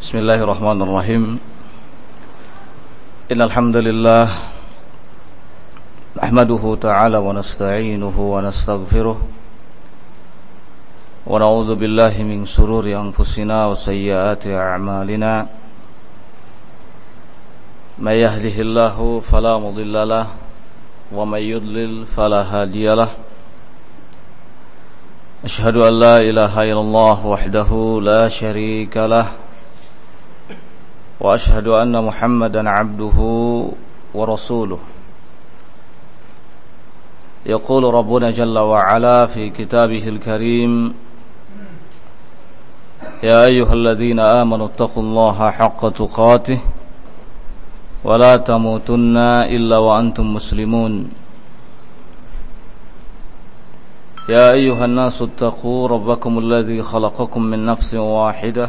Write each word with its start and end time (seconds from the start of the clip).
بسم 0.00 0.18
الله 0.18 0.34
الرحمن 0.44 0.82
الرحيم 0.82 1.38
إن 3.32 3.42
الحمد 3.42 3.76
لله 3.76 4.28
نحمده 6.22 6.76
تعالى 6.80 7.18
ونستعينه 7.18 8.16
ونستغفره 8.34 9.18
ونعوذ 11.26 11.74
بالله 11.74 12.14
من 12.22 12.46
سرور 12.46 12.84
أنفسنا 12.86 13.66
وسيئات 13.66 14.46
أعمالنا 14.46 15.46
من 17.98 18.12
يهده 18.12 18.56
الله 18.62 19.22
فلا 19.32 19.58
مضل 19.58 20.08
له 20.08 20.26
ومن 21.12 21.42
يضلل 21.42 22.06
فلا 22.16 22.42
هادي 22.42 22.94
له 22.94 23.08
أشهد 25.44 25.76
أن 25.76 25.94
لا 26.00 26.16
إله 26.20 26.62
إلا 26.72 26.80
الله 26.80 27.26
وحده 27.26 28.00
لا 28.02 28.28
شريك 28.28 28.96
له 28.96 29.26
وأشهد 31.20 31.68
أن 31.68 32.04
محمدا 32.04 32.70
عبده 32.70 33.18
ورسوله. 34.14 34.78
يقول 37.46 37.94
ربنا 37.94 38.30
جل 38.30 38.58
وعلا 38.58 39.26
في 39.26 39.50
كتابه 39.50 40.08
الكريم 40.08 40.94
يا 43.22 43.44
أيها 43.44 43.72
الذين 43.72 44.20
آمنوا 44.20 44.66
اتقوا 44.66 45.02
الله 45.02 45.50
حق 45.50 45.88
تقاته 45.88 46.60
ولا 48.04 48.36
تموتن 48.36 49.16
إلا 49.56 49.78
وأنتم 49.78 50.34
مسلمون. 50.34 51.10
يا 54.28 54.52
أيها 54.52 54.84
الناس 54.84 55.22
اتقوا 55.22 55.88
ربكم 55.88 56.38
الذي 56.38 56.82
خلقكم 56.82 57.42
من 57.42 57.66
نفس 57.66 57.94
واحدة 57.94 58.68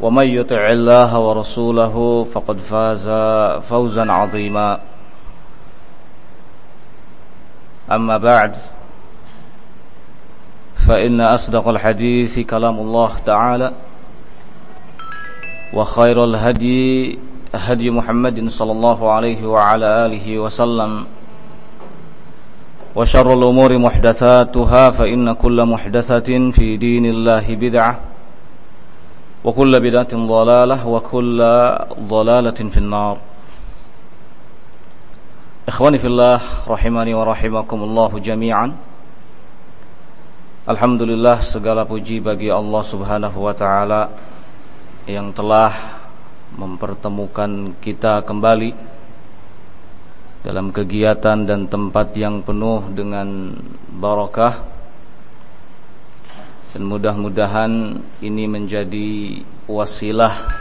ومن 0.00 0.26
يطع 0.28 0.68
الله 0.70 1.18
ورسوله 1.18 2.26
فقد 2.32 2.58
فاز 2.58 3.08
فوزا 3.68 4.12
عظيما. 4.12 4.78
أما 7.92 8.18
بعد 8.18 8.54
فإن 10.86 11.20
أصدق 11.20 11.68
الحديث 11.68 12.40
كلام 12.40 12.78
الله 12.78 13.12
تعالى 13.26 13.72
وخير 15.74 16.24
الهدي 16.24 17.18
هدي 17.54 17.90
محمد 17.90 18.48
صلى 18.48 18.72
الله 18.72 19.12
عليه 19.12 19.46
وعلى 19.46 20.06
آله 20.06 20.38
وسلم 20.38 21.06
وشر 22.96 23.32
الأمور 23.34 23.78
محدثاتها 23.78 24.90
فإن 24.90 25.32
كل 25.32 25.64
محدثة 25.64 26.50
في 26.50 26.76
دين 26.76 27.06
الله 27.06 27.54
بدعة 27.54 28.00
وكل 29.45 29.73
بدعة 29.79 30.13
ضلالة 30.13 30.77
وكل 30.87 31.39
ضلالة 32.09 32.59
في 32.73 32.77
النار 32.77 33.15
إخواني 35.67 35.97
في 35.97 36.07
الله 36.07 36.39
رحمني 36.67 37.13
ورحمكم 37.13 37.79
الله 37.83 38.11
جميعا 38.19 38.67
Alhamdulillah 40.67 41.39
segala 41.39 41.87
puji 41.87 42.19
bagi 42.19 42.51
Allah 42.51 42.83
Subhanahu 42.83 43.39
wa 43.39 43.55
taala 43.55 44.11
yang 45.07 45.31
telah 45.31 45.71
mempertemukan 46.59 47.71
kita 47.79 48.19
kembali 48.27 48.75
dalam 50.43 50.75
kegiatan 50.75 51.47
dan 51.47 51.71
tempat 51.71 52.11
yang 52.19 52.43
penuh 52.43 52.83
dengan 52.91 53.55
barakah 53.95 54.70
dan 56.72 56.88
mudah-mudahan 56.88 58.00
ini 58.24 58.48
menjadi 58.48 59.44
wasilah 59.68 60.56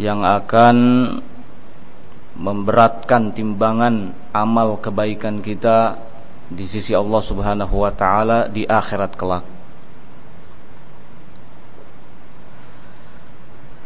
yang 0.00 0.24
akan 0.24 0.76
memberatkan 2.32 3.36
timbangan 3.36 4.16
amal 4.32 4.80
kebaikan 4.80 5.44
kita 5.44 6.00
di 6.48 6.64
sisi 6.64 6.96
Allah 6.96 7.20
Subhanahu 7.20 7.84
wa 7.84 7.92
taala 7.92 8.48
di 8.48 8.64
akhirat 8.64 9.12
kelak. 9.12 9.44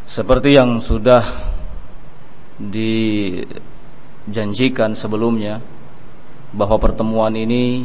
Seperti 0.07 0.55
yang 0.55 0.79
sudah 0.79 1.27
dijanjikan 2.63 4.95
sebelumnya 4.95 5.59
bahwa 6.55 6.79
pertemuan 6.79 7.35
ini 7.35 7.83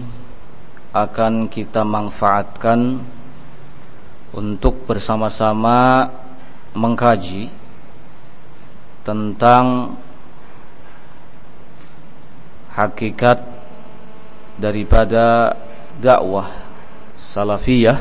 akan 0.91 1.47
kita 1.47 1.88
manfaatkan 1.88 3.00
untuk 4.35 4.84
bersama-sama 4.84 6.12
mengkaji 6.75 7.47
tentang 9.03 9.96
hakikat 12.75 13.40
daripada 14.59 15.56
dakwah 16.00 16.47
salafiyah 17.16 18.00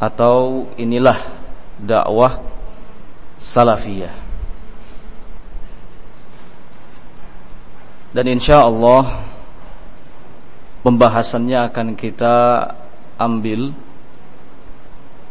atau 0.00 0.68
inilah 0.80 1.20
dakwah 1.76 2.40
salafiyah. 3.36 4.12
Dan 8.10 8.26
insya 8.26 8.66
Allah 8.66 9.29
pembahasannya 10.80 11.68
akan 11.68 11.88
kita 11.92 12.66
ambil 13.20 13.72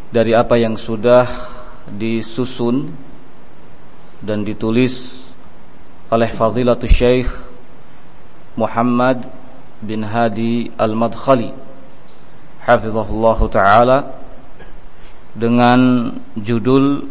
dari 0.10 0.34
apa 0.34 0.58
yang 0.58 0.78
sudah 0.78 1.26
disusun 1.90 2.90
dan 4.22 4.46
ditulis 4.46 5.26
oleh 6.10 6.30
Fadilatul 6.30 6.90
Syekh 6.90 7.30
Muhammad 8.58 9.26
bin 9.82 10.06
Hadi 10.06 10.70
Al-Madkhali 10.78 11.54
hafizahullah 12.66 13.40
taala 13.50 13.98
dengan 15.34 16.12
judul 16.38 17.06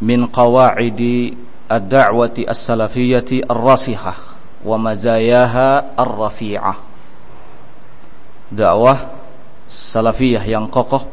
min 0.00 0.28
qawaidi 0.28 1.36
ad-da'wati 1.68 2.48
as-salafiyyati 2.48 3.44
ar-rasihah 3.44 4.16
wa 4.64 4.76
mazayaha 4.80 5.96
ar-rafi'ah 5.96 6.89
dakwah 8.50 9.14
salafiyah 9.70 10.42
yang 10.44 10.66
kokoh 10.66 11.06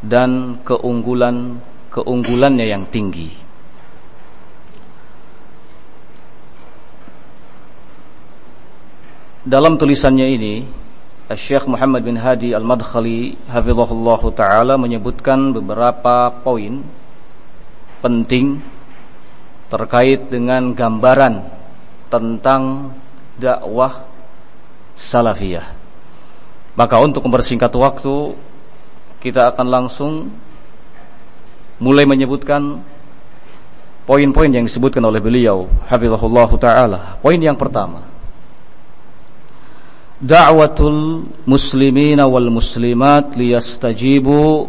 dan 0.00 0.60
keunggulan 0.64 1.60
keunggulannya 1.92 2.66
yang 2.68 2.88
tinggi 2.88 3.46
Dalam 9.46 9.78
tulisannya 9.78 10.26
ini 10.26 10.66
Syekh 11.30 11.70
Muhammad 11.70 12.02
bin 12.02 12.18
Hadi 12.18 12.50
Al-Madkhali 12.50 13.46
hafizahullah 13.46 14.18
taala 14.34 14.74
menyebutkan 14.74 15.54
beberapa 15.54 16.34
poin 16.42 16.82
penting 18.02 18.58
terkait 19.70 20.26
dengan 20.34 20.74
gambaran 20.74 21.46
tentang 22.10 22.90
dakwah 23.38 24.02
salafiyah. 24.98 25.75
Maka 26.76 27.00
untuk 27.00 27.24
mempersingkat 27.24 27.72
waktu 27.72 28.36
kita 29.24 29.56
akan 29.56 29.66
langsung 29.66 30.12
mulai 31.80 32.04
menyebutkan 32.04 32.84
poin-poin 34.04 34.52
yang 34.52 34.64
disebutkan 34.68 35.02
oleh 35.02 35.18
beliau 35.18 35.66
hafizahullah 35.88 36.50
taala. 36.60 37.00
Poin 37.24 37.40
yang 37.40 37.56
pertama. 37.56 38.04
Da'watul 40.16 41.28
muslimina 41.44 42.24
wal 42.24 42.48
muslimat 42.48 43.36
liyastajibu 43.36 44.68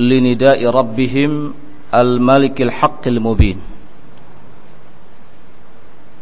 linida'i 0.00 0.64
rabbihim 0.64 1.52
al-malikil 1.92 2.72
haqqil 2.72 3.20
mubin. 3.20 3.60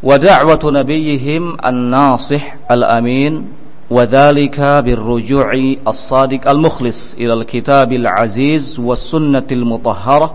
Wa 0.02 0.19
da'watu 0.19 0.70
nabiyyihim 0.75 1.62
an-nasih 1.62 2.43
al-amin 2.67 3.66
وذلك 3.91 4.59
بالرجوع 4.61 5.50
الصادق 5.87 6.50
المخلص 6.50 7.15
إلى 7.15 7.33
الكتاب 7.33 7.93
العزيز 7.93 8.79
والسنة 8.79 9.47
المطهرة 9.53 10.35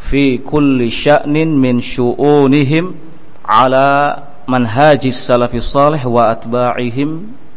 في 0.00 0.38
كل 0.38 0.90
شأن 0.90 1.36
من 1.56 1.80
شؤونهم 1.80 2.94
على 3.46 3.88
منهاج 4.48 5.06
السلف 5.06 5.54
الصالح 5.54 6.06
وأتباعهم 6.06 7.10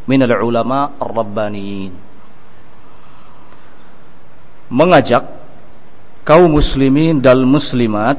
من 0.08 0.20
العلماء 0.24 0.92
الربانيين. 1.02 2.06
mengajak 4.70 5.26
kaum 6.26 6.58
muslimin 6.58 7.22
dan 7.22 7.46
muslimat 7.46 8.18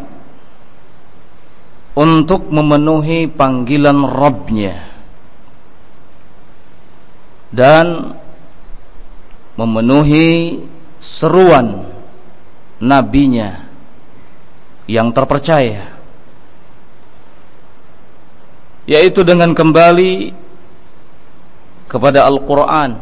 untuk 1.99 2.50
memenuhi 2.50 3.26
panggilan 3.26 3.99
Rabbnya. 4.06 4.95
Dan 7.50 8.16
memenuhi 9.56 10.60
seruan 11.00 11.87
nabinya 12.82 13.66
yang 14.87 15.10
terpercaya 15.10 15.96
yaitu 18.87 19.26
dengan 19.26 19.50
kembali 19.50 20.31
kepada 21.90 22.26
Al-Quran 22.26 22.98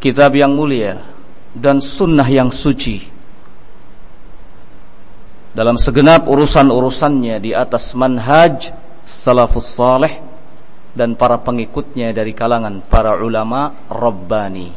kitab 0.00 0.36
yang 0.36 0.52
mulia 0.52 1.00
dan 1.56 1.80
sunnah 1.80 2.28
yang 2.28 2.52
suci. 2.52 3.16
Dalam 5.56 5.80
segenap 5.80 6.28
urusan-urusannya 6.28 7.40
di 7.40 7.56
atas 7.56 7.96
manhaj 7.96 8.76
salafus 9.08 9.72
salih 9.72 10.12
dan 10.96 11.12
para 11.12 11.36
pengikutnya 11.44 12.16
dari 12.16 12.32
kalangan 12.32 12.80
para 12.88 13.20
ulama 13.20 13.86
rabbani. 13.92 14.72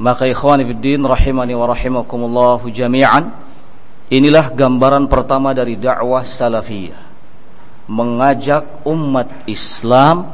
Maka 0.00 0.24
ikhwani 0.24 0.64
fiddin 0.64 1.04
rahimani 1.04 1.52
wa 1.52 1.68
rahimakumullah 1.68 2.64
jami'an 2.64 3.28
inilah 4.08 4.48
gambaran 4.56 5.04
pertama 5.12 5.52
dari 5.52 5.76
dakwah 5.76 6.24
salafiyah 6.24 7.12
mengajak 7.90 8.86
umat 8.86 9.50
Islam 9.50 10.30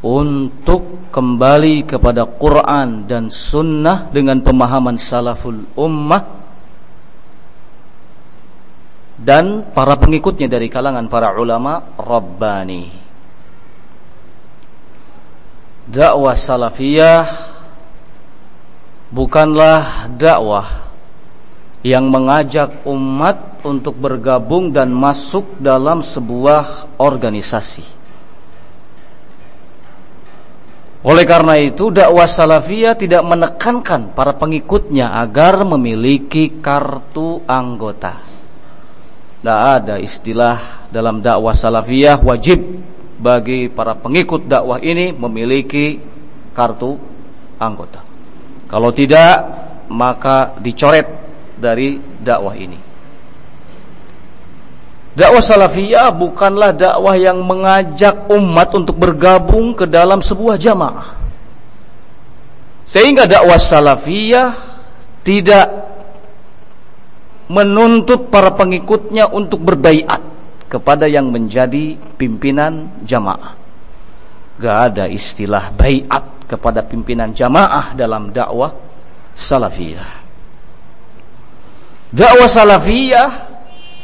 untuk 0.00 1.12
kembali 1.12 1.84
kepada 1.84 2.24
Quran 2.24 3.04
dan 3.04 3.28
Sunnah 3.28 4.08
dengan 4.08 4.40
pemahaman 4.40 4.96
salaful 4.96 5.68
ummah 5.76 6.45
dan 9.16 9.64
para 9.72 9.96
pengikutnya 9.96 10.48
dari 10.48 10.68
kalangan 10.68 11.08
para 11.08 11.32
ulama 11.36 11.96
Rabbani. 11.96 13.04
Dakwah 15.86 16.36
salafiyah 16.36 17.24
bukanlah 19.08 20.10
dakwah 20.12 20.88
yang 21.86 22.10
mengajak 22.10 22.82
umat 22.84 23.62
untuk 23.62 23.94
bergabung 23.94 24.74
dan 24.74 24.90
masuk 24.90 25.62
dalam 25.62 26.02
sebuah 26.02 26.98
organisasi 26.98 27.96
Oleh 31.06 31.22
karena 31.22 31.54
itu 31.62 31.94
dakwah 31.94 32.26
salafiyah 32.26 32.98
tidak 32.98 33.22
menekankan 33.22 34.10
para 34.10 34.34
pengikutnya 34.34 35.22
agar 35.22 35.62
memiliki 35.62 36.58
kartu 36.58 37.46
anggota. 37.46 38.35
Tidak 39.46 39.62
ada 39.78 39.94
istilah 40.02 40.90
dalam 40.90 41.22
dakwah 41.22 41.54
salafiyah 41.54 42.18
wajib 42.18 42.82
bagi 43.14 43.70
para 43.70 43.94
pengikut 43.94 44.50
dakwah 44.50 44.82
ini 44.82 45.14
memiliki 45.14 46.02
kartu 46.50 46.98
anggota. 47.54 48.02
Kalau 48.66 48.90
tidak 48.90 49.46
maka 49.86 50.50
dicoret 50.58 51.06
dari 51.54 51.94
dakwah 52.18 52.58
ini. 52.58 52.74
Dakwah 55.14 55.38
salafiyah 55.38 56.10
bukanlah 56.10 56.74
dakwah 56.74 57.14
yang 57.14 57.38
mengajak 57.46 58.26
umat 58.26 58.74
untuk 58.74 58.98
bergabung 58.98 59.78
ke 59.78 59.86
dalam 59.86 60.26
sebuah 60.26 60.58
jamaah. 60.58 61.14
Sehingga 62.82 63.30
dakwah 63.30 63.62
salafiyah 63.62 64.58
tidak 65.22 65.94
menuntut 67.46 68.28
para 68.30 68.54
pengikutnya 68.54 69.30
untuk 69.30 69.62
berbaiat 69.62 70.22
kepada 70.66 71.06
yang 71.06 71.30
menjadi 71.30 71.94
pimpinan 72.18 72.90
jamaah. 73.06 73.54
Gak 74.56 74.78
ada 74.92 75.04
istilah 75.06 75.70
baiat 75.74 76.48
kepada 76.48 76.82
pimpinan 76.82 77.30
jamaah 77.30 77.92
dalam 77.94 78.32
dakwah 78.32 78.72
salafiyah. 79.36 80.24
Dakwah 82.10 82.48
salafiyah 82.48 83.28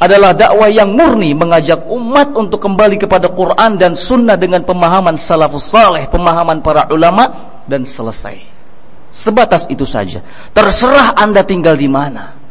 adalah 0.02 0.34
dakwah 0.34 0.66
yang 0.66 0.92
murni 0.98 1.30
mengajak 1.32 1.86
umat 1.86 2.34
untuk 2.34 2.58
kembali 2.58 2.98
kepada 2.98 3.30
Quran 3.30 3.78
dan 3.78 3.94
Sunnah 3.94 4.34
dengan 4.34 4.66
pemahaman 4.66 5.14
salafus 5.14 5.70
saleh, 5.70 6.10
pemahaman 6.10 6.58
para 6.58 6.90
ulama 6.90 7.30
dan 7.70 7.86
selesai. 7.86 8.42
Sebatas 9.14 9.70
itu 9.70 9.86
saja. 9.86 10.18
Terserah 10.50 11.14
anda 11.14 11.46
tinggal 11.46 11.78
di 11.78 11.86
mana. 11.86 12.41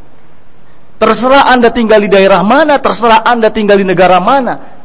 Terserah 1.01 1.49
anda 1.49 1.73
tinggal 1.73 2.05
di 2.05 2.09
daerah 2.13 2.45
mana, 2.45 2.77
terserah 2.77 3.25
anda 3.25 3.49
tinggal 3.49 3.81
di 3.81 3.85
negara 3.89 4.21
mana. 4.21 4.77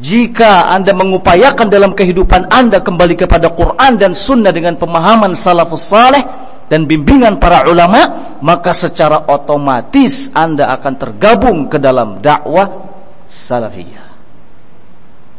Jika 0.00 0.72
anda 0.72 0.96
mengupayakan 0.96 1.68
dalam 1.68 1.92
kehidupan 1.92 2.48
anda 2.48 2.80
kembali 2.80 3.20
kepada 3.20 3.52
Quran 3.52 4.00
dan 4.00 4.16
Sunnah 4.16 4.56
dengan 4.56 4.80
pemahaman 4.80 5.36
salafus 5.36 5.84
saleh, 5.84 6.24
dan 6.70 6.86
bimbingan 6.86 7.42
para 7.42 7.66
ulama, 7.66 8.32
maka 8.38 8.70
secara 8.70 9.26
otomatis 9.26 10.30
Anda 10.30 10.70
akan 10.78 10.94
tergabung 10.94 11.66
ke 11.66 11.82
dalam 11.82 12.22
dakwah 12.22 12.70
salafiyah. 13.26 14.08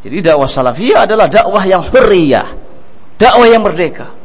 Jadi 0.03 0.17
dakwah 0.19 0.51
salafiyah 0.51 1.07
adalah 1.07 1.31
dakwah 1.31 1.63
yang 1.63 1.87
hurriyah, 1.87 2.51
dakwah 3.15 3.47
yang 3.47 3.63
merdeka. 3.63 4.20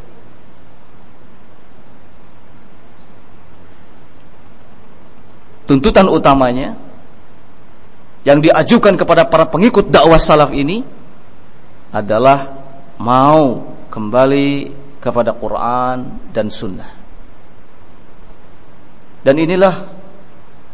Tuntutan 5.66 6.06
utamanya 6.06 6.78
yang 8.22 8.38
diajukan 8.38 8.94
kepada 8.94 9.26
para 9.26 9.50
pengikut 9.50 9.90
dakwah 9.90 10.18
salaf 10.18 10.54
ini 10.54 10.86
adalah 11.90 12.54
mau 13.02 13.74
kembali 13.90 14.70
kepada 15.02 15.34
Quran 15.34 16.26
dan 16.30 16.50
Sunnah. 16.50 16.90
Dan 19.26 19.42
inilah 19.42 19.74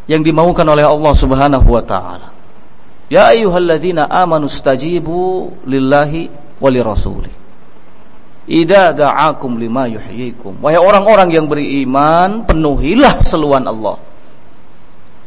yang 0.09 0.21
dimaukan 0.21 0.65
oleh 0.69 0.85
Allah 0.85 1.13
Subhanahu 1.17 1.69
wa 1.73 1.85
taala. 1.85 2.29
Ya 3.09 3.33
ayyuhalladzina 3.33 4.09
amanu 4.09 4.49
stajibu 4.49 5.53
lillahi 5.65 6.29
wa 6.61 6.69
lirasuli. 6.69 7.33
Idza 8.45 8.93
da'akum 8.93 9.57
lima 9.57 9.89
yuhyikum. 9.89 10.61
Wahai 10.61 10.77
orang-orang 10.77 11.33
yang 11.33 11.49
beriman, 11.49 12.45
penuhilah 12.45 13.25
seruan 13.25 13.65
Allah 13.65 14.12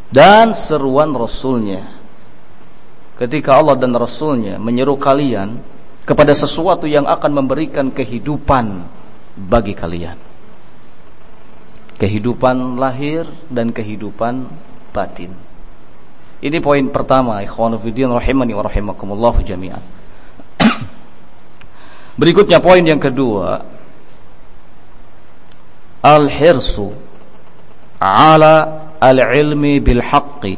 dan 0.10 0.54
seruan 0.54 1.14
Rasulnya. 1.14 1.86
Ketika 3.16 3.56
Allah 3.56 3.80
dan 3.80 3.96
Rasulnya 3.96 4.60
menyeru 4.60 5.00
kalian 5.00 5.56
kepada 6.04 6.36
sesuatu 6.36 6.84
yang 6.84 7.08
akan 7.08 7.32
memberikan 7.32 7.90
kehidupan 7.90 8.86
bagi 9.36 9.72
kalian 9.72 10.36
kehidupan 11.96 12.76
lahir 12.76 13.24
dan 13.48 13.72
kehidupan 13.72 14.48
batin. 14.92 15.32
Ini 16.44 16.60
poin 16.60 16.84
pertama, 16.92 17.40
ikhwanu 17.42 17.80
fiddin 17.80 18.12
rahimani 18.12 18.52
wa 18.52 18.64
rahimakumullah 18.68 19.36
jami'an. 19.42 19.82
Berikutnya 22.20 22.60
poin 22.60 22.84
yang 22.84 23.00
kedua, 23.00 23.64
al-hirsu 26.04 26.92
ala 27.98 28.85
al-ilmi 29.02 29.80
bil 29.80 30.02
haqqi 30.02 30.58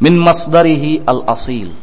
min 0.00 0.14
masdarihi 0.18 1.02
al-asil. 1.06 1.74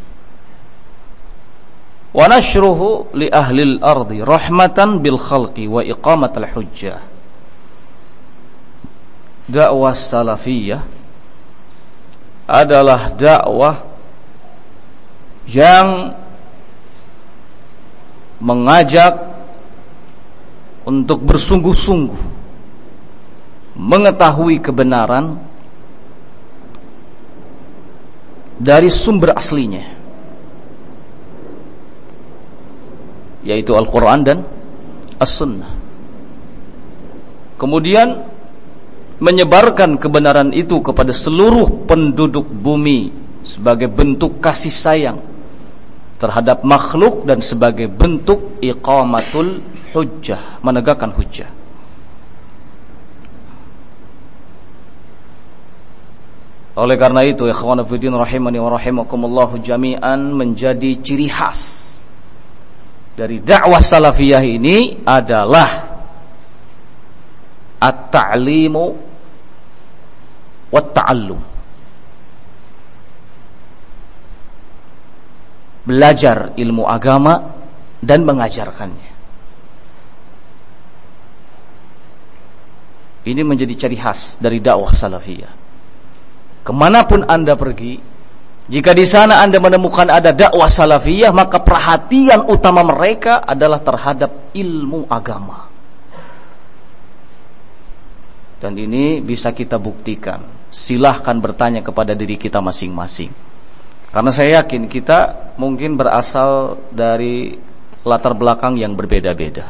Wa 2.16 2.32
nashruhu 2.32 3.12
li 3.12 3.28
ahli 3.28 3.76
al-ardi 3.76 4.24
rahmatan 4.24 5.04
bil 5.04 5.20
khalqi 5.20 5.68
wa 5.68 5.84
iqamat 5.84 6.34
al-hujjah. 6.40 7.00
Dakwah 9.46 9.94
salafiyah 9.94 10.82
adalah 12.46 13.14
dakwah 13.14 13.78
yang 15.46 16.18
mengajak 18.42 19.22
untuk 20.86 21.26
bersungguh-sungguh 21.26 22.22
mengetahui 23.76 24.62
kebenaran 24.64 25.42
dari 28.56 28.88
sumber 28.88 29.36
aslinya 29.36 29.84
yaitu 33.46 33.78
Al-Quran 33.78 34.20
dan 34.26 34.38
As-Sunnah 35.22 35.72
kemudian 37.62 38.26
menyebarkan 39.20 39.96
kebenaran 39.96 40.52
itu 40.52 40.84
kepada 40.84 41.16
seluruh 41.16 41.88
penduduk 41.88 42.48
bumi 42.52 43.14
sebagai 43.46 43.88
bentuk 43.88 44.44
kasih 44.44 44.74
sayang 44.74 45.20
terhadap 46.20 46.64
makhluk 46.66 47.24
dan 47.24 47.40
sebagai 47.40 47.88
bentuk 47.92 48.60
iqamatul 48.64 49.62
hujjah, 49.96 50.60
menegakkan 50.60 51.12
hujjah. 51.16 51.48
Oleh 56.76 57.00
karena 57.00 57.24
itu, 57.24 57.48
ikhwan 57.48 57.80
fillah 57.88 58.28
rahimani 58.28 58.60
wa 58.60 58.76
rahimakumullah 58.76 59.48
jami'an 59.64 60.36
menjadi 60.36 61.00
ciri 61.00 61.32
khas 61.32 61.86
dari 63.16 63.40
dakwah 63.40 63.80
salafiyah 63.80 64.44
ini 64.44 65.08
adalah 65.08 65.72
at-ta'limu 67.80 68.86
wa 70.68 70.82
ta'allum. 70.84 71.42
Belajar 75.88 76.52
ilmu 76.60 76.84
agama 76.84 77.56
dan 78.04 78.28
mengajarkannya. 78.28 79.16
Ini 83.26 83.42
menjadi 83.48 83.74
ciri 83.80 83.96
khas 83.96 84.44
dari 84.44 84.60
dakwah 84.60 84.92
salafiyah. 84.92 85.65
Ke 86.66 86.74
mana 86.74 87.06
pun 87.06 87.22
anda 87.30 87.54
pergi, 87.54 88.02
jika 88.66 88.98
di 88.98 89.06
sana 89.06 89.46
anda 89.46 89.62
menemukan 89.62 90.10
ada 90.10 90.34
dakwah 90.34 90.66
salafiyah, 90.66 91.30
maka 91.30 91.62
perhatian 91.62 92.50
utama 92.50 92.82
mereka 92.82 93.46
adalah 93.46 93.78
terhadap 93.78 94.50
ilmu 94.58 95.06
agama. 95.06 95.70
Dan 98.58 98.74
ini 98.82 99.22
bisa 99.22 99.54
kita 99.54 99.78
buktikan. 99.78 100.42
Silahkan 100.74 101.38
bertanya 101.38 101.86
kepada 101.86 102.18
diri 102.18 102.42
kita 102.42 102.58
masing-masing. 102.58 103.30
Karena 104.10 104.34
saya 104.34 104.66
yakin 104.66 104.90
kita 104.90 105.54
mungkin 105.62 105.94
berasal 105.94 106.82
dari 106.90 107.54
latar 108.02 108.34
belakang 108.34 108.82
yang 108.82 108.98
berbeda-beda. 108.98 109.70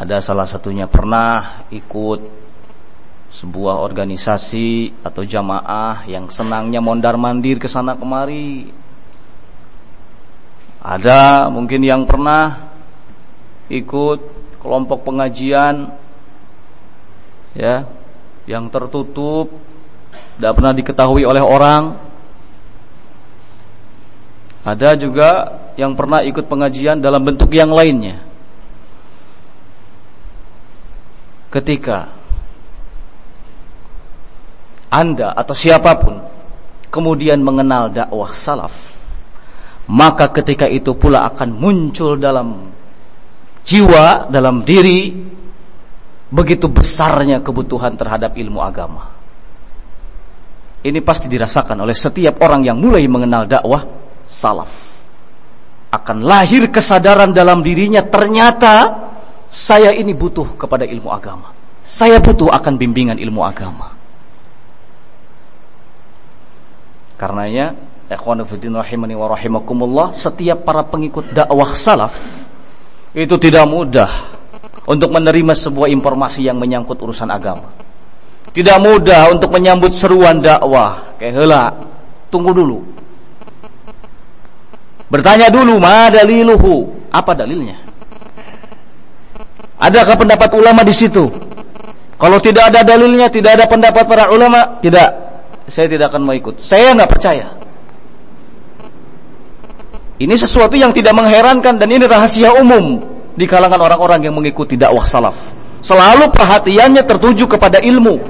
Ada 0.00 0.24
salah 0.24 0.48
satunya 0.48 0.88
pernah 0.88 1.68
ikut 1.68 2.39
sebuah 3.30 3.78
organisasi 3.78 5.00
atau 5.06 5.22
jamaah 5.22 6.02
yang 6.10 6.26
senangnya 6.26 6.82
mondar 6.82 7.14
mandir 7.14 7.62
ke 7.62 7.70
sana 7.70 7.94
kemari. 7.94 8.68
Ada 10.82 11.46
mungkin 11.48 11.86
yang 11.86 12.02
pernah 12.04 12.74
ikut 13.70 14.20
kelompok 14.58 15.06
pengajian 15.06 15.94
ya 17.54 17.86
yang 18.50 18.66
tertutup 18.68 19.48
tidak 20.36 20.52
pernah 20.58 20.72
diketahui 20.74 21.22
oleh 21.22 21.42
orang. 21.44 21.94
Ada 24.60 24.92
juga 24.98 25.30
yang 25.80 25.96
pernah 25.96 26.20
ikut 26.20 26.44
pengajian 26.44 27.00
dalam 27.00 27.24
bentuk 27.24 27.48
yang 27.54 27.72
lainnya. 27.72 28.30
ketika 31.50 32.14
Anda 34.90 35.32
atau 35.38 35.54
siapa 35.54 35.94
pun 36.02 36.18
kemudian 36.90 37.38
mengenal 37.38 37.94
dakwah 37.94 38.34
salaf, 38.34 38.74
maka 39.86 40.34
ketika 40.34 40.66
itu 40.66 40.98
pula 40.98 41.30
akan 41.30 41.54
muncul 41.54 42.18
dalam 42.18 42.74
jiwa, 43.62 44.26
dalam 44.26 44.66
diri 44.66 45.14
begitu 46.30 46.66
besarnya 46.66 47.38
kebutuhan 47.38 47.94
terhadap 47.94 48.34
ilmu 48.34 48.58
agama. 48.58 49.14
Ini 50.80 50.98
pasti 51.06 51.30
dirasakan 51.30 51.84
oleh 51.84 51.94
setiap 51.94 52.40
orang 52.42 52.66
yang 52.66 52.80
mulai 52.80 53.04
mengenal 53.06 53.46
dakwah 53.46 53.86
salaf. 54.24 54.72
Akan 55.90 56.22
lahir 56.22 56.70
kesadaran 56.70 57.34
dalam 57.34 57.62
dirinya 57.62 58.02
ternyata 58.02 59.06
saya 59.50 59.90
ini 59.90 60.14
butuh 60.14 60.54
kepada 60.54 60.86
ilmu 60.86 61.10
agama. 61.10 61.50
Saya 61.82 62.22
butuh 62.22 62.48
akan 62.48 62.78
bimbingan 62.78 63.18
ilmu 63.18 63.42
agama. 63.42 63.99
Karenanya, 67.20 67.76
ikhwanu 68.08 68.48
fillah 68.48 68.80
rahimani 68.80 69.12
wa 69.12 69.28
rahimakumullah, 69.28 70.16
setiap 70.16 70.64
para 70.64 70.88
pengikut 70.88 71.36
dakwah 71.36 71.76
salaf 71.76 72.16
itu 73.12 73.36
tidak 73.36 73.68
mudah 73.68 74.08
untuk 74.88 75.12
menerima 75.12 75.52
sebuah 75.52 75.92
informasi 75.92 76.48
yang 76.48 76.56
menyangkut 76.56 76.96
urusan 76.96 77.28
agama. 77.28 77.76
Tidak 78.56 78.80
mudah 78.80 79.36
untuk 79.36 79.52
menyambut 79.52 79.92
seruan 79.92 80.40
dakwah. 80.40 81.20
Kayak 81.20 81.44
hela, 81.44 81.64
tunggu 82.32 82.56
dulu. 82.56 82.88
Bertanya 85.12 85.52
dulu, 85.52 85.76
ma 85.76 86.08
daliluhu? 86.08 87.04
Apa 87.12 87.36
dalilnya? 87.36 87.76
Adakah 89.76 90.16
pendapat 90.16 90.50
ulama 90.56 90.80
di 90.88 90.94
situ? 90.96 91.28
Kalau 92.16 92.40
tidak 92.40 92.72
ada 92.72 92.80
dalilnya, 92.80 93.28
tidak 93.28 93.60
ada 93.60 93.68
pendapat 93.68 94.08
para 94.08 94.32
ulama, 94.32 94.80
tidak. 94.80 95.19
Saya 95.70 95.86
tidak 95.86 96.10
akan 96.10 96.26
mau 96.26 96.34
ikut. 96.34 96.58
Saya 96.58 96.92
nggak 96.98 97.10
percaya. 97.10 97.46
Ini 100.20 100.34
sesuatu 100.36 100.76
yang 100.76 100.92
tidak 100.92 101.16
mengherankan 101.16 101.80
dan 101.80 101.88
ini 101.88 102.04
rahasia 102.04 102.52
umum 102.58 103.00
di 103.38 103.48
kalangan 103.48 103.80
orang-orang 103.80 104.28
yang 104.28 104.34
mengikuti 104.36 104.76
dakwah 104.76 105.06
salaf. 105.06 105.38
Selalu 105.80 106.28
perhatiannya 106.28 107.00
tertuju 107.06 107.48
kepada 107.48 107.80
ilmu. 107.80 108.20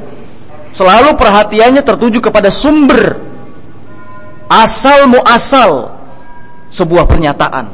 Selalu 0.71 1.19
perhatiannya 1.19 1.83
tertuju 1.83 2.23
kepada 2.23 2.47
sumber 2.47 3.19
asal 4.47 5.11
muasal 5.11 5.99
sebuah 6.71 7.11
pernyataan. 7.11 7.67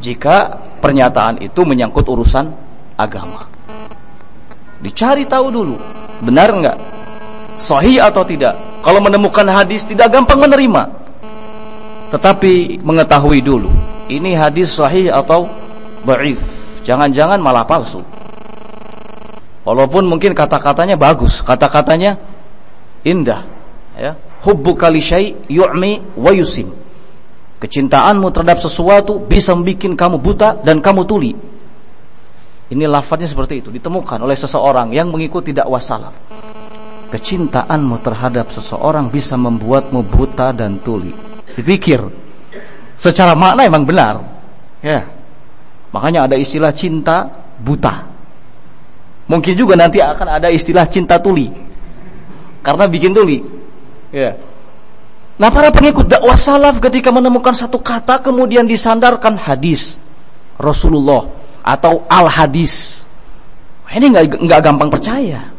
Jika 0.00 0.64
pernyataan 0.80 1.44
itu 1.44 1.60
menyangkut 1.60 2.08
urusan 2.08 2.48
agama. 2.96 3.44
Dicari 4.80 5.28
tahu 5.28 5.52
dulu, 5.52 5.76
benar 6.24 6.48
enggak? 6.52 6.76
Sahih 7.64 7.96
atau 8.04 8.20
tidak? 8.28 8.60
Kalau 8.84 9.00
menemukan 9.00 9.48
hadis 9.48 9.88
tidak 9.88 10.12
gampang 10.12 10.36
menerima. 10.36 10.92
Tetapi 12.12 12.84
mengetahui 12.84 13.40
dulu, 13.40 13.72
ini 14.12 14.36
hadis 14.36 14.76
sahih 14.76 15.08
atau 15.08 15.48
dhaif. 16.04 16.38
Jangan-jangan 16.84 17.40
malah 17.40 17.64
palsu. 17.64 18.04
Walaupun 19.64 20.04
mungkin 20.04 20.36
kata-katanya 20.36 21.00
bagus, 21.00 21.40
kata-katanya 21.40 22.20
indah, 23.00 23.48
ya. 23.96 24.12
Hubbuka 24.44 24.92
li 24.92 25.00
syai' 25.00 25.48
yu'mi 25.48 26.20
wa 26.20 26.30
yusim. 26.36 26.68
Kecintaanmu 27.64 28.28
terhadap 28.28 28.60
sesuatu 28.60 29.16
bisa 29.24 29.56
membuat 29.56 29.96
kamu 29.96 30.16
buta 30.20 30.60
dan 30.60 30.84
kamu 30.84 31.08
tuli. 31.08 31.32
Ini 32.68 32.84
lafadznya 32.84 33.24
seperti 33.24 33.64
itu, 33.64 33.72
ditemukan 33.72 34.20
oleh 34.20 34.36
seseorang 34.36 34.92
yang 34.92 35.08
mengikuti 35.08 35.56
dakwah 35.56 35.80
salaf. 35.80 36.12
Kecintaanmu 37.14 38.02
terhadap 38.02 38.50
seseorang 38.50 39.06
bisa 39.06 39.38
membuatmu 39.38 40.02
buta 40.02 40.50
dan 40.50 40.82
tuli. 40.82 41.14
Dipikir, 41.54 42.02
secara 42.98 43.38
makna 43.38 43.62
emang 43.70 43.86
benar. 43.86 44.18
Ya. 44.82 45.06
Makanya 45.94 46.26
ada 46.26 46.34
istilah 46.34 46.74
cinta 46.74 47.30
buta. 47.62 48.02
Mungkin 49.30 49.54
juga 49.54 49.78
nanti 49.78 50.02
akan 50.02 50.42
ada 50.42 50.50
istilah 50.50 50.90
cinta 50.90 51.22
tuli. 51.22 51.54
Karena 52.66 52.90
bikin 52.90 53.14
tuli. 53.14 53.38
Ya. 54.10 54.34
Nah 55.38 55.54
para 55.54 55.70
pengikut 55.70 56.10
dakwah 56.10 56.34
salaf 56.34 56.82
ketika 56.82 57.14
menemukan 57.14 57.54
satu 57.54 57.78
kata 57.78 58.26
kemudian 58.26 58.66
disandarkan 58.66 59.38
hadis 59.38 60.02
Rasulullah 60.58 61.30
atau 61.62 62.10
al 62.10 62.26
hadis. 62.26 63.06
Ini 63.86 64.10
nggak 64.10 64.42
nggak 64.50 64.60
gampang 64.66 64.90
percaya. 64.90 65.53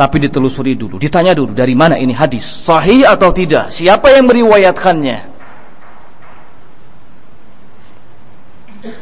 Tapi 0.00 0.16
ditelusuri 0.16 0.80
dulu, 0.80 0.96
ditanya 0.96 1.36
dulu 1.36 1.52
dari 1.52 1.76
mana 1.76 2.00
ini 2.00 2.16
hadis, 2.16 2.64
sahih 2.64 3.04
atau 3.04 3.36
tidak, 3.36 3.68
siapa 3.68 4.08
yang 4.08 4.32
meriwayatkannya. 4.32 5.18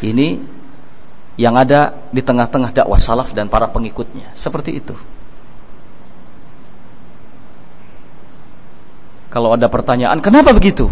Ini 0.03 0.29
yang 1.39 1.55
ada 1.55 1.95
di 2.11 2.19
tengah-tengah 2.19 2.75
dakwah 2.75 2.99
salaf 2.99 3.31
dan 3.31 3.47
para 3.47 3.71
pengikutnya, 3.71 4.35
seperti 4.35 4.75
itu. 4.75 4.99
Kalau 9.31 9.55
ada 9.55 9.71
pertanyaan, 9.71 10.19
kenapa 10.19 10.51
begitu? 10.51 10.91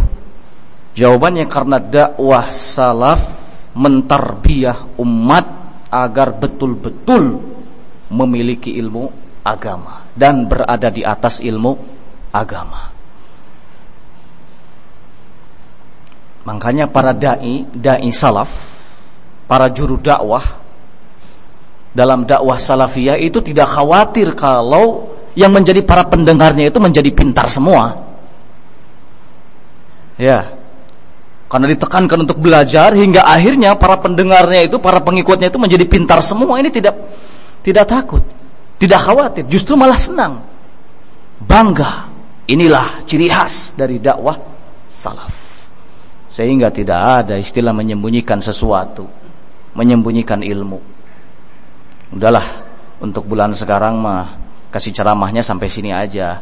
Jawabannya 0.94 1.50
karena 1.50 1.82
dakwah 1.82 2.54
salaf 2.54 3.26
mentarbiyah 3.74 5.02
umat 5.02 5.50
agar 5.90 6.30
betul-betul 6.30 7.42
memiliki 8.06 8.70
ilmu 8.78 9.25
agama 9.46 10.02
dan 10.18 10.50
berada 10.50 10.90
di 10.90 11.06
atas 11.06 11.38
ilmu 11.38 11.78
agama. 12.34 12.90
Makanya 16.46 16.90
para 16.90 17.14
dai, 17.14 17.66
dai 17.70 18.10
salaf, 18.10 18.50
para 19.46 19.70
juru 19.70 19.98
dakwah 19.98 20.66
dalam 21.96 22.28
dakwah 22.28 22.60
salafiyah 22.60 23.16
itu 23.18 23.40
tidak 23.40 23.72
khawatir 23.72 24.36
kalau 24.36 25.16
yang 25.32 25.50
menjadi 25.50 25.80
para 25.82 26.04
pendengarnya 26.04 26.68
itu 26.68 26.78
menjadi 26.78 27.10
pintar 27.10 27.48
semua. 27.48 28.04
Ya. 30.20 30.54
Karena 31.46 31.70
ditekankan 31.70 32.26
untuk 32.26 32.42
belajar 32.42 32.90
hingga 32.92 33.22
akhirnya 33.22 33.78
para 33.78 33.96
pendengarnya 34.02 34.66
itu, 34.66 34.82
para 34.82 34.98
pengikutnya 34.98 35.48
itu 35.48 35.58
menjadi 35.62 35.84
pintar 35.86 36.18
semua. 36.20 36.58
Ini 36.58 36.70
tidak 36.74 36.94
tidak 37.62 37.86
takut, 37.86 38.22
tidak 38.76 39.00
khawatir, 39.08 39.44
justru 39.48 39.72
malah 39.72 39.96
senang. 39.96 40.44
Bangga. 41.40 42.12
Inilah 42.46 43.02
ciri 43.08 43.26
khas 43.26 43.74
dari 43.74 43.98
dakwah 43.98 44.38
salaf. 44.86 45.34
Sehingga 46.30 46.70
tidak 46.70 47.00
ada 47.24 47.34
istilah 47.40 47.74
menyembunyikan 47.74 48.38
sesuatu, 48.38 49.08
menyembunyikan 49.74 50.44
ilmu. 50.44 50.78
Udahlah, 52.14 52.46
untuk 53.02 53.26
bulan 53.26 53.56
sekarang 53.56 53.98
mah 53.98 54.38
kasih 54.70 54.94
ceramahnya 54.94 55.42
sampai 55.42 55.66
sini 55.66 55.90
aja. 55.90 56.38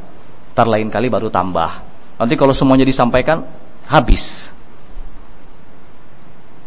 Ntar 0.53 0.67
lain 0.69 0.91
kali 0.91 1.09
baru 1.09 1.31
tambah. 1.31 1.71
Nanti 2.21 2.35
kalau 2.37 2.53
semuanya 2.53 2.85
disampaikan, 2.85 3.41
habis. 3.89 4.51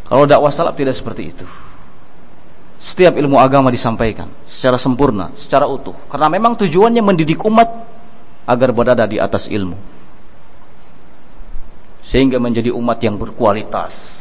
Kalau 0.08 0.24
dakwah 0.24 0.50
salaf 0.50 0.80
tidak 0.80 0.96
seperti 0.96 1.36
itu. 1.36 1.46
Setiap 2.78 3.18
ilmu 3.18 3.42
agama 3.42 3.74
disampaikan 3.74 4.30
secara 4.46 4.78
sempurna, 4.78 5.34
secara 5.34 5.66
utuh. 5.66 5.98
Karena 6.08 6.30
memang 6.30 6.54
tujuannya 6.54 7.02
mendidik 7.02 7.42
umat 7.42 7.70
agar 8.46 8.70
berada 8.70 9.10
di 9.10 9.18
atas 9.18 9.50
ilmu. 9.50 9.76
Sehingga 12.06 12.38
menjadi 12.38 12.70
umat 12.72 13.02
yang 13.02 13.18
berkualitas. 13.18 14.16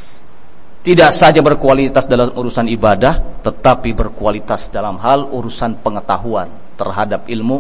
Tidak 0.83 1.11
saja 1.11 1.43
berkualitas 1.43 2.07
dalam 2.07 2.33
urusan 2.33 2.71
ibadah, 2.71 3.43
tetapi 3.43 3.91
berkualitas 3.93 4.71
dalam 4.71 4.97
hal 5.03 5.27
urusan 5.29 5.83
pengetahuan 5.83 6.47
terhadap 6.79 7.27
ilmu 7.27 7.59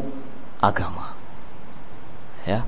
agama. 0.62 1.12
Ya. 2.47 2.62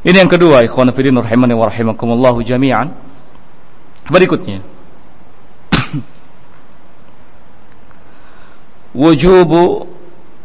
Ini 0.00 0.24
yang 0.24 0.30
kedua, 0.32 0.64
ikhwan 0.64 0.88
fillah 0.96 1.24
rahimakumullah 1.68 2.36
jami'an. 2.40 2.88
Berikutnya. 4.08 4.77
Wujubu 8.98 9.86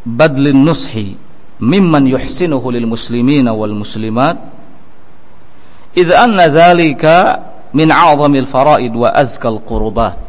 badlin 0.05 0.61
nushi 0.61 1.17
mimman 1.57 2.05
yuhsinuhu 2.05 2.69
lil 2.69 2.85
muslimina 2.85 3.49
wal 3.49 3.73
muslimat 3.73 4.37
idh 5.97 6.13
anna 6.13 6.53
dhalika 6.53 7.41
min 7.73 7.89
a'zamil 7.89 8.45
faraid 8.45 8.93
wa 8.93 9.09
azkal 9.09 9.57
qurubat 9.57 10.21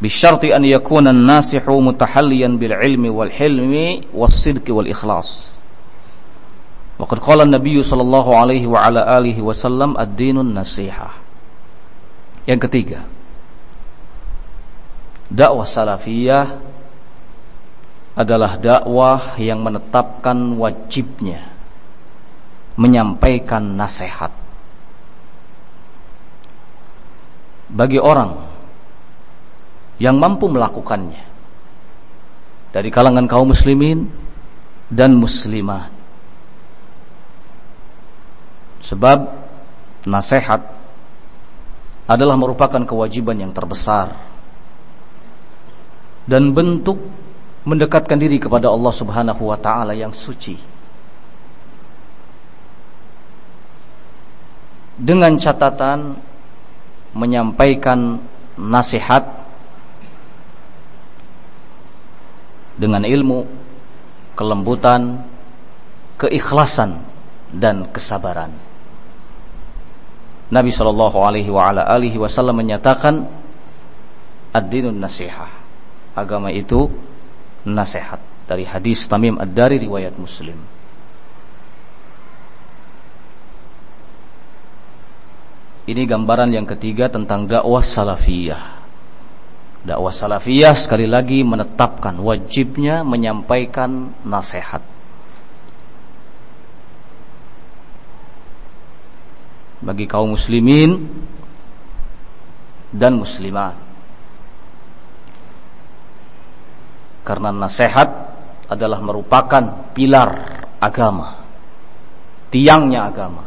bisharti 0.00 0.56
an 0.56 0.64
yakuna 0.64 1.12
an-nasihu 1.12 1.84
mutahalliyan 1.84 2.56
bil 2.56 2.72
ilmi 2.72 3.12
wal 3.12 3.28
hilmi 3.28 4.08
was 4.16 4.40
sidqi 4.40 4.72
wal 4.72 4.88
ikhlas 4.88 5.60
Waqad 7.00 7.20
qala 7.20 7.44
an-nabiy 7.48 7.80
sallallahu 7.80 8.32
alaihi 8.32 8.68
wa 8.68 8.84
ala 8.88 9.04
alihi 9.20 9.40
wasallam 9.40 9.96
ad-dinun 9.96 10.52
nasihah 10.52 11.12
Yang 12.48 12.60
ketiga 12.68 13.00
dakwah 15.32 15.64
salafiyah 15.64 16.69
adalah 18.18 18.58
dakwah 18.58 19.38
yang 19.38 19.62
menetapkan 19.62 20.58
wajibnya 20.58 21.46
menyampaikan 22.80 23.76
nasihat. 23.76 24.32
Bagi 27.70 28.02
orang 28.02 28.34
yang 30.02 30.18
mampu 30.18 30.50
melakukannya 30.50 31.22
dari 32.74 32.88
kalangan 32.90 33.28
kaum 33.30 33.52
muslimin 33.52 34.10
dan 34.90 35.14
muslimat 35.14 35.92
sebab 38.80 39.28
nasihat 40.08 40.66
adalah 42.10 42.34
merupakan 42.34 42.82
kewajiban 42.82 43.38
yang 43.38 43.52
terbesar 43.54 44.10
dan 46.26 46.50
bentuk 46.50 46.98
mendekatkan 47.70 48.18
diri 48.18 48.42
kepada 48.42 48.66
Allah 48.66 48.90
Subhanahu 48.90 49.46
wa 49.46 49.54
taala 49.54 49.94
yang 49.94 50.10
suci. 50.10 50.58
Dengan 54.98 55.38
catatan 55.38 56.18
menyampaikan 57.14 58.18
nasihat 58.58 59.24
dengan 62.76 63.06
ilmu, 63.06 63.46
kelembutan, 64.34 65.24
keikhlasan 66.20 67.00
dan 67.54 67.88
kesabaran. 67.94 68.52
Nabi 70.50 70.74
Shallallahu 70.74 71.16
alaihi 71.22 72.18
wasallam 72.18 72.58
menyatakan 72.58 73.24
ad-dinun 74.50 74.98
nasihah. 74.98 75.48
Agama 76.18 76.50
itu 76.50 76.90
nasihat 77.66 78.20
dari 78.48 78.64
hadis 78.64 79.04
Tamim 79.06 79.36
Ad-Dari 79.36 79.78
riwayat 79.78 80.16
Muslim. 80.16 80.58
Ini 85.90 86.06
gambaran 86.06 86.54
yang 86.54 86.66
ketiga 86.70 87.10
tentang 87.10 87.50
dakwah 87.50 87.82
salafiyah. 87.82 88.78
Dakwah 89.82 90.14
salafiyah 90.14 90.76
sekali 90.76 91.10
lagi 91.10 91.42
menetapkan 91.42 92.14
wajibnya 92.20 93.02
menyampaikan 93.02 94.14
nasihat. 94.22 94.84
Bagi 99.80 100.04
kaum 100.06 100.36
muslimin 100.36 101.08
dan 102.92 103.16
muslimat 103.16 103.89
karena 107.30 107.54
nasihat 107.54 108.10
adalah 108.66 108.98
merupakan 108.98 109.94
pilar 109.94 110.30
agama 110.82 111.40
tiangnya 112.50 113.06
agama. 113.06 113.46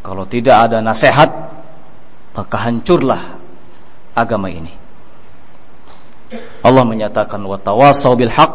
Kalau 0.00 0.24
tidak 0.24 0.56
ada 0.68 0.80
nasihat 0.80 1.28
maka 2.32 2.56
hancurlah 2.64 3.22
agama 4.16 4.48
ini. 4.48 4.72
Allah 6.64 6.84
menyatakan 6.84 7.40
wa 7.44 7.60
tawassaw 7.60 8.16
bil 8.16 8.32
haq 8.32 8.52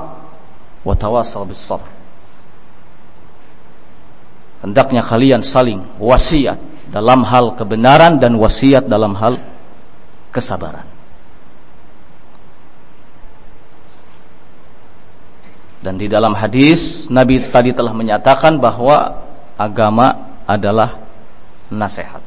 wa 0.83 0.93
tawassaw 0.93 1.41
bis 1.47 1.63
sabr 1.63 1.89
hendaknya 4.61 5.01
kalian 5.01 5.41
saling 5.41 5.81
wasiat 5.97 6.61
dalam 6.93 7.25
hal 7.25 7.57
kebenaran 7.57 8.21
dan 8.21 8.37
wasiat 8.37 8.85
dalam 8.85 9.17
hal 9.17 9.41
kesabaran 10.29 10.85
Dan 15.83 15.99
di 15.99 16.07
dalam 16.07 16.31
hadis 16.31 17.11
Nabi 17.11 17.43
tadi 17.43 17.75
telah 17.75 17.91
menyatakan 17.91 18.55
bahwa 18.55 19.19
agama 19.59 20.39
adalah 20.47 20.95
nasihat. 21.67 22.23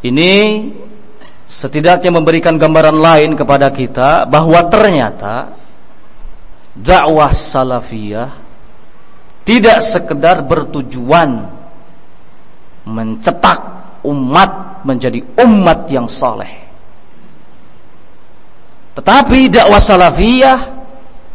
Ini 0.00 0.32
setidaknya 1.44 2.08
memberikan 2.16 2.56
gambaran 2.56 2.96
lain 2.96 3.30
kepada 3.36 3.68
kita 3.68 4.24
bahwa 4.24 4.56
ternyata 4.72 5.52
dakwah 6.72 7.28
salafiyah 7.36 8.32
tidak 9.44 9.84
sekedar 9.84 10.40
bertujuan 10.48 11.44
mencetak 12.88 13.60
umat 14.04 14.80
menjadi 14.84 15.20
umat 15.44 15.88
yang 15.92 16.08
saleh. 16.08 16.64
Tetapi 18.96 19.52
dakwah 19.52 19.80
salafiyah 19.80 20.83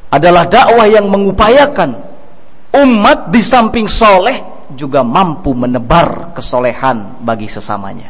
adalah 0.10 0.50
dakwah 0.50 0.90
yang 0.90 1.06
mengupayakan 1.06 1.94
umat 2.74 3.30
di 3.30 3.42
samping 3.46 3.86
soleh 3.86 4.42
juga 4.74 5.06
mampu 5.06 5.54
menebar 5.54 6.34
kesolehan 6.34 7.22
bagi 7.22 7.46
sesamanya. 7.46 8.10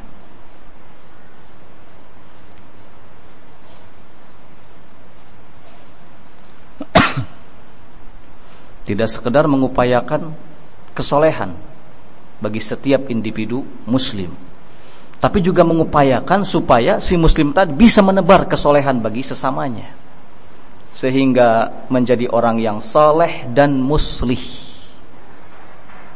Tidak 8.88 9.08
sekedar 9.08 9.48
mengupayakan 9.48 10.32
kesolehan 10.96 11.52
bagi 12.40 12.64
setiap 12.64 13.12
individu 13.12 13.64
muslim. 13.88 14.32
Tapi 15.20 15.44
juga 15.44 15.68
mengupayakan 15.68 16.48
supaya 16.48 17.04
si 17.04 17.20
muslim 17.20 17.52
tadi 17.52 17.76
bisa 17.76 18.00
menebar 18.00 18.48
kesolehan 18.48 19.04
bagi 19.04 19.20
sesamanya 19.20 19.99
sehingga 20.90 21.86
menjadi 21.88 22.30
orang 22.30 22.58
yang 22.58 22.82
soleh 22.82 23.46
dan 23.54 23.78
muslih. 23.78 24.42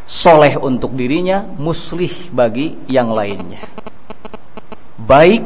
Soleh 0.03 0.59
untuk 0.59 0.97
dirinya, 0.97 1.45
muslih 1.45 2.12
bagi 2.33 2.75
yang 2.91 3.13
lainnya. 3.13 3.63
Baik 4.99 5.43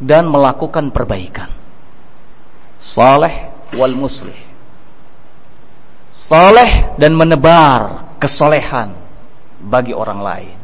dan 0.00 0.28
melakukan 0.28 0.92
perbaikan. 0.92 1.48
Saleh 2.76 3.48
wal 3.72 3.96
muslih. 3.96 4.36
Saleh 6.12 6.96
dan 7.00 7.16
menebar 7.16 8.16
kesolehan 8.20 8.92
bagi 9.64 9.96
orang 9.96 10.20
lain. 10.20 10.56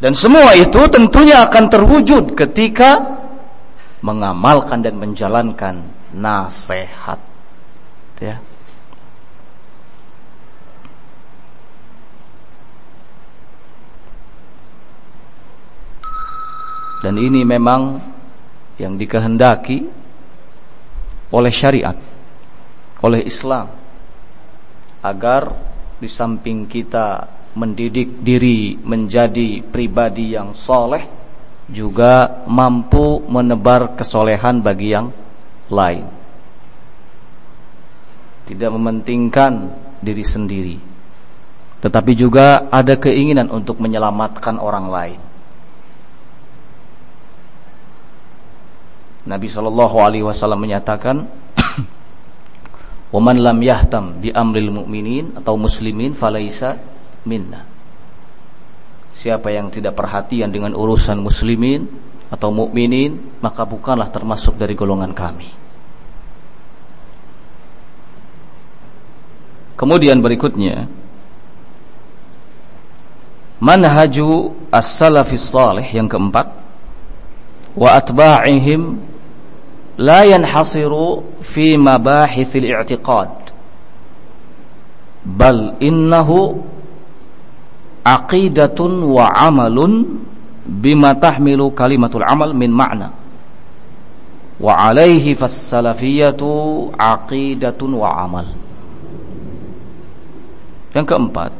Dan 0.00 0.16
semua 0.16 0.56
itu 0.56 0.80
tentunya 0.88 1.44
akan 1.44 1.64
terwujud 1.68 2.32
ketika 2.32 3.20
mengamalkan 4.00 4.80
dan 4.80 4.96
menjalankan 4.96 5.99
nasihat. 6.14 7.20
Ya. 8.20 8.36
Dan 17.00 17.16
ini 17.16 17.48
memang 17.48 17.96
yang 18.76 19.00
dikehendaki 19.00 19.88
oleh 21.32 21.52
syariat, 21.52 21.96
oleh 23.00 23.24
Islam 23.24 23.72
agar 25.00 25.48
di 25.96 26.08
samping 26.08 26.68
kita 26.68 27.24
mendidik 27.56 28.20
diri 28.20 28.76
menjadi 28.76 29.64
pribadi 29.64 30.36
yang 30.36 30.52
soleh 30.52 31.02
juga 31.72 32.44
mampu 32.44 33.24
menebar 33.24 33.96
kesolehan 33.96 34.60
bagi 34.60 34.92
yang 34.92 35.08
lain 35.70 36.06
tidak 38.44 38.70
mementingkan 38.74 39.70
diri 40.02 40.24
sendiri 40.26 40.76
tetapi 41.80 42.12
juga 42.12 42.68
ada 42.68 42.98
keinginan 43.00 43.48
untuk 43.48 43.80
menyelamatkan 43.80 44.60
orang 44.60 44.86
lain 44.90 45.20
Nabi 49.30 49.46
Shallallahu 49.46 49.96
Alaihi 50.00 50.24
Wasallam 50.24 50.64
menyatakan, 50.64 51.22
"Waman 53.14 53.36
lam 53.38 53.58
yahtam 53.60 54.18
bi 54.18 54.32
amril 54.32 54.72
mu'minin 54.72 55.38
atau 55.38 55.60
muslimin 55.60 56.16
falaisa 56.16 56.80
minna." 57.28 57.68
Siapa 59.14 59.52
yang 59.52 59.68
tidak 59.68 59.94
perhatian 59.94 60.48
dengan 60.48 60.72
urusan 60.72 61.20
muslimin 61.20 61.84
atau 62.32 62.48
mukminin, 62.48 63.38
maka 63.44 63.68
bukanlah 63.68 64.08
termasuk 64.08 64.56
dari 64.56 64.72
golongan 64.72 65.12
kami. 65.12 65.59
Kemudian 69.80 70.20
berikutnya. 70.20 70.84
Manhaju 73.64 74.52
as-salafis 74.68 75.40
salih 75.40 75.88
yang 75.88 76.04
keempat. 76.04 76.52
Wa 77.72 77.96
atba'ihim 77.96 79.00
la 79.96 80.28
yanhasiru 80.28 81.24
fi 81.40 81.80
mabahithil 81.80 82.68
i'tiqad. 82.76 83.32
Bal 85.24 85.80
innahu 85.80 86.60
aqidatun 88.04 89.00
wa 89.00 89.32
amalun 89.32 90.20
bima 90.68 91.16
tahmilu 91.16 91.72
kalimatul 91.72 92.28
amal 92.28 92.52
min 92.52 92.68
ma'na. 92.68 93.16
Wa 94.60 94.92
alaihi 94.92 95.32
fas-salafiyatu 95.32 96.92
aqidatun 97.00 97.96
wa 97.96 98.28
amal 98.28 98.68
yang 100.94 101.06
keempat 101.06 101.54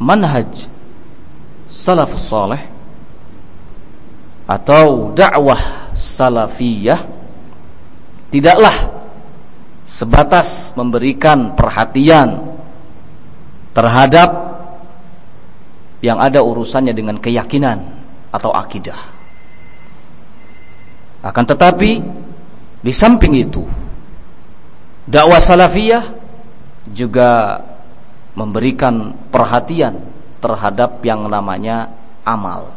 manhaj 0.00 0.48
salafus 1.68 2.26
salih 2.28 2.60
atau 4.44 5.12
dakwah 5.16 5.90
salafiyah 5.96 7.00
tidaklah 8.28 8.92
sebatas 9.84 10.72
memberikan 10.76 11.56
perhatian 11.56 12.56
terhadap 13.72 14.30
yang 16.04 16.20
ada 16.20 16.44
urusannya 16.44 16.92
dengan 16.92 17.16
keyakinan 17.16 17.80
atau 18.28 18.52
akidah. 18.52 19.00
Akan 21.24 21.48
tetapi 21.48 22.04
di 22.84 22.92
samping 22.92 23.32
itu 23.40 23.64
dakwah 25.08 25.40
salafiyah 25.40 26.04
juga 26.92 27.56
memberikan 28.34 29.14
perhatian 29.30 29.98
terhadap 30.42 31.00
yang 31.06 31.24
namanya 31.30 31.88
amal. 32.26 32.74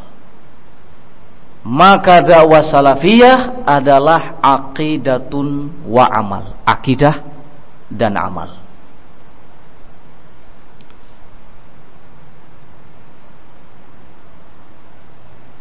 Maka 1.68 2.24
dakwah 2.24 2.64
salafiyah 2.64 3.66
adalah 3.66 4.40
aqidatun 4.40 5.68
wa 5.84 6.06
amal. 6.08 6.56
Akidah 6.64 7.20
dan 7.92 8.16
amal. 8.16 8.48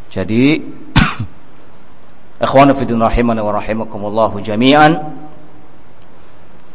Jadi 0.08 0.56
ikhwan 2.46 2.72
fillah 2.72 3.12
rahimani 3.12 3.42
wa 3.44 3.54
rahimakumullah 3.54 4.32
jami'an 4.40 4.96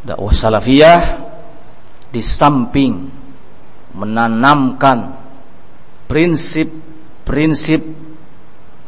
dakwah 0.05 0.35
salafiyah 0.35 1.32
di 2.13 2.21
samping 2.21 3.09
menanamkan 3.97 5.17
prinsip-prinsip 6.07 7.81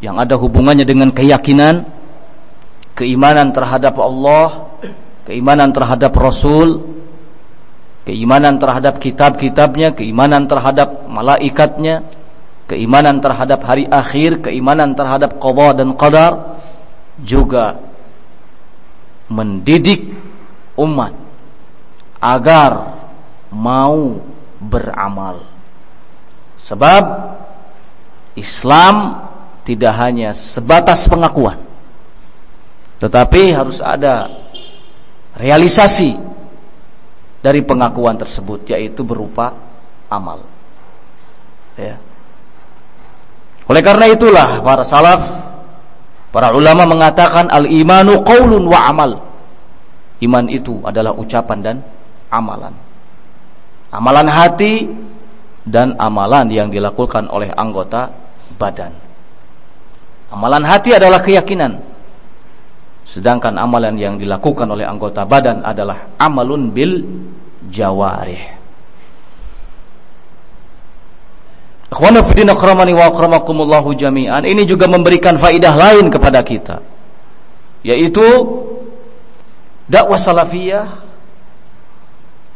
yang 0.05 0.21
ada 0.21 0.37
hubungannya 0.37 0.85
dengan 0.85 1.09
keyakinan, 1.09 1.89
keimanan 2.93 3.57
terhadap 3.57 3.97
Allah, 3.97 4.77
keimanan 5.25 5.73
terhadap 5.73 6.13
Rasul, 6.13 6.85
keimanan 8.05 8.61
terhadap 8.61 9.01
kitab-kitabnya, 9.01 9.97
keimanan 9.97 10.45
terhadap 10.45 11.09
malaikatnya, 11.09 12.05
keimanan 12.69 13.25
terhadap 13.25 13.65
hari 13.65 13.89
akhir, 13.89 14.45
keimanan 14.45 14.93
terhadap 14.93 15.41
qada 15.41 15.81
dan 15.81 15.97
qadar, 15.97 16.33
juga 17.17 17.81
mendidik 19.33 20.13
umat 20.77 21.17
agar 22.21 23.04
mau 23.55 24.19
beramal. 24.59 25.47
Sebab 26.59 27.05
Islam 28.35 29.23
tidak 29.63 29.95
hanya 29.95 30.35
sebatas 30.35 31.07
pengakuan 31.07 31.75
tetapi 33.05 33.53
harus 33.53 33.85
ada 33.85 34.33
realisasi 35.37 36.17
dari 37.45 37.61
pengakuan 37.61 38.17
tersebut 38.17 38.65
yaitu 38.73 39.05
berupa 39.05 39.53
amal. 40.09 40.41
Ya. 41.77 42.01
Oleh 43.69 43.83
karena 43.85 44.09
itulah 44.09 44.65
para 44.65 44.89
salaf 44.89 45.21
para 46.33 46.57
ulama 46.57 46.89
mengatakan 46.89 47.53
al 47.53 47.69
imanu 47.69 48.25
qaulun 48.25 48.65
wa 48.73 48.89
amal. 48.89 49.13
Iman 50.25 50.49
itu 50.49 50.81
adalah 50.81 51.13
ucapan 51.13 51.59
dan 51.61 51.77
amalan 52.33 52.73
amalan 53.95 54.27
hati 54.27 54.91
dan 55.63 55.95
amalan 55.97 56.51
yang 56.51 56.69
dilakukan 56.69 57.31
oleh 57.31 57.49
anggota 57.55 58.11
badan 58.59 59.05
Amalan 60.35 60.67
hati 60.67 60.91
adalah 60.91 61.23
keyakinan. 61.23 61.79
Sedangkan 63.07 63.55
amalan 63.55 63.95
yang 63.95 64.19
dilakukan 64.19 64.67
oleh 64.67 64.83
anggota 64.83 65.23
badan 65.23 65.63
adalah 65.63 66.11
amalun 66.19 66.75
bil 66.75 67.07
jawarih. 67.71 68.43
Jami'an. 73.95 74.43
Ini 74.43 74.67
juga 74.67 74.91
memberikan 74.91 75.39
faidah 75.39 75.75
lain 75.79 76.11
kepada 76.11 76.43
kita. 76.43 76.83
Yaitu 77.87 78.27
dakwah 79.87 80.19
salafiyah 80.19 81.14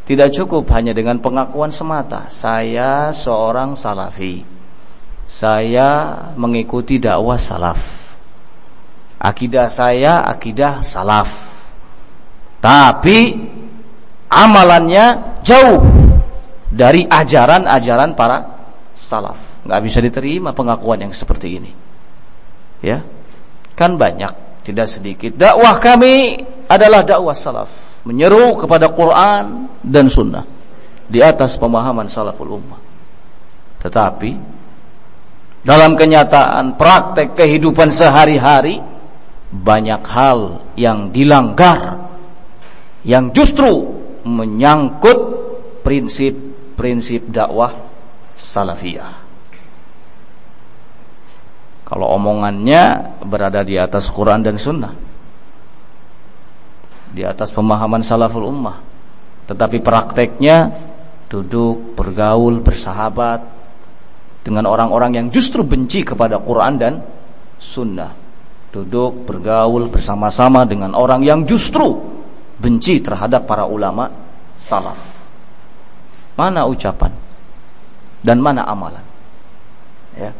tidak 0.08 0.32
cukup 0.32 0.72
hanya 0.72 0.96
dengan 0.96 1.20
pengakuan 1.20 1.68
semata. 1.68 2.32
Saya 2.32 3.12
seorang 3.12 3.76
salafi 3.76 4.58
saya 5.28 6.16
mengikuti 6.34 6.96
dakwah 6.96 7.36
salaf. 7.36 7.78
Akidah 9.20 9.68
saya 9.68 10.24
akidah 10.24 10.80
salaf. 10.80 11.30
Tapi 12.58 13.36
amalannya 14.32 15.38
jauh 15.44 15.84
dari 16.72 17.04
ajaran-ajaran 17.04 18.16
para 18.16 18.36
salaf. 18.96 19.62
Nggak 19.68 19.80
bisa 19.84 19.98
diterima 20.00 20.56
pengakuan 20.56 21.06
yang 21.06 21.12
seperti 21.12 21.60
ini. 21.60 21.70
Ya. 22.80 23.04
Kan 23.78 23.94
banyak, 23.94 24.64
tidak 24.66 24.90
sedikit. 24.90 25.38
Dakwah 25.38 25.78
kami 25.78 26.40
adalah 26.66 27.06
dakwah 27.06 27.36
salaf, 27.36 27.70
menyeru 28.08 28.56
kepada 28.56 28.88
Quran 28.96 29.68
dan 29.84 30.08
sunnah 30.08 30.48
di 31.04 31.20
atas 31.20 31.60
pemahaman 31.60 32.08
salaful 32.08 32.56
ummah. 32.56 32.80
Tetapi 33.84 34.30
dalam 35.60 35.92
kenyataan 35.92 36.80
praktek 36.80 37.36
kehidupan 37.36 37.92
sehari-hari 37.92 38.80
banyak 39.52 40.00
hal 40.08 40.64
yang 40.80 41.12
dilanggar 41.12 42.08
yang 43.04 43.28
justru 43.36 44.00
menyangkut 44.24 45.18
prinsip-prinsip 45.84 47.28
dakwah 47.28 47.76
salafiyah. 48.36 49.28
Kalau 51.88 52.12
omongannya 52.20 53.16
berada 53.24 53.64
di 53.64 53.80
atas 53.80 54.12
Quran 54.12 54.44
dan 54.44 54.60
Sunnah, 54.60 54.92
di 57.12 57.24
atas 57.24 57.52
pemahaman 57.52 58.04
salaful 58.04 58.48
ummah, 58.48 58.78
tetapi 59.48 59.80
prakteknya 59.80 60.72
duduk, 61.28 61.96
bergaul, 61.96 62.60
bersahabat 62.64 63.40
dengan 64.44 64.64
orang-orang 64.64 65.12
yang 65.16 65.26
justru 65.28 65.60
benci 65.60 66.04
kepada 66.04 66.40
Quran 66.40 66.74
dan 66.80 66.94
Sunnah. 67.60 68.12
Duduk, 68.68 69.24
bergaul 69.24 69.88
bersama-sama 69.88 70.68
dengan 70.68 70.92
orang 70.92 71.24
yang 71.24 71.44
justru 71.48 71.96
benci 72.60 73.00
terhadap 73.00 73.48
para 73.48 73.64
ulama 73.64 74.12
salaf. 74.56 75.00
Mana 76.36 76.68
ucapan 76.68 77.12
dan 78.20 78.38
mana 78.38 78.68
amalan? 78.68 79.04
Ya. 80.14 80.30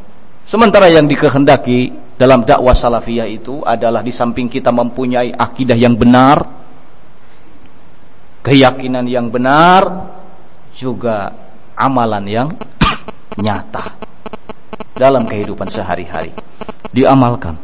Sementara 0.49 0.89
yang 0.89 1.05
dikehendaki 1.05 1.93
dalam 2.17 2.43
dakwah 2.43 2.73
salafiyah 2.73 3.29
itu 3.29 3.61
adalah 3.63 4.01
di 4.01 4.11
samping 4.11 4.49
kita 4.49 4.73
mempunyai 4.73 5.33
akidah 5.33 5.77
yang 5.77 5.95
benar, 5.95 6.58
keyakinan 8.49 9.05
yang 9.05 9.29
benar, 9.29 10.09
juga 10.73 11.37
amalan 11.77 12.25
yang 12.25 12.49
nyata 13.45 13.93
dalam 14.97 15.29
kehidupan 15.29 15.69
sehari-hari. 15.69 16.33
Diamalkan 16.89 17.61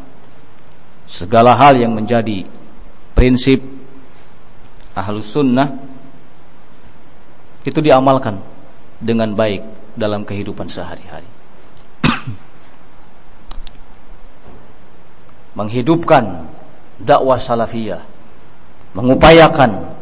segala 1.09 1.57
hal 1.57 1.81
yang 1.81 1.97
menjadi 1.97 2.45
prinsip 3.17 3.65
ahlus 4.93 5.33
sunnah 5.33 5.73
itu 7.65 7.81
diamalkan 7.81 8.37
dengan 9.01 9.33
baik 9.33 9.65
dalam 9.97 10.21
kehidupan 10.21 10.69
sehari-hari. 10.69 11.25
Menghidupkan 15.57 16.45
dakwah 17.01 17.41
salafiyah, 17.41 18.05
mengupayakan 18.93 19.94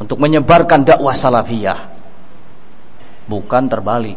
untuk 0.00 0.16
menyebarkan 0.16 0.80
dakwah 0.82 1.12
salafiyah, 1.12 1.92
bukan 3.28 3.68
terbalik, 3.68 4.16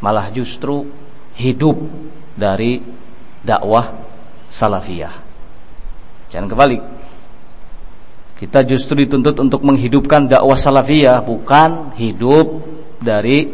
malah 0.00 0.32
justru 0.32 0.88
hidup 1.36 1.76
dari 2.32 2.80
dakwah 3.44 3.92
salafiyah. 4.48 5.12
Jangan 6.32 6.48
kebalik. 6.48 6.82
Kita 8.38 8.62
justru 8.64 9.04
dituntut 9.04 9.36
untuk 9.36 9.60
menghidupkan 9.66 10.24
dakwah 10.24 10.56
salafiyah, 10.56 11.20
bukan 11.20 11.92
hidup 12.00 12.64
dari 12.98 13.50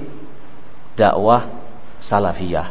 dakwah 0.94 1.42
salafiyah. 1.98 2.68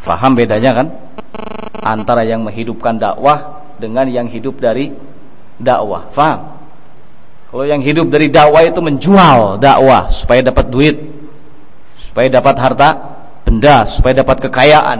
Faham 0.00 0.32
bedanya 0.34 0.74
kan? 0.74 0.86
Antara 1.80 2.26
yang 2.26 2.42
menghidupkan 2.42 2.98
dakwah 2.98 3.62
dengan 3.78 4.08
yang 4.08 4.26
hidup 4.26 4.58
dari 4.58 4.90
dakwah. 5.60 6.08
Faham? 6.10 6.60
Kalau 7.50 7.64
yang 7.66 7.82
hidup 7.82 8.08
dari 8.08 8.30
dakwah 8.30 8.62
itu 8.62 8.78
menjual 8.78 9.58
dakwah 9.58 10.08
supaya 10.08 10.40
dapat 10.40 10.70
duit, 10.70 10.96
supaya 11.98 12.30
dapat 12.30 12.54
harta 12.56 12.88
benda, 13.42 13.82
supaya 13.90 14.22
dapat 14.22 14.46
kekayaan, 14.46 14.98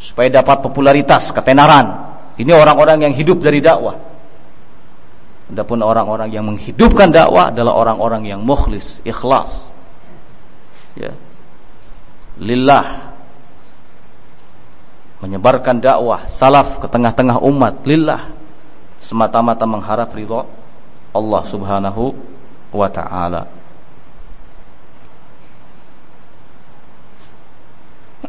supaya 0.00 0.32
dapat 0.40 0.64
popularitas, 0.64 1.28
ketenaran. 1.30 2.10
Ini 2.40 2.56
orang-orang 2.56 3.04
yang 3.04 3.12
hidup 3.12 3.44
dari 3.44 3.60
dakwah. 3.60 4.00
Adapun 5.52 5.84
orang-orang 5.84 6.32
yang 6.32 6.48
menghidupkan 6.48 7.12
dakwah 7.12 7.52
adalah 7.52 7.76
orang-orang 7.76 8.24
yang 8.24 8.40
mukhlis, 8.40 9.04
ikhlas. 9.04 9.68
Ya. 10.96 11.12
Lillah. 12.40 13.12
Menyebarkan 15.20 15.84
dakwah 15.84 16.24
salaf 16.32 16.80
ke 16.80 16.88
tengah-tengah 16.88 17.44
umat 17.44 17.84
lillah 17.84 18.39
semata-mata 19.00 19.64
mengharap 19.64 20.12
ridha 20.12 20.44
Allah 21.10 21.42
Subhanahu 21.48 22.14
wa 22.70 22.86
taala. 22.92 23.48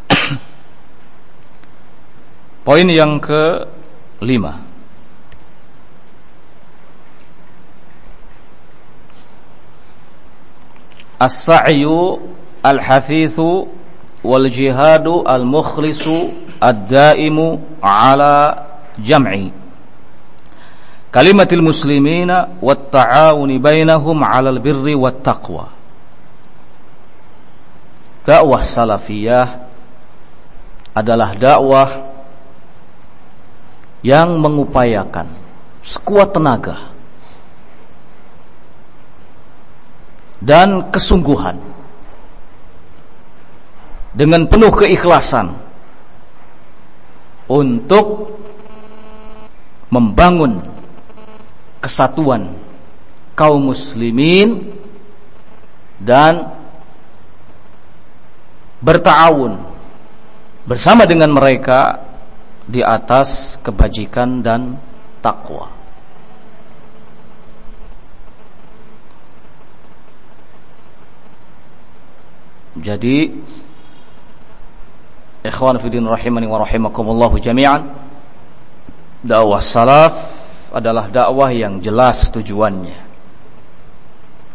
Poin 2.65 2.89
yang 2.89 3.21
ke 3.21 3.69
lima 4.23 4.71
As-sa'yu 11.21 12.17
al-hathithu 12.65 13.69
wal 14.25 14.49
jihadu 14.49 15.21
al-mukhlisu 15.21 16.33
ad-daimu 16.57 17.61
ala 17.77 18.57
jam'i 18.97 19.60
kalimatil 21.11 21.59
muslimina 21.59 22.55
wat 22.63 22.87
ta'awuni 22.87 23.59
bainahum 23.59 24.23
'alal 24.23 24.63
birri 24.63 24.95
wat 24.95 25.19
taqwa 25.19 25.67
dakwah 28.23 28.63
salafiyah 28.63 29.47
adalah 30.95 31.35
dakwah 31.35 31.89
yang 34.01 34.39
mengupayakan 34.39 35.27
sekuat 35.83 36.31
tenaga 36.33 36.89
dan 40.41 40.89
kesungguhan 40.89 41.59
dengan 44.11 44.49
penuh 44.49 44.73
keikhlasan 44.73 45.53
untuk 47.51 48.35
membangun 49.91 50.70
kesatuan 51.81 52.53
kaum 53.33 53.73
muslimin 53.73 54.69
dan 55.97 56.53
bertawun 58.81 59.61
bersama 60.65 61.09
dengan 61.09 61.33
mereka 61.33 62.01
di 62.69 62.85
atas 62.85 63.57
kebajikan 63.65 64.45
dan 64.45 64.77
takwa. 65.21 65.81
Jadi 72.81 73.27
ikhwan 75.43 75.77
fillah 75.77 76.15
rahimani 76.15 76.47
wa 76.47 76.63
rahimakumullah 76.63 77.29
jami'an 77.35 77.83
dakwah 79.21 79.59
salaf 79.61 80.40
adalah 80.71 81.11
dakwah 81.11 81.51
yang 81.51 81.83
jelas 81.83 82.31
tujuannya. 82.31 83.11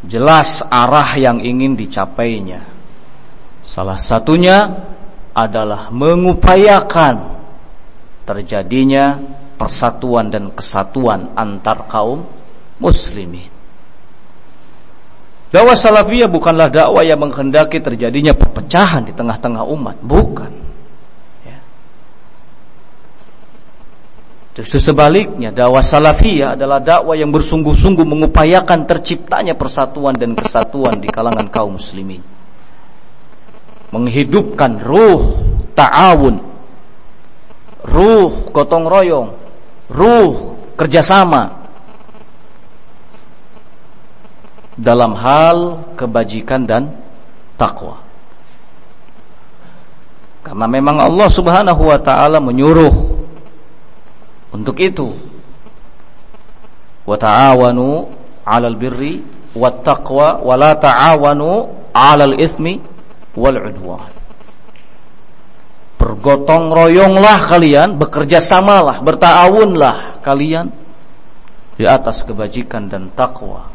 Jelas 0.07 0.65
arah 0.67 1.17
yang 1.17 1.41
ingin 1.41 1.77
dicapainya. 1.77 2.65
Salah 3.61 4.01
satunya 4.01 4.71
adalah 5.37 5.93
mengupayakan 5.93 7.37
terjadinya 8.25 9.21
persatuan 9.61 10.33
dan 10.33 10.53
kesatuan 10.53 11.37
antar 11.37 11.85
kaum 11.89 12.25
muslimin. 12.81 13.53
Dakwah 15.47 15.79
salafiyah 15.79 16.29
bukanlah 16.29 16.69
dakwah 16.69 17.07
yang 17.07 17.23
menghendaki 17.23 17.79
terjadinya 17.81 18.35
perpecahan 18.35 19.07
di 19.07 19.13
tengah-tengah 19.15 19.63
umat, 19.63 19.97
bukan. 20.03 20.66
Justru 24.57 24.81
sebaliknya, 24.81 25.53
dakwah 25.53 25.85
salafiyah 25.85 26.57
adalah 26.57 26.81
dakwah 26.81 27.12
yang 27.12 27.29
bersungguh-sungguh 27.29 28.09
mengupayakan 28.09 28.88
terciptanya 28.88 29.53
persatuan 29.53 30.16
dan 30.16 30.33
kesatuan 30.33 30.97
di 30.97 31.12
kalangan 31.12 31.53
kaum 31.53 31.77
muslimin. 31.77 32.25
Menghidupkan 33.92 34.81
ruh 34.81 35.45
ta'awun 35.77 36.57
ruh 37.87 38.51
gotong 38.51 38.85
royong, 38.90 39.29
ruh 39.95 40.59
kerjasama 40.75 41.69
dalam 44.77 45.16
hal 45.16 45.59
kebajikan 45.95 46.69
dan 46.69 46.83
takwa. 47.57 48.03
Karena 50.45 50.66
memang 50.71 51.01
Allah 51.03 51.29
Subhanahu 51.33 51.83
wa 51.90 51.99
taala 51.99 52.38
menyuruh 52.38 53.16
untuk 54.57 54.81
itu. 54.81 55.12
Wa 57.05 57.16
ta'awanu 57.21 58.09
'alal 58.42 58.77
birri 58.81 59.21
wat 59.53 59.85
taqwa 59.85 60.40
wa 60.40 60.55
la 60.57 60.73
ta'awanu 60.75 61.51
'alal 61.92 62.35
ismi 62.40 62.81
wal 63.37 63.61
'udwan. 63.61 64.11
Bergotong 65.97 66.73
royonglah 66.73 67.49
kalian, 67.49 67.97
bekerja 67.97 68.40
samalah, 68.40 69.01
bertawunlah 69.01 70.21
kalian 70.21 70.69
di 71.77 71.85
atas 71.88 72.21
kebajikan 72.25 72.88
dan 72.88 73.12
takwa. 73.16 73.73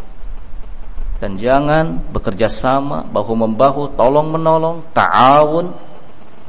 Dan 1.21 1.37
jangan 1.37 2.01
bekerja 2.09 2.49
sama 2.49 3.05
bahu 3.05 3.33
membahu, 3.37 3.93
tolong 3.93 4.33
menolong, 4.33 4.89
ta'awun 4.93 5.69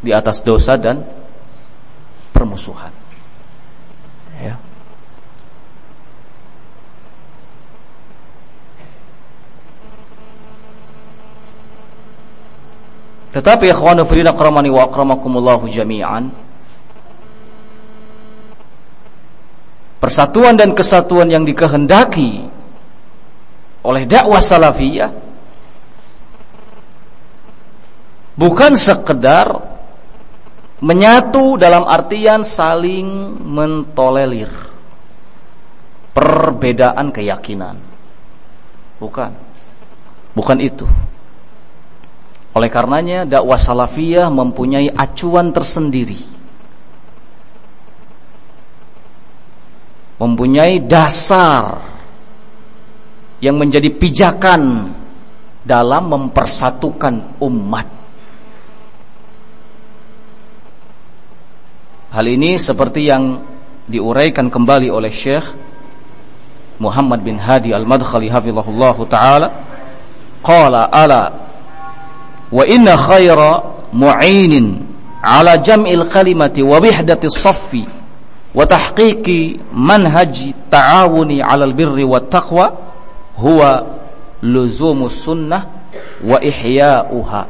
di 0.00 0.12
atas 0.12 0.40
dosa 0.44 0.80
dan 0.80 1.04
permusuhan. 2.32 3.01
Ya. 4.42 4.58
Tetapi 13.32 13.72
ikhwanu 13.72 14.04
fillah 14.04 14.34
akramani 14.34 14.68
wa 14.68 14.84
akramakumullahu 14.90 15.70
jami'an 15.70 16.28
persatuan 20.02 20.58
dan 20.58 20.74
kesatuan 20.74 21.30
yang 21.30 21.46
dikehendaki 21.46 22.44
oleh 23.86 24.02
dakwah 24.02 24.42
salafiyah 24.42 25.14
bukan 28.34 28.74
sekedar 28.74 29.62
menyatu 30.82 31.56
dalam 31.62 31.86
artian 31.86 32.42
saling 32.42 33.38
mentolerir 33.46 34.50
perbedaan 36.12 37.14
keyakinan. 37.14 37.78
Bukan. 38.98 39.30
Bukan 40.34 40.58
itu. 40.58 40.84
Oleh 42.52 42.68
karenanya 42.68 43.24
dakwah 43.24 43.56
salafiyah 43.56 44.28
mempunyai 44.28 44.92
acuan 44.92 45.54
tersendiri. 45.54 46.20
Mempunyai 50.20 50.78
dasar 50.84 51.82
yang 53.42 53.58
menjadi 53.58 53.90
pijakan 53.90 54.92
dalam 55.66 56.04
mempersatukan 56.10 57.42
umat. 57.42 58.01
Hal 62.12 62.28
ini 62.28 62.60
seperti 62.60 63.08
yang 63.08 63.40
diuraikan 63.88 64.52
kembali 64.52 64.92
oleh 64.92 65.08
Syekh 65.08 65.48
Muhammad 66.76 67.24
bin 67.24 67.40
Hadi 67.40 67.72
Al-Madkhali 67.72 68.28
hafizahullah 68.28 68.96
taala. 69.08 69.48
Qala 70.44 70.92
ala 70.92 71.32
wa 72.52 72.62
inna 72.68 73.00
khaira 73.00 73.64
mu'inin 73.96 74.84
ala 75.24 75.56
jam'il 75.56 76.04
kalimati 76.04 76.60
wa 76.60 76.76
wihdati 76.84 77.32
saffi 77.32 77.88
wa 78.52 78.60
tahqiqi 78.68 79.72
manhaj 79.72 80.52
ta'awuni 80.68 81.40
'alal 81.40 81.72
birri 81.72 82.04
wat 82.04 82.28
taqwa 82.28 82.76
huwa 83.40 83.88
luzumus 84.44 85.16
sunnah 85.16 85.64
wa 86.20 86.36
ihya'uha 86.44 87.42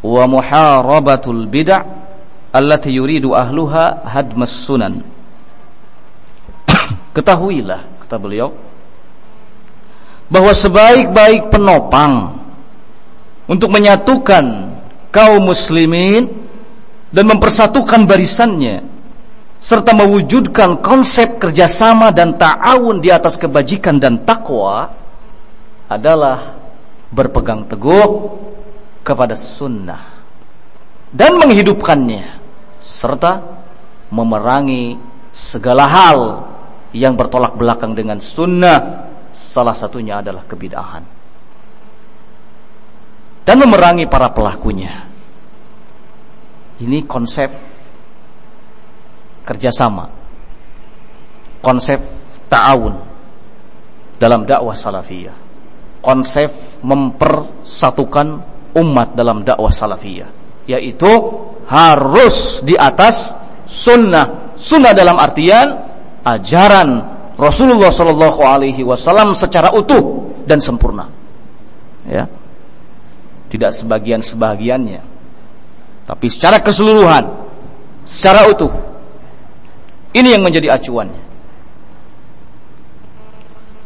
wa 0.00 0.22
muharabatul 0.24 1.44
bid'ah 1.44 2.05
allati 2.56 2.88
yuridu 2.96 3.36
ahluha 3.36 4.08
hadmas 4.08 4.56
sunan. 4.64 5.04
Ketahuilah 7.14 8.00
kata 8.00 8.16
beliau 8.16 8.56
bahwa 10.26 10.50
sebaik-baik 10.50 11.54
penopang 11.54 12.42
untuk 13.46 13.70
menyatukan 13.70 14.74
kaum 15.14 15.38
muslimin 15.38 16.26
dan 17.14 17.24
mempersatukan 17.30 18.04
barisannya 18.04 18.82
serta 19.62 19.94
mewujudkan 19.94 20.82
konsep 20.82 21.38
kerjasama 21.38 22.10
dan 22.10 22.34
ta'awun 22.36 23.00
di 23.00 23.08
atas 23.08 23.38
kebajikan 23.38 23.96
dan 24.02 24.26
takwa 24.26 24.90
adalah 25.86 26.58
berpegang 27.08 27.64
teguh 27.70 28.10
kepada 29.06 29.38
sunnah 29.38 30.02
dan 31.14 31.38
menghidupkannya 31.38 32.35
serta 32.86 33.42
memerangi 34.14 34.94
segala 35.34 35.84
hal 35.90 36.18
yang 36.94 37.18
bertolak 37.18 37.58
belakang 37.58 37.98
dengan 37.98 38.22
sunnah 38.22 39.10
salah 39.34 39.74
satunya 39.74 40.22
adalah 40.22 40.46
kebidahan. 40.46 41.02
Dan 43.42 43.56
memerangi 43.62 44.06
para 44.06 44.30
pelakunya. 44.30 45.06
Ini 46.82 47.02
konsep 47.06 47.50
kerjasama. 49.42 50.06
Konsep 51.62 51.98
ta'awun 52.46 52.94
dalam 54.18 54.46
dakwah 54.46 54.74
salafiyah. 54.74 55.36
Konsep 56.02 56.80
mempersatukan 56.86 58.26
umat 58.78 59.14
dalam 59.18 59.42
dakwah 59.42 59.70
salafiyah 59.74 60.46
yaitu 60.66 61.10
harus 61.66 62.62
di 62.62 62.78
atas 62.78 63.34
sunnah. 63.66 64.54
Sunnah 64.56 64.96
dalam 64.96 65.18
artian 65.18 65.76
ajaran 66.24 66.88
Rasulullah 67.36 67.92
Shallallahu 67.92 68.40
Alaihi 68.40 68.82
Wasallam 68.86 69.36
secara 69.36 69.74
utuh 69.74 70.32
dan 70.48 70.62
sempurna. 70.62 71.10
Ya. 72.08 72.30
Tidak 73.46 73.70
sebagian 73.70 74.24
sebagiannya 74.24 75.16
tapi 76.06 76.30
secara 76.30 76.62
keseluruhan 76.62 77.26
secara 78.06 78.46
utuh. 78.46 78.70
Ini 80.14 80.38
yang 80.38 80.46
menjadi 80.46 80.78
acuannya. 80.78 81.22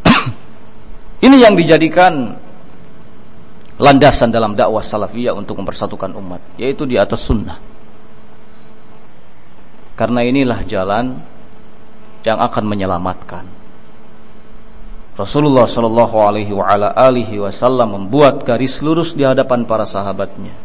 Ini 1.25 1.37
yang 1.41 1.57
dijadikan 1.57 2.37
landasan 3.81 4.29
dalam 4.29 4.53
dakwah 4.53 4.85
salafiyah 4.85 5.33
untuk 5.33 5.57
mempersatukan 5.59 6.13
umat, 6.13 6.61
yaitu 6.61 6.85
di 6.85 6.95
atas 6.95 7.25
sunnah. 7.25 7.57
Karena 10.01 10.25
inilah 10.25 10.65
jalan 10.65 11.13
yang 12.25 12.41
akan 12.41 12.65
menyelamatkan. 12.65 13.45
Rasulullah 15.13 15.69
Shallallahu 15.69 16.17
Alaihi 16.17 17.37
Wasallam 17.37 17.93
membuat 17.93 18.41
garis 18.41 18.81
lurus 18.81 19.13
di 19.13 19.21
hadapan 19.21 19.61
para 19.69 19.85
sahabatnya. 19.85 20.57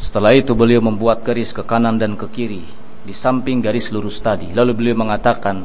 Setelah 0.00 0.32
itu 0.32 0.56
beliau 0.56 0.80
membuat 0.80 1.20
garis 1.20 1.52
ke 1.52 1.60
kanan 1.60 2.00
dan 2.00 2.16
ke 2.16 2.24
kiri 2.32 2.64
di 3.04 3.12
samping 3.12 3.60
garis 3.60 3.92
lurus 3.92 4.24
tadi. 4.24 4.56
Lalu 4.56 4.72
beliau 4.72 5.04
mengatakan, 5.04 5.60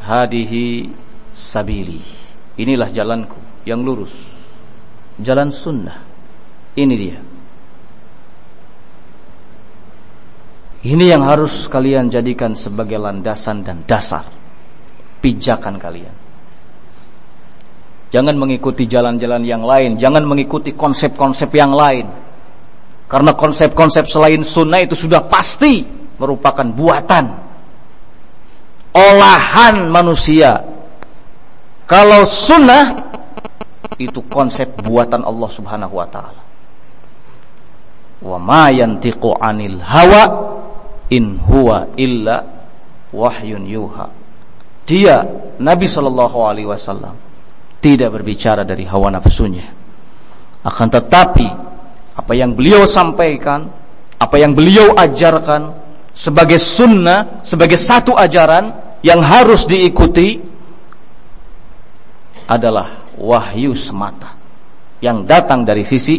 "Hadihi 0.00 0.88
sabili." 1.28 2.00
Inilah 2.56 2.88
jalanku 2.88 3.36
yang 3.68 3.84
lurus. 3.84 4.32
Jalan 5.20 5.52
sunnah. 5.52 6.00
Ini 6.72 6.94
dia. 6.96 7.20
Ini 10.78 11.10
yang 11.10 11.26
harus 11.26 11.66
kalian 11.66 12.06
jadikan 12.06 12.54
sebagai 12.54 13.02
landasan 13.02 13.66
dan 13.66 13.82
dasar 13.82 14.22
pijakan 15.18 15.74
kalian. 15.74 16.14
Jangan 18.08 18.38
mengikuti 18.38 18.86
jalan-jalan 18.86 19.42
yang 19.42 19.66
lain, 19.66 19.98
jangan 19.98 20.22
mengikuti 20.22 20.72
konsep-konsep 20.72 21.50
yang 21.52 21.74
lain. 21.74 22.06
Karena 23.10 23.34
konsep-konsep 23.34 24.06
selain 24.06 24.40
sunnah 24.46 24.80
itu 24.84 24.94
sudah 24.94 25.26
pasti 25.26 25.82
merupakan 26.16 26.64
buatan 26.64 27.24
olahan 28.94 29.88
manusia. 29.90 30.62
Kalau 31.88 32.22
sunnah 32.22 32.96
itu 33.98 34.22
konsep 34.30 34.68
buatan 34.84 35.26
Allah 35.26 35.50
Subhanahu 35.50 35.94
wa 35.98 36.06
taala. 36.06 36.42
Wa 38.22 38.38
ma 38.38 38.68
yantiqu 38.70 39.36
'anil 39.40 39.80
hawa 39.82 40.57
in 41.08 41.40
huwa 41.40 41.92
illa 41.96 42.44
wahyun 43.12 43.64
yuha. 43.64 44.06
Dia 44.88 45.24
Nabi 45.60 45.84
Shallallahu 45.84 46.38
alaihi 46.44 46.68
wasallam 46.68 47.16
tidak 47.84 48.12
berbicara 48.12 48.64
dari 48.64 48.88
hawa 48.88 49.12
nafsunya. 49.12 49.68
Akan 50.64 50.88
tetapi 50.90 51.48
apa 52.18 52.32
yang 52.34 52.56
beliau 52.56 52.84
sampaikan, 52.88 53.68
apa 54.18 54.36
yang 54.40 54.52
beliau 54.56 54.96
ajarkan 54.96 55.76
sebagai 56.12 56.58
sunnah, 56.58 57.44
sebagai 57.46 57.78
satu 57.78 58.16
ajaran 58.16 58.74
yang 59.06 59.22
harus 59.22 59.64
diikuti 59.68 60.42
adalah 62.48 63.06
wahyu 63.14 63.76
semata 63.76 64.34
yang 64.98 65.22
datang 65.22 65.62
dari 65.62 65.86
sisi 65.86 66.18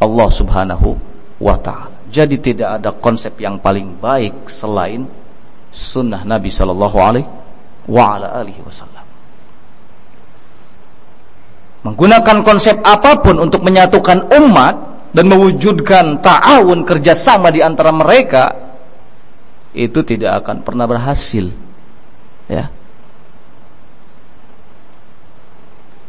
Allah 0.00 0.28
Subhanahu 0.30 0.88
wa 1.42 1.56
taala. 1.60 1.95
Jadi 2.06 2.38
tidak 2.38 2.80
ada 2.80 2.90
konsep 2.94 3.34
yang 3.42 3.58
paling 3.58 3.98
baik 3.98 4.46
selain 4.46 5.06
sunnah 5.74 6.22
Nabi 6.22 6.48
sallallahu 6.48 6.96
alaihi 7.02 8.62
wasallam. 8.62 9.04
Menggunakan 11.86 12.42
konsep 12.42 12.82
apa 12.82 13.22
pun 13.22 13.38
untuk 13.38 13.62
menyatukan 13.62 14.32
umat 14.42 14.74
dan 15.14 15.30
mewujudkan 15.30 16.18
ta'awun 16.18 16.82
kerjasama 16.82 17.54
di 17.54 17.62
antara 17.62 17.94
mereka 17.94 18.74
itu 19.70 20.02
tidak 20.02 20.42
akan 20.42 20.66
pernah 20.66 20.86
berhasil. 20.88 21.46
Ya. 22.50 22.72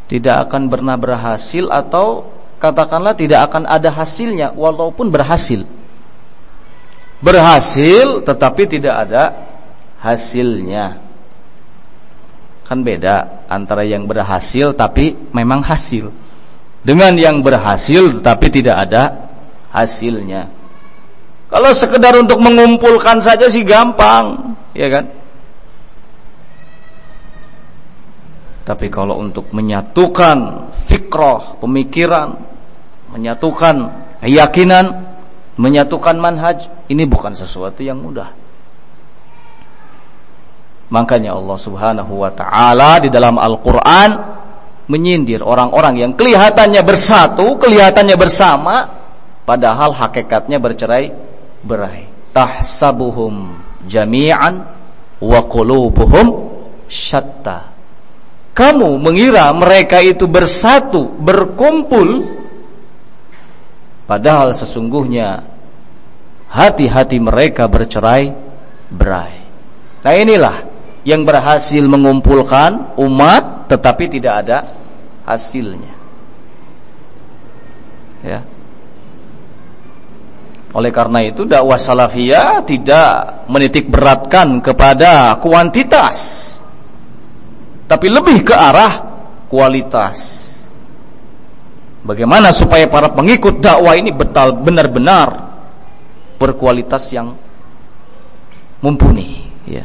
Tidak 0.08 0.36
akan 0.48 0.72
pernah 0.72 0.96
berhasil 0.96 1.68
atau 1.68 2.32
katakanlah 2.58 3.14
tidak 3.14 3.52
akan 3.52 3.68
ada 3.68 3.92
hasilnya 3.92 4.56
walaupun 4.56 5.12
berhasil 5.14 5.62
berhasil 7.18 8.22
tetapi 8.22 8.62
tidak 8.70 8.94
ada 9.08 9.24
hasilnya 9.98 11.02
kan 12.62 12.84
beda 12.84 13.48
antara 13.50 13.82
yang 13.82 14.04
berhasil 14.04 14.76
tapi 14.76 15.16
memang 15.32 15.64
hasil 15.64 16.12
dengan 16.84 17.18
yang 17.18 17.42
berhasil 17.42 18.22
tetapi 18.22 18.46
tidak 18.48 18.76
ada 18.88 19.28
hasilnya. 19.72 20.48
Kalau 21.48 21.70
sekedar 21.72 22.12
untuk 22.16 22.38
mengumpulkan 22.44 23.24
saja 23.24 23.48
sih 23.48 23.64
gampang, 23.64 24.56
ya 24.76 24.88
kan? 24.92 25.04
Tapi 28.68 28.92
kalau 28.92 29.16
untuk 29.16 29.48
menyatukan 29.56 30.68
fikroh, 30.76 31.56
pemikiran, 31.64 32.36
menyatukan 33.16 33.76
keyakinan, 34.20 35.16
menyatukan 35.58 36.16
manhaj, 36.16 36.70
ini 36.86 37.04
bukan 37.04 37.34
sesuatu 37.34 37.82
yang 37.82 37.98
mudah. 37.98 38.30
Makanya 40.88 41.36
Allah 41.36 41.58
Subhanahu 41.60 42.24
wa 42.24 42.32
taala 42.32 42.96
di 43.02 43.12
dalam 43.12 43.36
Al-Qur'an 43.36 44.10
menyindir 44.88 45.44
orang-orang 45.44 46.00
yang 46.00 46.12
kelihatannya 46.16 46.80
bersatu, 46.80 47.60
kelihatannya 47.60 48.16
bersama, 48.16 48.88
padahal 49.44 49.92
hakikatnya 49.92 50.56
bercerai 50.56 51.12
berai. 51.60 52.08
Tahsabuhum 52.32 53.60
jami'an 53.84 54.64
wa 55.20 55.40
qulubuhum 55.44 56.26
syatta. 56.88 57.68
Kamu 58.56 58.98
mengira 58.98 59.52
mereka 59.54 60.00
itu 60.00 60.24
bersatu, 60.24 61.04
berkumpul, 61.20 62.37
padahal 64.08 64.56
sesungguhnya 64.56 65.44
hati-hati 66.48 67.20
mereka 67.20 67.68
bercerai 67.68 68.32
berai. 68.88 69.36
Nah 70.00 70.14
inilah 70.16 70.56
yang 71.04 71.28
berhasil 71.28 71.84
mengumpulkan 71.84 72.96
umat 72.96 73.68
tetapi 73.68 74.04
tidak 74.08 74.34
ada 74.44 74.58
hasilnya. 75.28 75.94
Ya. 78.24 78.40
Oleh 80.72 80.92
karena 80.92 81.24
itu 81.24 81.44
dakwah 81.44 81.80
salafiyah 81.80 82.64
tidak 82.64 83.44
menitik 83.48 83.88
beratkan 83.88 84.60
kepada 84.60 85.36
kuantitas 85.40 86.48
tapi 87.88 88.06
lebih 88.12 88.44
ke 88.44 88.52
arah 88.52 88.92
kualitas. 89.48 90.47
Bagaimana 92.06 92.54
supaya 92.54 92.86
para 92.86 93.10
pengikut 93.10 93.58
dakwah 93.58 93.98
ini 93.98 94.14
betul 94.14 94.54
benar-benar 94.62 95.50
berkualitas 96.38 97.10
yang 97.10 97.34
mumpuni, 98.78 99.50
ya 99.66 99.82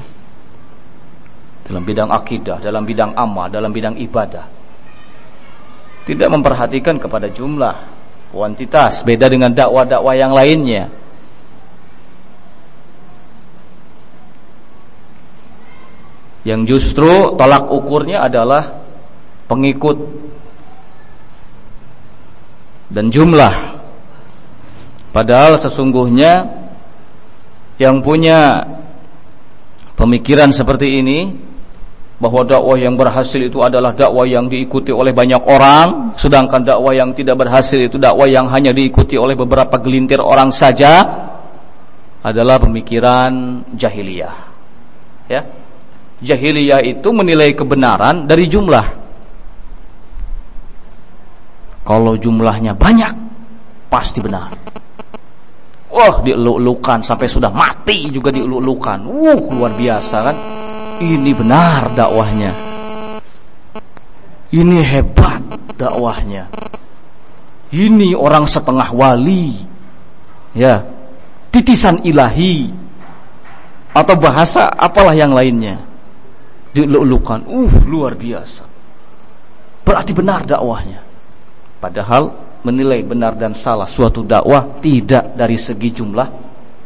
dalam 1.63 1.83
bidang 1.87 2.11
akidah, 2.11 2.59
dalam 2.59 2.83
bidang 2.83 3.15
amal, 3.15 3.47
dalam 3.47 3.71
bidang 3.71 3.95
ibadah. 3.95 4.45
Tidak 6.03 6.27
memperhatikan 6.27 6.99
kepada 6.99 7.31
jumlah, 7.31 7.75
kuantitas, 8.35 9.07
beda 9.07 9.31
dengan 9.31 9.55
dakwah-dakwah 9.55 10.13
yang 10.13 10.35
lainnya. 10.35 10.91
Yang 16.43 16.61
justru 16.75 17.39
tolak 17.39 17.71
ukurnya 17.71 18.27
adalah 18.27 18.83
pengikut 19.47 19.95
dan 22.93 23.09
jumlah. 23.09 23.81
Padahal 25.09 25.57
sesungguhnya 25.57 26.45
yang 27.81 28.05
punya 28.05 28.69
pemikiran 29.97 30.53
seperti 30.53 31.01
ini 31.01 31.19
bahwa 32.21 32.45
dakwah 32.47 32.77
yang 32.79 32.95
berhasil 32.95 33.41
itu 33.41 33.59
adalah 33.59 33.91
dakwah 33.91 34.23
yang 34.23 34.47
diikuti 34.47 34.93
oleh 34.93 35.11
banyak 35.11 35.43
orang, 35.43 36.15
sedangkan 36.15 36.63
dakwah 36.63 36.93
yang 36.95 37.11
tidak 37.11 37.35
berhasil 37.35 37.75
itu 37.75 37.99
dakwah 37.99 38.29
yang 38.29 38.47
hanya 38.47 38.71
diikuti 38.71 39.19
oleh 39.19 39.35
beberapa 39.35 39.75
gelintir 39.81 40.23
orang 40.23 40.53
saja 40.53 41.03
adalah 42.23 42.61
pemikiran 42.63 43.65
jahiliyah. 43.75 44.35
Ya. 45.27 45.41
Jahiliyah 46.23 46.79
itu 46.87 47.11
menilai 47.11 47.51
kebenaran 47.51 48.23
dari 48.23 48.47
jumlah. 48.47 49.02
Kalau 51.83 52.15
jumlahnya 52.15 52.75
banyak, 52.75 53.11
pasti 53.91 54.23
benar. 54.23 54.49
Wah, 55.93 56.15
dieluk-elukan 56.25 57.05
sampai 57.05 57.27
sudah 57.29 57.53
mati 57.53 58.09
juga 58.09 58.33
dieluk-elukan. 58.33 58.99
Luar 59.53 59.71
biasa 59.77 60.17
kan? 60.25 60.37
ini 61.01 61.31
benar 61.33 61.91
dakwahnya. 61.97 62.51
Ini 64.53 64.77
hebat 64.85 65.41
dakwahnya. 65.75 66.45
Ini 67.73 68.13
orang 68.13 68.45
setengah 68.45 68.93
wali. 68.93 69.57
Ya. 70.53 70.85
Titisan 71.49 72.05
ilahi. 72.05 72.69
Atau 73.93 74.15
bahasa 74.17 74.69
apalah 74.69 75.17
yang 75.17 75.33
lainnya. 75.33 75.81
Dilulukan. 76.73 77.45
Uh, 77.49 77.73
luar 77.89 78.13
biasa. 78.13 78.65
Berarti 79.81 80.13
benar 80.13 80.45
dakwahnya. 80.45 81.12
Padahal 81.83 82.31
menilai 82.63 83.03
benar 83.03 83.35
dan 83.35 83.51
salah 83.51 83.83
suatu 83.83 84.23
dakwah 84.23 84.79
tidak 84.79 85.35
dari 85.35 85.59
segi 85.59 85.91
jumlah 85.91 86.27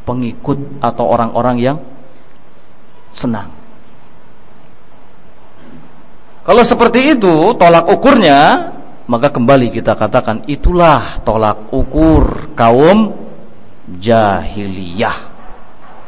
pengikut 0.02 0.82
atau 0.82 1.06
orang-orang 1.06 1.58
yang 1.62 1.78
senang. 3.14 3.46
Kalau 6.42 6.64
seperti 6.66 7.14
itu 7.14 7.54
tolak 7.62 7.86
ukurnya 7.94 8.74
maka 9.06 9.30
kembali 9.30 9.70
kita 9.70 9.94
katakan 9.94 10.50
itulah 10.50 11.22
tolak 11.22 11.70
ukur 11.70 12.58
kaum 12.58 13.14
jahiliyah. 14.02 15.38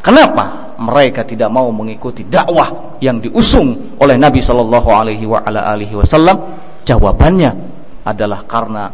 Kenapa 0.01 0.73
mereka 0.81 1.21
tidak 1.21 1.53
mau 1.53 1.69
mengikuti 1.69 2.25
dakwah 2.25 2.97
yang 3.05 3.21
diusung 3.21 3.99
oleh 4.01 4.17
Nabi 4.17 4.41
Shallallahu 4.41 4.89
Alaihi 4.89 5.93
Wasallam? 5.93 6.57
Jawabannya 6.89 7.78
adalah 8.09 8.43
karena 8.49 8.89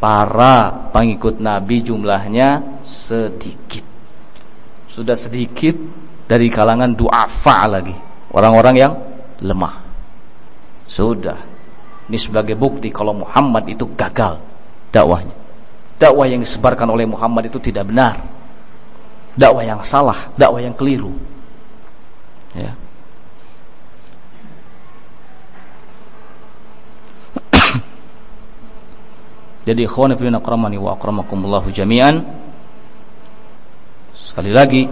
para 0.00 0.88
pengikut 0.94 1.42
Nabi 1.42 1.84
jumlahnya 1.84 2.80
sedikit. 2.86 3.84
Sudah 4.90 5.14
sedikit 5.14 5.76
dari 6.24 6.48
kalangan 6.48 6.94
duafa 6.94 7.58
lagi, 7.68 7.94
orang-orang 8.32 8.74
yang 8.78 8.92
lemah. 9.42 9.74
Sudah. 10.88 11.38
Ini 12.10 12.18
sebagai 12.18 12.58
bukti 12.58 12.90
kalau 12.90 13.14
Muhammad 13.14 13.70
itu 13.70 13.86
gagal 13.94 14.42
dakwahnya. 14.90 15.36
Dakwah 16.00 16.26
yang 16.26 16.42
disebarkan 16.42 16.88
oleh 16.90 17.06
Muhammad 17.06 17.46
itu 17.46 17.62
tidak 17.62 17.86
benar. 17.86 18.18
Dakwah 19.36 19.62
yang 19.62 19.78
salah, 19.86 20.32
dakwah 20.34 20.58
yang 20.58 20.74
keliru. 20.74 21.14
Ya. 22.56 22.74
Jadi 29.70 29.86
ikhwan 29.86 30.18
fillah 30.18 30.42
akramani 30.42 30.82
wa 30.82 30.98
akramakumullah 30.98 31.62
jami'an. 31.70 32.26
Sekali 34.10 34.50
lagi 34.50 34.82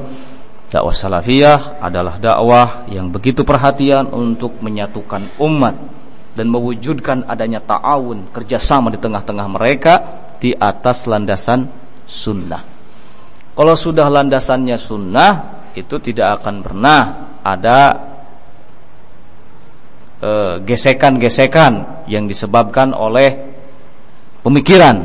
Dakwah 0.68 0.93
salafiyah 0.93 1.81
adalah 1.81 2.20
dakwah 2.20 2.85
yang 2.93 3.09
begitu 3.09 3.41
perhatian 3.41 4.12
untuk 4.12 4.61
menyatukan 4.61 5.41
umat 5.41 5.81
dan 6.37 6.47
mewujudkan 6.53 7.24
adanya 7.24 7.64
ta'awun 7.64 8.29
kerjasama 8.37 8.93
di 8.93 9.01
tengah-tengah 9.01 9.49
mereka 9.49 9.95
di 10.37 10.53
atas 10.53 11.09
landasan 11.09 11.72
sunnah. 12.05 12.61
Kalau 13.57 13.74
sudah 13.81 14.12
landasannya 14.12 14.76
sunnah 14.76 15.33
itu 15.72 15.97
tidak 16.05 16.45
akan 16.45 16.61
pernah 16.61 17.01
ada 17.41 17.81
eh, 20.20 20.55
gesekan-gesekan 20.68 22.05
yang 22.12 22.29
disebabkan 22.29 22.93
oleh 22.93 23.47
pemikiran. 24.49 25.05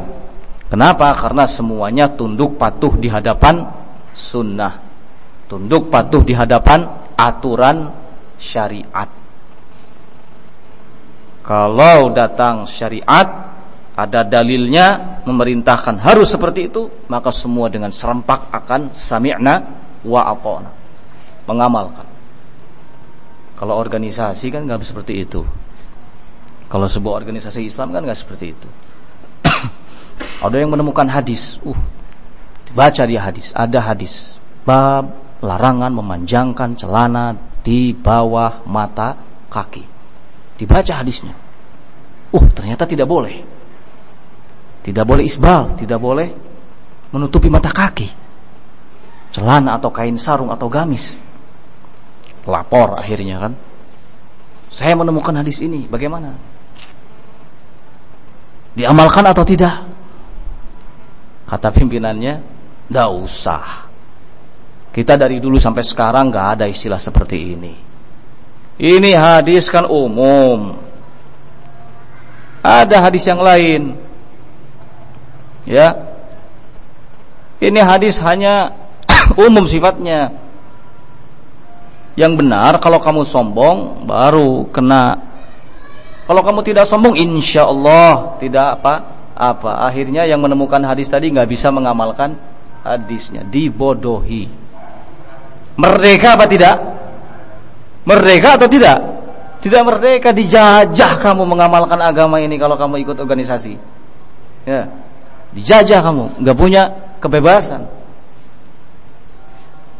Kenapa? 0.71 1.11
Karena 1.13 1.43
semuanya 1.45 2.07
tunduk 2.09 2.55
patuh 2.55 2.95
di 2.95 3.11
hadapan 3.11 3.67
sunnah 4.15 4.93
tunduk 5.53 5.93
patuh 5.93 6.25
di 6.25 6.33
hadapan 6.33 6.81
aturan 7.13 7.93
syariat. 8.41 9.05
Kalau 11.45 12.09
datang 12.09 12.65
syariat 12.65 13.53
ada 13.93 14.25
dalilnya 14.25 15.21
memerintahkan 15.27 16.01
harus 16.01 16.33
seperti 16.33 16.73
itu, 16.73 16.89
maka 17.11 17.29
semua 17.29 17.69
dengan 17.69 17.93
serempak 17.93 18.49
akan 18.49 18.97
sami'na 18.97 19.55
wa 20.07 20.21
ata'na. 20.33 20.71
Mengamalkan. 21.45 22.07
Kalau 23.53 23.77
organisasi 23.77 24.49
kan 24.49 24.65
nggak 24.65 24.81
seperti 24.81 25.21
itu. 25.21 25.45
Kalau 26.65 26.89
sebuah 26.89 27.21
organisasi 27.21 27.69
Islam 27.69 27.93
kan 27.93 28.01
nggak 28.01 28.17
seperti 28.17 28.45
itu. 28.49 28.69
Ada 30.43 30.55
yang 30.59 30.71
menemukan 30.73 31.07
hadis, 31.07 31.57
uh, 31.63 31.77
baca 32.73 33.03
dia 33.05 33.21
hadis, 33.21 33.53
ada 33.55 33.79
hadis 33.79 34.37
bab 34.63 35.11
larangan 35.43 35.91
memanjangkan 35.91 36.75
celana 36.79 37.35
di 37.63 37.91
bawah 37.95 38.63
mata 38.67 39.15
kaki. 39.47 39.83
Dibaca 40.59 40.93
hadisnya. 40.99 41.35
Uh, 42.33 42.45
ternyata 42.51 42.83
tidak 42.83 43.07
boleh. 43.07 43.43
Tidak 44.83 45.05
boleh 45.07 45.23
isbal, 45.23 45.79
tidak 45.79 45.99
boleh 45.99 46.27
menutupi 47.15 47.47
mata 47.47 47.71
kaki. 47.71 48.09
Celana 49.31 49.79
atau 49.79 49.89
kain 49.89 50.19
sarung 50.19 50.51
atau 50.51 50.67
gamis. 50.67 51.17
Lapor 52.43 52.99
akhirnya 52.99 53.39
kan. 53.39 53.53
Saya 54.73 54.97
menemukan 54.97 55.37
hadis 55.37 55.61
ini, 55.61 55.85
bagaimana? 55.85 56.33
Diamalkan 58.73 59.21
atau 59.29 59.45
tidak? 59.45 59.92
Kata 61.53 61.69
pimpinannya, 61.69 62.41
tidak 62.89 63.09
usah. 63.13 63.85
Kita 64.89 65.13
dari 65.13 65.37
dulu 65.37 65.61
sampai 65.61 65.85
sekarang 65.85 66.33
nggak 66.33 66.47
ada 66.57 66.65
istilah 66.65 66.97
seperti 66.97 67.37
ini. 67.53 67.73
Ini 68.81 69.11
hadis 69.13 69.69
kan 69.69 69.85
umum. 69.85 70.73
Ada 72.65 73.05
hadis 73.05 73.21
yang 73.29 73.37
lain 73.37 73.93
Ya. 75.69 75.95
Ini 77.63 77.79
hadis 77.85 78.19
hanya 78.19 78.73
umum 79.45 79.63
sifatnya. 79.63 80.33
Yang 82.17 82.33
benar 82.41 82.81
kalau 82.81 82.97
kamu 82.97 83.21
sombong 83.29 84.09
baru 84.09 84.65
kena. 84.73 85.21
Kalau 86.25 86.41
kamu 86.41 86.65
tidak 86.65 86.89
sombong 86.89 87.13
insya 87.13 87.69
Allah 87.69 88.41
tidak 88.41 88.79
apa 88.79 89.12
apa. 89.33 89.85
Akhirnya 89.85 90.25
yang 90.29 90.41
menemukan 90.41 90.81
hadis 90.85 91.09
tadi 91.09 91.29
nggak 91.33 91.49
bisa 91.49 91.73
mengamalkan 91.73 92.37
hadisnya, 92.85 93.41
dibodohi. 93.45 94.49
Merdeka 95.77 96.37
apa 96.37 96.45
tidak? 96.45 96.77
Merdeka 98.05 98.61
atau 98.61 98.69
tidak? 98.69 98.99
Tidak 99.63 99.81
merdeka 99.81 100.35
dijajah 100.35 101.23
kamu 101.23 101.47
mengamalkan 101.47 101.97
agama 102.03 102.37
ini 102.43 102.59
kalau 102.59 102.75
kamu 102.75 102.99
ikut 103.07 103.17
organisasi. 103.17 103.79
Ya. 104.67 104.91
Dijajah 105.55 106.03
kamu, 106.03 106.43
nggak 106.43 106.57
punya 106.57 106.91
kebebasan. 107.23 107.87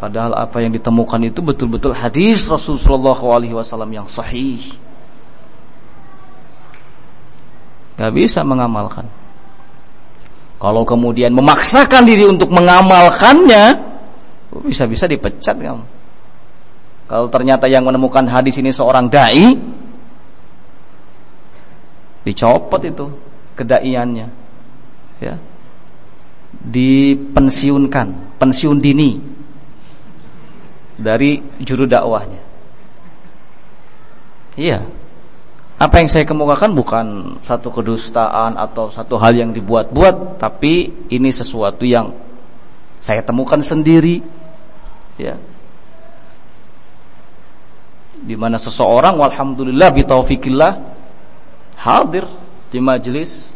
Padahal 0.03 0.35
apa 0.35 0.59
yang 0.59 0.75
ditemukan 0.75 1.31
itu 1.31 1.39
betul-betul 1.39 1.95
hadis 1.95 2.43
Rasulullah 2.51 3.15
SAW 3.15 3.87
yang 3.87 4.03
sahih. 4.03 4.59
Gak 7.95 8.11
bisa 8.11 8.43
mengamalkan. 8.43 9.07
Kalau 10.63 10.87
kemudian 10.87 11.35
memaksakan 11.35 12.07
diri 12.07 12.23
untuk 12.23 12.47
mengamalkannya, 12.47 13.83
bisa-bisa 14.63 15.11
dipecat 15.11 15.59
kamu. 15.59 15.83
Kalau 17.03 17.27
ternyata 17.27 17.67
yang 17.67 17.83
menemukan 17.83 18.23
hadis 18.31 18.63
ini 18.63 18.71
seorang 18.71 19.11
dai, 19.11 19.59
dicopot 22.23 22.79
itu 22.79 23.11
kedaiannya 23.59 24.27
ya. 25.19 25.35
Dipensiunkan 26.63 28.39
pensiun 28.39 28.79
dini 28.79 29.19
dari 30.95 31.43
juru 31.59 31.83
dakwahnya. 31.83 32.39
Iya 34.55 35.02
apa 35.83 35.99
yang 35.99 36.07
saya 36.07 36.23
kemukakan 36.23 36.71
bukan 36.71 37.05
satu 37.43 37.67
kedustaan 37.67 38.55
atau 38.55 38.87
satu 38.87 39.19
hal 39.19 39.35
yang 39.35 39.51
dibuat-buat 39.51 40.39
tapi 40.39 41.07
ini 41.11 41.29
sesuatu 41.29 41.83
yang 41.83 42.15
saya 43.03 43.19
temukan 43.19 43.59
sendiri 43.59 44.23
ya 45.19 45.35
di 48.23 48.35
mana 48.39 48.55
seseorang 48.55 49.19
walhamdulillah 49.19 49.91
bitaufikillah 49.91 50.71
hadir 51.83 52.23
di 52.71 52.79
majelis 52.79 53.53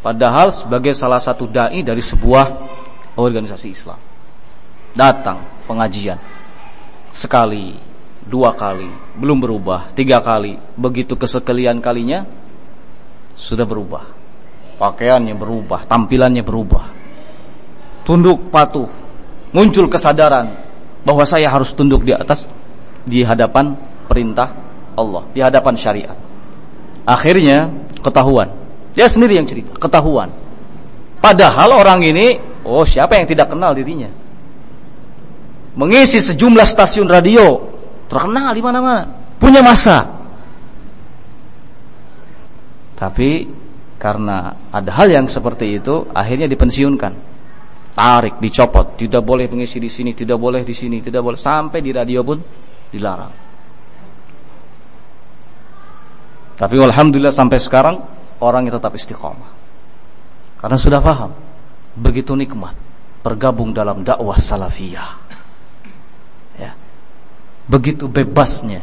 Padahal 0.00 0.48
sebagai 0.48 0.96
salah 0.96 1.20
satu 1.20 1.44
dai 1.44 1.84
dari 1.84 2.00
sebuah 2.00 2.44
organisasi 3.20 3.68
Islam. 3.68 4.00
Datang 4.96 5.44
pengajian 5.68 6.16
sekali, 7.12 7.76
dua 8.26 8.52
kali, 8.56 8.88
belum 9.16 9.38
berubah, 9.40 9.92
tiga 9.96 10.20
kali. 10.20 10.58
Begitu 10.76 11.16
kesekalian 11.16 11.80
kalinya 11.80 12.26
sudah 13.38 13.64
berubah. 13.64 14.04
Pakaiannya 14.80 15.36
berubah, 15.36 15.84
tampilannya 15.84 16.40
berubah. 16.44 16.84
Tunduk 18.04 18.48
patuh, 18.48 18.88
muncul 19.52 19.86
kesadaran 19.92 20.56
bahwa 21.04 21.24
saya 21.28 21.48
harus 21.52 21.72
tunduk 21.76 22.04
di 22.04 22.16
atas 22.16 22.48
di 23.04 23.24
hadapan 23.24 23.76
perintah 24.08 24.52
Allah, 24.96 25.28
di 25.32 25.40
hadapan 25.40 25.74
syariat. 25.76 26.16
Akhirnya 27.04 27.68
ketahuan 28.00 28.60
dia 28.94 29.06
sendiri 29.06 29.38
yang 29.38 29.46
cerita, 29.46 29.70
ketahuan. 29.78 30.34
Padahal 31.20 31.76
orang 31.76 32.02
ini, 32.02 32.40
oh 32.66 32.82
siapa 32.82 33.14
yang 33.20 33.28
tidak 33.28 33.52
kenal 33.52 33.76
dirinya? 33.76 34.10
Mengisi 35.78 36.18
sejumlah 36.18 36.66
stasiun 36.66 37.06
radio, 37.06 37.60
terkenal 38.10 38.50
di 38.50 38.62
mana-mana, 38.62 39.06
punya 39.38 39.62
masa. 39.62 40.02
Tapi 42.98 43.46
karena 43.96 44.68
ada 44.74 44.90
hal 44.98 45.08
yang 45.08 45.30
seperti 45.30 45.78
itu, 45.78 46.10
akhirnya 46.10 46.50
dipensiunkan. 46.50 47.30
Tarik, 47.94 48.42
dicopot, 48.42 48.98
tidak 48.98 49.22
boleh 49.22 49.46
mengisi 49.46 49.78
di 49.78 49.88
sini, 49.92 50.16
tidak 50.16 50.40
boleh 50.40 50.66
di 50.66 50.74
sini, 50.74 50.98
tidak 50.98 51.22
boleh 51.22 51.38
sampai 51.38 51.78
di 51.78 51.94
radio 51.94 52.24
pun 52.26 52.38
dilarang. 52.90 53.34
Tapi 56.56 56.74
alhamdulillah 56.76 57.32
sampai 57.32 57.58
sekarang 57.60 57.96
orangnya 58.40 58.76
tetap 58.76 58.92
istiqomah. 58.92 59.52
Karena 60.60 60.76
sudah 60.76 61.00
paham 61.00 61.32
begitu 61.96 62.36
nikmat 62.36 62.76
bergabung 63.20 63.72
dalam 63.72 64.04
dakwah 64.04 64.36
salafiyah. 64.36 65.19
Begitu 67.70 68.10
bebasnya 68.10 68.82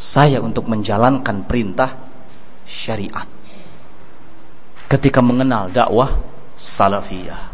saya 0.00 0.38
untuk 0.40 0.70
menjalankan 0.70 1.44
perintah 1.44 1.92
syariat. 2.64 3.26
Ketika 4.86 5.18
mengenal 5.20 5.68
dakwah 5.74 6.14
salafiyah. 6.54 7.52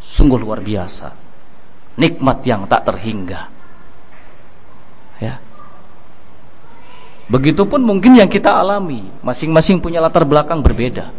Sungguh 0.00 0.40
luar 0.40 0.64
biasa. 0.64 1.12
Nikmat 2.00 2.38
yang 2.48 2.64
tak 2.64 2.88
terhingga. 2.88 3.40
Ya. 5.20 5.38
Begitupun 7.26 7.82
mungkin 7.82 8.14
yang 8.14 8.30
kita 8.30 8.54
alami, 8.54 9.06
masing-masing 9.20 9.82
punya 9.82 9.98
latar 9.98 10.22
belakang 10.24 10.62
berbeda. 10.62 11.10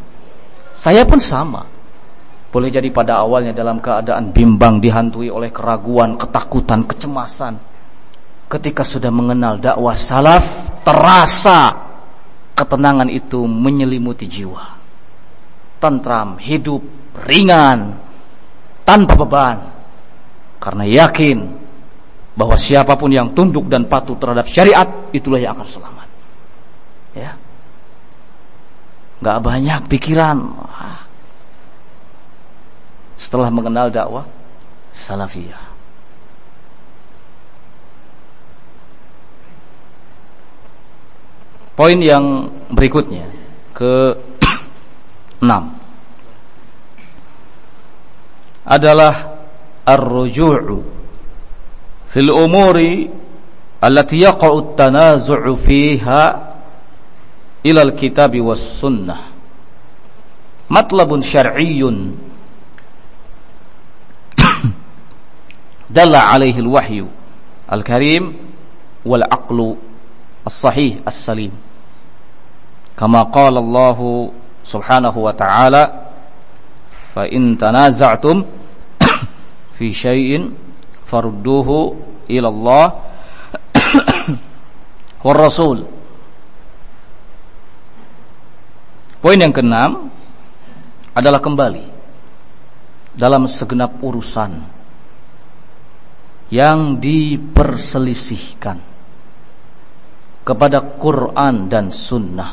Saya 0.71 1.03
pun 1.03 1.19
sama. 1.19 1.76
Boleh 2.57 2.73
jadi 2.73 2.89
pada 2.89 3.21
awalnya 3.21 3.53
dalam 3.53 3.77
keadaan 3.77 4.33
bimbang 4.33 4.81
dihantui 4.81 5.29
oleh 5.29 5.53
keraguan, 5.53 6.17
ketakutan, 6.17 6.89
kecemasan. 6.89 7.53
Ketika 8.49 8.81
sudah 8.81 9.13
mengenal 9.13 9.61
dakwah 9.61 9.93
salaf, 9.93 10.73
terasa 10.81 11.77
ketenangan 12.57 13.13
itu 13.13 13.45
menyelimuti 13.45 14.25
jiwa. 14.25 14.73
Tentram, 15.77 16.41
hidup, 16.41 16.81
ringan, 17.29 17.93
tanpa 18.81 19.13
beban. 19.13 19.57
Karena 20.57 20.81
yakin 20.81 21.37
bahwa 22.33 22.57
siapa 22.57 22.97
pun 22.97 23.13
yang 23.13 23.37
tunduk 23.37 23.69
dan 23.69 23.85
patuh 23.85 24.17
terhadap 24.17 24.49
syariat 24.49 24.89
itulah 25.13 25.37
yang 25.37 25.53
akan 25.53 25.69
selamat 25.69 26.07
ya 27.17 27.33
nggak 29.17 29.39
banyak 29.41 29.81
pikiran 29.89 30.37
setelah 33.17 33.49
mengenal 33.49 33.89
dakwah 33.89 34.23
salafiyah. 34.93 35.67
Poin 41.77 42.01
yang 42.01 42.49
berikutnya 42.73 43.29
ke 43.77 44.17
enam. 45.45 45.77
Adalah 48.65 49.37
ar-ruju'u 49.85 50.81
fil 52.09 52.29
umuri 52.33 53.05
allati 53.77 54.25
yaqa'u 54.25 54.73
at-tanazu'u 54.73 55.53
fiha 55.53 56.23
ila 57.61 57.79
al-kitab 57.85 58.33
was 58.41 58.81
sunnah. 58.81 59.21
Matlabun 60.73 61.21
syar'iyyun 61.21 62.26
dalla 65.87 66.31
alaihi 66.35 66.59
al-wahyu 66.59 67.07
al-karim 67.67 68.35
wal 69.07 69.23
aqlu 69.23 69.79
as-sahih 70.43 70.99
as-salim 71.07 71.51
kama 72.95 73.27
qala 73.31 73.63
Allah 73.63 73.99
subhanahu 74.63 75.19
wa 75.23 75.33
ta'ala 75.35 75.83
fa 77.15 77.23
in 77.31 77.55
tanaza'tum 77.55 78.43
fi 79.79 79.85
syai'in 79.95 80.51
farudduhu 81.07 81.95
ila 82.27 82.47
Allah 82.51 82.85
war 85.23 85.37
rasul 85.39 85.87
Poin 89.17 89.41
yang 89.41 89.49
keenam 89.49 90.13
adalah 91.17 91.41
kembali 91.41 91.83
dalam 93.17 93.49
segenap 93.49 93.97
urusan 93.99 94.76
yang 96.47 96.99
diperselisihkan 97.03 98.77
kepada 100.47 100.79
Quran 100.95 101.67
dan 101.67 101.91
Sunnah. 101.91 102.51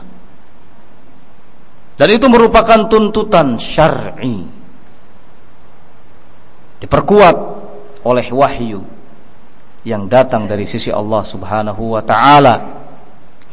Dan 1.95 2.09
itu 2.11 2.27
merupakan 2.27 2.91
tuntutan 2.91 3.55
syar'i. 3.55 4.43
Diperkuat 6.83 7.37
oleh 8.03 8.27
wahyu 8.35 8.83
yang 9.87 10.11
datang 10.11 10.51
dari 10.51 10.67
sisi 10.67 10.91
Allah 10.91 11.23
Subhanahu 11.23 11.95
wa 11.95 12.03
taala 12.03 12.83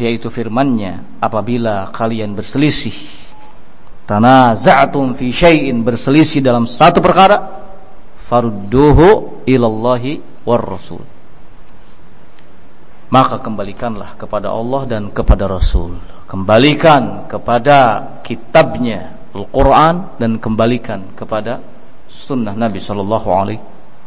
yaitu 0.02 0.34
firman-Nya 0.34 1.22
apabila 1.22 1.94
kalian 1.94 2.34
berselisih 2.34 2.96
tanaza'tum 4.10 5.14
fi 5.14 5.30
syai'in 5.30 5.86
berselisih 5.86 6.42
dalam 6.42 6.66
satu 6.66 7.04
perkara 7.04 7.62
farudduhu 8.18 9.44
ilallahi 9.46 10.31
war 10.46 10.62
rasul 10.62 11.04
maka 13.12 13.44
kembalikanlah 13.44 14.16
kepada 14.16 14.56
Allah 14.56 14.88
dan 14.88 15.12
kepada 15.12 15.44
Rasul. 15.46 16.00
Kembalikan 16.32 17.28
kepada 17.28 18.08
kitabnya 18.24 19.20
Al-Quran 19.36 20.16
dan 20.16 20.40
kembalikan 20.40 21.12
kepada 21.12 21.60
sunnah 22.08 22.56
Nabi 22.56 22.80
Sallallahu 22.80 23.30
Alaihi 23.36 23.62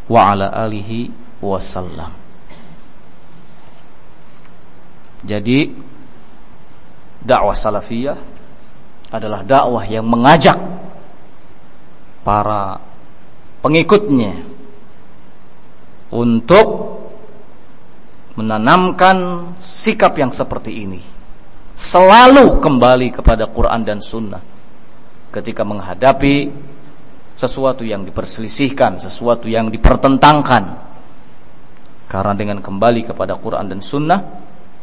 wa 0.09 0.33
ala 0.33 0.57
alihi 0.57 1.13
wasallam. 1.45 2.09
Jadi 5.25 5.69
dakwah 7.21 7.57
salafiyah 7.57 8.17
adalah 9.13 9.45
dakwah 9.45 9.85
yang 9.85 10.09
mengajak 10.09 10.57
para 12.25 12.81
pengikutnya 13.61 14.54
untuk 16.15 16.67
menanamkan 18.39 19.51
sikap 19.59 20.15
yang 20.19 20.31
seperti 20.31 20.87
ini. 20.87 21.03
Selalu 21.75 22.63
kembali 22.63 23.11
kepada 23.11 23.51
Quran 23.51 23.83
dan 23.83 23.99
Sunnah 23.99 24.43
ketika 25.35 25.67
menghadapi 25.67 26.55
sesuatu 27.35 27.83
yang 27.83 28.07
diperselisihkan, 28.07 29.03
sesuatu 29.03 29.51
yang 29.51 29.67
dipertentangkan. 29.75 30.95
Karena 32.07 32.33
dengan 32.39 32.63
kembali 32.63 33.11
kepada 33.11 33.35
Quran 33.35 33.75
dan 33.75 33.83
Sunnah, 33.83 34.23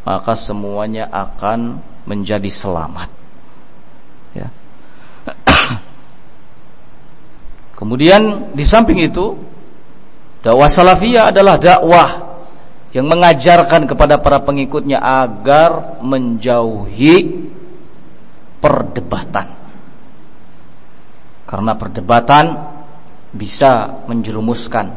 maka 0.04 0.36
semuanya 0.36 1.08
akan 1.08 1.80
menjadi 2.04 2.52
selamat. 2.52 3.10
Ya. 4.36 4.52
Kemudian 7.80 8.52
di 8.52 8.68
samping 8.68 9.00
itu 9.00 9.40
dakwah 10.42 10.70
salafiyah 10.70 11.30
adalah 11.30 11.56
dakwah 11.62 12.32
yang 12.92 13.08
mengajarkan 13.08 13.88
kepada 13.88 14.20
para 14.20 14.44
pengikutnya 14.44 15.00
agar 15.00 16.04
menjauhi 16.04 17.48
perdebatan. 18.60 19.48
Karena 21.48 21.76
perdebatan 21.76 22.46
bisa 23.32 24.04
menjerumuskan 24.08 24.92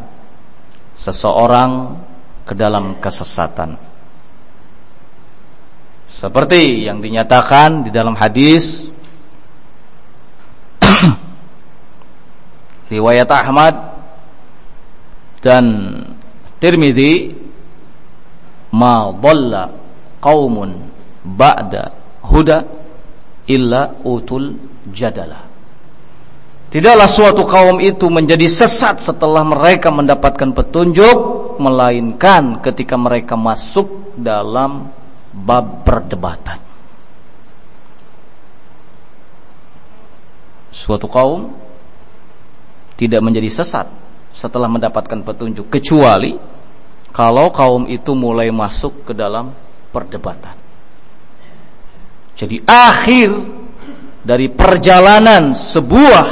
seseorang 0.94 1.98
ke 2.42 2.54
dalam 2.54 2.98
kesesatan. 2.98 3.78
Seperti 6.10 6.86
yang 6.86 7.02
dinyatakan 7.02 7.86
di 7.86 7.90
dalam 7.90 8.14
hadis 8.14 8.86
riwayat 12.94 13.26
Ahmad 13.30 13.93
dan 15.44 15.64
Tirmidzi 16.56 17.36
ma 18.72 19.12
dhalla 19.12 19.68
qaumun 20.24 20.72
ba'da 21.20 21.92
huda 22.24 22.64
illa 23.52 24.00
utul 24.00 24.56
jadala 24.88 25.52
Tidaklah 26.74 27.06
suatu 27.06 27.46
kaum 27.46 27.78
itu 27.78 28.10
menjadi 28.10 28.50
sesat 28.50 28.98
setelah 28.98 29.46
mereka 29.46 29.94
mendapatkan 29.94 30.50
petunjuk 30.50 31.14
melainkan 31.62 32.58
ketika 32.58 32.98
mereka 32.98 33.38
masuk 33.38 34.10
dalam 34.18 34.90
bab 35.30 35.86
perdebatan. 35.86 36.58
Suatu 40.74 41.06
kaum 41.06 41.54
tidak 42.98 43.22
menjadi 43.22 43.46
sesat 43.54 43.86
setelah 44.34 44.66
mendapatkan 44.66 45.22
petunjuk 45.22 45.70
kecuali 45.70 46.34
kalau 47.14 47.54
kaum 47.54 47.86
itu 47.86 48.12
mulai 48.18 48.50
masuk 48.50 49.06
ke 49.06 49.12
dalam 49.14 49.54
perdebatan. 49.94 50.58
Jadi 52.34 52.58
akhir 52.66 53.30
dari 54.26 54.50
perjalanan 54.50 55.54
sebuah 55.54 56.26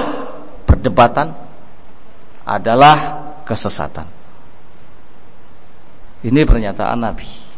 perdebatan 0.66 1.30
adalah 2.42 2.98
kesesatan. 3.46 4.10
Ini 6.26 6.42
pernyataan 6.42 6.98
Nabi. 6.98 7.52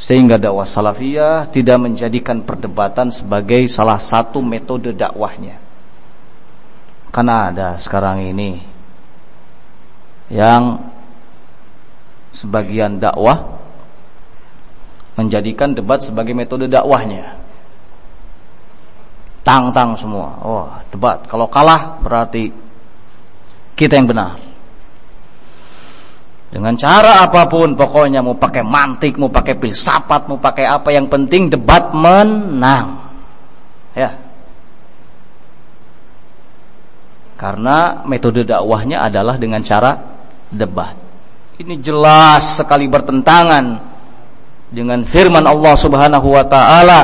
sehingga 0.00 0.40
dakwah 0.40 0.64
salafiyah 0.64 1.52
tidak 1.52 1.76
menjadikan 1.76 2.40
perdebatan 2.40 3.12
sebagai 3.12 3.68
salah 3.68 4.00
satu 4.00 4.40
metode 4.40 4.96
dakwahnya 4.96 5.60
karena 7.10 7.50
ada 7.50 7.68
sekarang 7.78 8.22
ini 8.30 8.62
yang 10.30 10.78
sebagian 12.30 13.02
dakwah 13.02 13.58
menjadikan 15.18 15.74
debat 15.74 15.98
sebagai 16.00 16.32
metode 16.32 16.70
dakwahnya. 16.70 17.36
Tang-tang 19.42 19.98
semua. 19.98 20.38
Oh 20.40 20.66
debat. 20.94 21.26
Kalau 21.26 21.50
kalah 21.50 21.98
berarti 22.00 22.48
kita 23.74 23.98
yang 23.98 24.06
benar. 24.06 24.38
Dengan 26.50 26.74
cara 26.74 27.22
apa 27.22 27.46
pun 27.46 27.78
pokoknya 27.78 28.26
mau 28.26 28.34
pakai 28.34 28.66
mantik, 28.66 29.14
mau 29.22 29.30
pakai 29.30 29.54
filsafat, 29.54 30.26
mau 30.26 30.38
pakai 30.38 30.66
apa 30.66 30.90
yang 30.90 31.06
penting 31.06 31.46
debat 31.46 31.94
menang. 31.94 32.98
Ya. 33.94 34.10
Karena 37.40 38.04
metode 38.04 38.44
dakwahnya 38.44 39.00
adalah 39.00 39.40
dengan 39.40 39.64
cara 39.64 39.96
debat. 40.52 40.92
Ini 41.56 41.80
jelas 41.80 42.60
sekali 42.60 42.84
bertentangan 42.84 43.64
dengan 44.68 45.00
firman 45.08 45.48
Allah 45.48 45.72
Subhanahu 45.72 46.28
wa 46.36 46.44
taala 46.44 47.00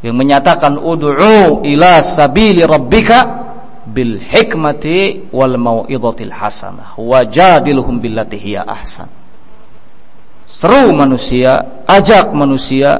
yang 0.00 0.16
menyatakan 0.16 0.80
ud'u 0.80 1.60
ila 1.68 2.00
sabili 2.00 2.64
rabbika 2.64 3.44
bil 3.84 4.16
hikmati 4.18 5.28
wal 5.30 5.60
mau'izatil 5.60 6.32
hasanah 6.32 6.96
wajadilhum 6.96 8.00
billati 8.02 8.40
hiya 8.40 8.66
ahsan 8.66 9.06
seru 10.48 10.90
manusia 10.96 11.84
ajak 11.86 12.34
manusia 12.34 12.98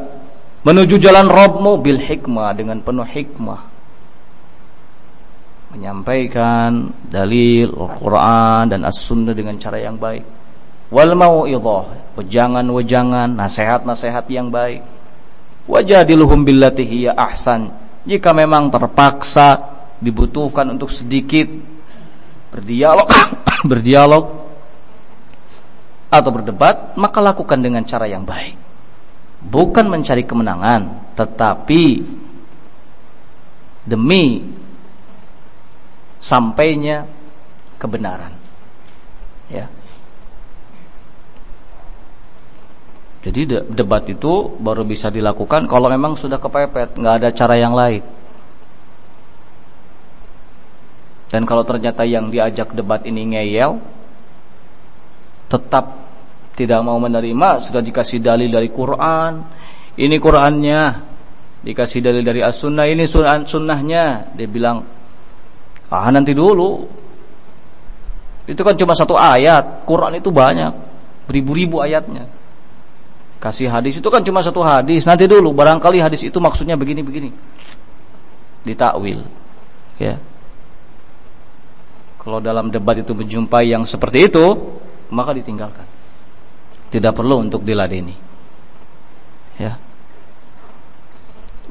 menuju 0.62 1.00
jalan 1.00 1.26
Rabbmu 1.26 1.82
bil 1.82 1.98
hikmah 1.98 2.54
dengan 2.54 2.78
penuh 2.84 3.06
hikmah 3.06 3.71
menyampaikan 5.72 6.92
dalil 7.08 7.72
Al-Quran 7.72 8.62
dan 8.68 8.80
As-Sunnah 8.84 9.32
dengan 9.32 9.56
cara 9.56 9.80
yang 9.80 9.96
baik. 9.96 10.24
Wal 10.92 11.16
mau'izah 11.16 12.16
wejangan-wejangan 12.20 13.32
nasihat-nasihat 13.32 14.28
yang 14.28 14.52
baik. 14.52 14.84
Wajadilhum 15.64 16.44
billati 16.44 16.84
hiya 16.84 17.16
ahsan 17.16 17.72
jika 18.04 18.36
memang 18.36 18.68
terpaksa 18.68 19.62
dibutuhkan 20.02 20.68
untuk 20.74 20.90
sedikit 20.90 21.46
berdialog 22.50 23.06
berdialog 23.70 24.24
atau 26.12 26.30
berdebat 26.34 26.98
maka 27.00 27.24
lakukan 27.24 27.56
dengan 27.62 27.86
cara 27.88 28.04
yang 28.04 28.28
baik. 28.28 28.58
Bukan 29.42 29.88
mencari 29.88 30.28
kemenangan 30.28 31.14
tetapi 31.16 32.04
demi 33.86 34.42
sampainya 36.22 37.02
kebenaran. 37.82 38.30
Ya. 39.50 39.66
Jadi 43.22 43.46
debat 43.70 44.02
itu 44.06 44.54
baru 44.58 44.82
bisa 44.86 45.10
dilakukan 45.10 45.66
kalau 45.66 45.86
memang 45.90 46.14
sudah 46.14 46.38
kepepet 46.38 46.98
nggak 46.98 47.14
ada 47.22 47.28
cara 47.34 47.54
yang 47.58 47.74
lain. 47.74 48.02
Dan 51.30 51.42
kalau 51.48 51.64
ternyata 51.66 52.06
yang 52.06 52.30
diajak 52.30 52.70
debat 52.76 53.02
ini 53.08 53.34
ngeyel 53.34 53.78
tetap 55.48 55.84
tidak 56.52 56.80
mau 56.84 57.00
menerima 57.00 57.60
sudah 57.60 57.80
dikasih 57.80 58.20
dalil 58.20 58.52
dari 58.52 58.68
Quran 58.68 59.40
ini 59.96 60.16
Qurannya 60.20 60.82
dikasih 61.64 62.00
dalil 62.04 62.24
dari 62.24 62.40
as-sunnah 62.44 62.84
ini 62.88 63.04
sunnah 63.08 63.40
sunnahnya 63.44 64.34
dia 64.36 64.48
bilang 64.48 64.84
ah 65.92 66.08
nanti 66.08 66.32
dulu. 66.32 66.88
Itu 68.48 68.64
kan 68.64 68.74
cuma 68.74 68.96
satu 68.96 69.12
ayat. 69.12 69.84
Quran 69.84 70.16
itu 70.16 70.32
banyak. 70.32 70.72
Beribu-ribu 71.28 71.84
ayatnya. 71.84 72.26
Kasih 73.38 73.68
hadis 73.68 74.00
itu 74.00 74.08
kan 74.08 74.24
cuma 74.24 74.40
satu 74.40 74.64
hadis. 74.64 75.04
Nanti 75.04 75.28
dulu. 75.28 75.52
Barangkali 75.52 76.00
hadis 76.00 76.24
itu 76.24 76.40
maksudnya 76.40 76.74
begini-begini. 76.80 77.30
Ditakwil. 78.64 79.20
Ya. 80.00 80.16
Kalau 82.22 82.38
dalam 82.38 82.70
debat 82.70 82.94
itu 82.96 83.12
menjumpai 83.12 83.66
yang 83.66 83.82
seperti 83.82 84.30
itu 84.30 84.46
maka 85.10 85.34
ditinggalkan. 85.34 85.84
Tidak 86.88 87.12
perlu 87.12 87.42
untuk 87.42 87.66
diladeni. 87.66 88.14
Ya. 89.58 89.81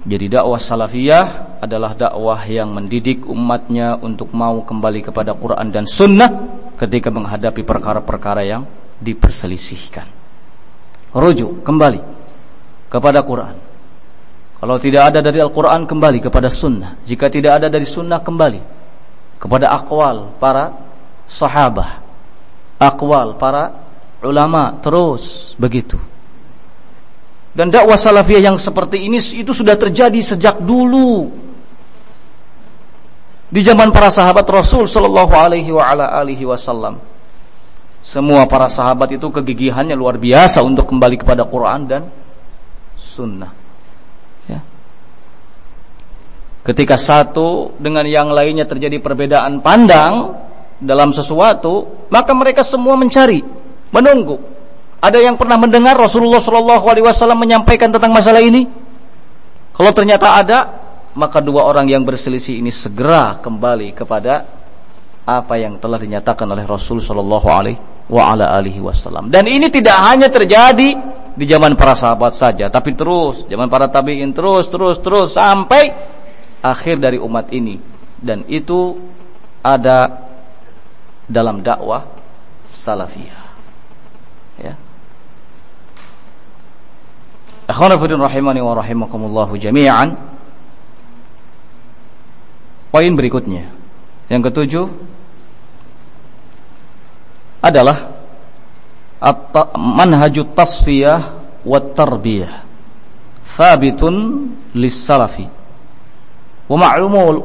Jadi 0.02 0.26
dakwah 0.34 0.58
salafiyah 0.58 1.62
adalah 1.62 1.94
dakwah 1.94 2.42
yang 2.50 2.74
mendidik 2.74 3.22
umatnya 3.30 4.02
untuk 4.02 4.34
mau 4.34 4.66
kembali 4.66 5.06
kepada 5.06 5.38
Quran 5.38 5.70
dan 5.70 5.86
Sunnah 5.86 6.30
ketika 6.78 7.14
menghadapi 7.14 7.62
perkara-perkara 7.62 8.42
yang 8.42 8.66
diperselisihkan. 8.98 10.10
Rujuk 11.14 11.62
kembali 11.62 12.02
kepada 12.90 13.22
Quran. 13.22 13.56
Kalau 14.58 14.78
tidak 14.78 15.14
ada 15.14 15.20
dari 15.22 15.42
Al-Quran 15.42 15.86
kembali 15.86 16.18
kepada 16.22 16.50
Sunnah. 16.50 16.98
Jika 17.06 17.30
tidak 17.30 17.62
ada 17.62 17.68
dari 17.70 17.86
Sunnah 17.86 18.22
kembali 18.22 18.62
kepada 19.42 19.74
akwal 19.74 20.38
para 20.38 20.70
sahabat 21.26 22.02
akwal 22.82 23.38
para 23.38 23.70
ulama 24.26 24.82
terus 24.82 25.54
begitu. 25.62 26.02
Dan 27.52 27.68
dakwah 27.68 28.00
salafiyah 28.00 28.52
yang 28.52 28.58
seperti 28.58 29.12
ini 29.12 29.20
itu 29.20 29.52
sudah 29.52 29.76
terjadi 29.76 30.18
sejak 30.24 30.64
dulu. 30.64 31.28
Di 33.52 33.60
zaman 33.60 33.92
para 33.92 34.08
sahabat 34.08 34.48
Rasul 34.48 34.88
sallallahu 34.88 35.36
alaihi 35.36 35.76
wa 35.76 35.84
ala 35.84 36.16
alihi 36.24 36.48
wasallam. 36.48 37.04
Semua 38.00 38.48
para 38.48 38.72
sahabat 38.72 39.12
itu 39.14 39.28
kegigihannya 39.28 39.94
luar 39.94 40.16
biasa 40.16 40.64
untuk 40.64 40.88
kembali 40.88 41.20
kepada 41.20 41.44
Quran 41.44 41.82
dan 41.86 42.02
sunnah. 42.96 43.52
Ya. 44.48 44.64
Ketika 46.64 46.96
satu 46.96 47.76
dengan 47.78 48.08
yang 48.08 48.32
lainnya 48.32 48.64
terjadi 48.64 48.98
perbedaan 49.04 49.60
pandang, 49.60 50.40
dalam 50.82 51.14
sesuatu, 51.14 52.08
maka 52.10 52.34
mereka 52.34 52.66
semua 52.66 52.98
mencari, 52.98 53.46
menunggu. 53.94 54.42
Ada 55.02 55.18
yang 55.18 55.34
pernah 55.34 55.58
mendengar 55.58 55.98
Rasulullah 55.98 56.38
Shallallahu 56.38 56.86
Alaihi 56.86 57.06
Wasallam 57.10 57.42
menyampaikan 57.42 57.90
tentang 57.90 58.14
masalah 58.14 58.38
ini? 58.38 58.70
Kalau 59.74 59.90
ternyata 59.98 60.38
ada, 60.38 60.60
maka 61.18 61.42
dua 61.42 61.66
orang 61.66 61.90
yang 61.90 62.06
berselisih 62.06 62.62
ini 62.62 62.70
segera 62.70 63.42
kembali 63.42 63.98
kepada 63.98 64.46
apa 65.26 65.58
yang 65.58 65.82
telah 65.82 65.98
dinyatakan 65.98 66.46
oleh 66.46 66.70
Rasul 66.70 67.02
Shallallahu 67.02 67.48
Alaihi 67.50 68.78
Wasallam. 68.78 69.34
Dan 69.34 69.50
ini 69.50 69.74
tidak 69.74 69.98
hanya 70.06 70.30
terjadi 70.30 70.94
di 71.32 71.46
zaman 71.50 71.74
para 71.74 71.98
sahabat 71.98 72.38
saja, 72.38 72.70
tapi 72.70 72.94
terus 72.94 73.50
zaman 73.50 73.74
para 73.74 73.90
tabiin 73.90 74.36
terus 74.38 74.70
terus 74.70 75.02
terus 75.02 75.34
sampai 75.34 75.90
akhir 76.62 77.02
dari 77.02 77.18
umat 77.18 77.50
ini. 77.50 77.82
Dan 78.22 78.46
itu 78.46 79.02
ada 79.66 80.30
dalam 81.26 81.66
dakwah 81.66 82.06
salafiyah. 82.70 83.44
Ya. 84.62 84.76
Akhwana 87.72 87.96
fillah 87.96 88.28
rahimani 88.28 88.60
wa 88.60 88.76
rahimakumullah 88.76 89.48
jami'an. 89.56 90.20
Poin 92.92 93.12
berikutnya. 93.16 93.72
Yang 94.28 94.42
ketujuh 94.52 94.86
adalah 97.64 98.12
manhajut 99.80 100.52
tasfiyah 100.52 101.20
wa 101.64 101.80
tarbiyah 101.80 102.68
thabitun 103.46 104.50
lis 104.74 104.98
salafi 105.06 105.46
wa 106.66 106.78
ma'lumun 106.78 107.36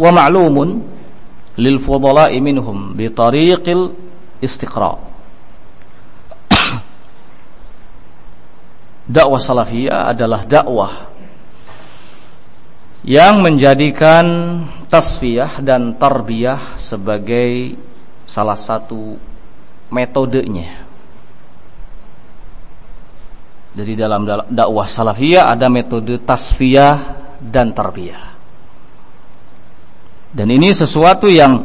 wa 0.00 0.10
ma'lumun 0.10 0.68
lil 1.60 1.76
fudala'i 1.78 2.40
minhum 2.40 2.96
bi 2.96 3.06
tariqil 3.12 3.92
istiqra 4.40 5.11
dakwah 9.06 9.40
salafiyah 9.40 10.10
adalah 10.14 10.46
dakwah 10.46 11.10
yang 13.02 13.42
menjadikan 13.42 14.26
tasfiyah 14.86 15.58
dan 15.58 15.98
tarbiyah 15.98 16.78
sebagai 16.78 17.74
salah 18.22 18.54
satu 18.54 19.18
metodenya. 19.90 20.86
Jadi 23.72 23.92
dalam 23.96 24.28
dakwah 24.52 24.86
salafiyah 24.86 25.50
ada 25.50 25.66
metode 25.66 26.20
tasfiyah 26.22 26.96
dan 27.40 27.72
tarbiyah. 27.72 28.32
Dan 30.32 30.48
ini 30.48 30.72
sesuatu 30.72 31.28
yang 31.28 31.60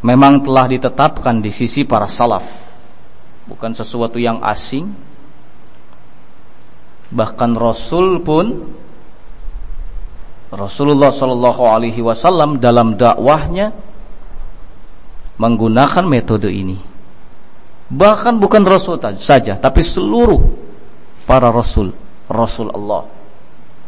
memang 0.00 0.40
telah 0.40 0.64
ditetapkan 0.64 1.44
di 1.44 1.52
sisi 1.52 1.84
para 1.84 2.08
salaf. 2.08 2.44
Bukan 3.44 3.76
sesuatu 3.76 4.16
yang 4.16 4.40
asing. 4.40 5.09
Bahkan 7.10 7.58
Rasul 7.58 8.22
pun 8.22 8.46
Rasulullah 10.50 11.14
Shallallahu 11.14 11.62
Alaihi 11.62 12.02
Wasallam 12.02 12.58
dalam 12.58 12.98
dakwahnya 12.98 13.70
menggunakan 15.38 16.04
metode 16.06 16.50
ini. 16.50 16.78
Bahkan 17.90 18.38
bukan 18.38 18.62
Rasul 18.62 19.02
saja, 19.18 19.58
tapi 19.58 19.82
seluruh 19.82 20.38
para 21.26 21.50
Rasul, 21.50 21.90
Rasul 22.30 22.70
Allah. 22.70 23.06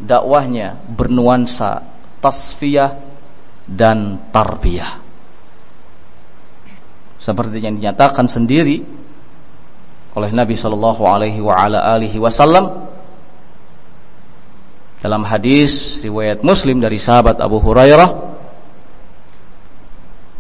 Dakwahnya 0.03 0.75
bernuansa 0.91 1.83
tasfiyah 2.19 2.99
dan 3.67 4.19
tarbiyah. 4.35 4.99
Seperti 7.23 7.63
yang 7.63 7.79
dinyatakan 7.79 8.27
sendiri 8.27 8.83
oleh 10.19 10.31
Nabi 10.35 10.59
Shallallahu 10.59 11.03
Alaihi 11.07 12.19
Wasallam 12.19 12.92
dalam 15.03 15.27
hadis 15.27 15.99
riwayat 15.99 16.47
Muslim 16.47 16.79
dari 16.79 16.97
sahabat 17.03 17.43
Abu 17.43 17.59
Hurairah 17.59 18.11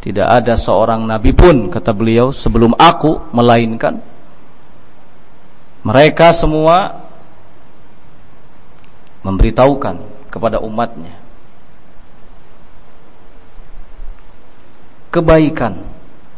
tidak 0.02 0.28
ada 0.30 0.54
seorang 0.54 1.02
nabi 1.02 1.34
pun 1.34 1.66
kata 1.66 1.90
beliau 1.90 2.30
sebelum 2.30 2.78
aku 2.78 3.34
melainkan 3.34 3.98
mereka 5.82 6.30
semua 6.30 7.02
memberitahukan 9.26 9.98
kepada 10.30 10.62
umatnya 10.62 11.18
kebaikan 15.12 15.84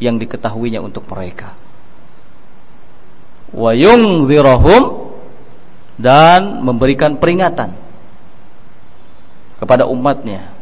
yang 0.03 0.19
diketahuinya 0.19 0.83
untuk 0.83 1.07
mereka. 1.07 1.55
Wa 3.55 3.71
yungzirahum 3.71 5.15
dan 5.95 6.59
memberikan 6.67 7.23
peringatan 7.23 7.84
kepada 9.65 9.89
umatnya 9.89 10.53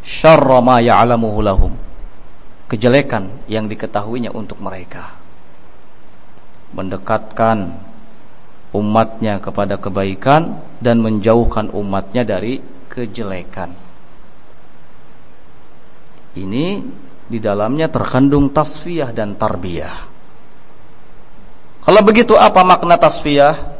syarra 0.00 0.64
ma 0.64 0.80
ya'lamuhu 0.80 1.44
lahum 1.44 1.76
kejelekan 2.72 3.44
yang 3.44 3.68
diketahuinya 3.68 4.32
untuk 4.32 4.56
mereka 4.64 5.12
mendekatkan 6.72 7.76
umatnya 8.72 9.36
kepada 9.44 9.76
kebaikan 9.76 10.64
dan 10.80 11.04
menjauhkan 11.04 11.68
umatnya 11.76 12.24
dari 12.24 12.64
kejelekan 12.88 13.76
ini 16.40 16.82
di 17.24 17.38
dalamnya 17.38 17.88
terkandung 17.88 18.50
tasfiyah 18.50 19.14
dan 19.14 19.38
tarbiyah. 19.38 19.96
Kalau 21.84 22.00
begitu 22.02 22.34
apa 22.34 22.64
makna 22.66 22.98
tasfiyah? 22.98 23.76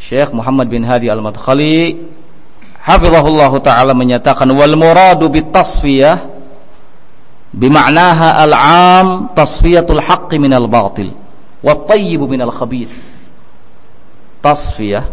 Syekh 0.00 0.34
Muhammad 0.34 0.68
bin 0.68 0.82
Hadi 0.82 1.06
Al-Madkhali 1.08 1.96
hafizahullah 2.84 3.52
taala 3.64 3.96
menyatakan 3.96 4.46
wal 4.52 4.76
muradu 4.76 5.32
bit 5.32 5.48
tasfiyah 5.48 6.20
bima'naha 7.56 8.44
al-'am 8.44 9.32
tasfiyatul 9.32 10.04
haqqi 10.04 10.36
minal 10.36 10.68
batil 10.68 11.16
wa 11.64 11.72
tayyibu 11.88 12.28
minal 12.28 12.52
khabith. 12.52 12.92
Tasfiyah 14.44 15.08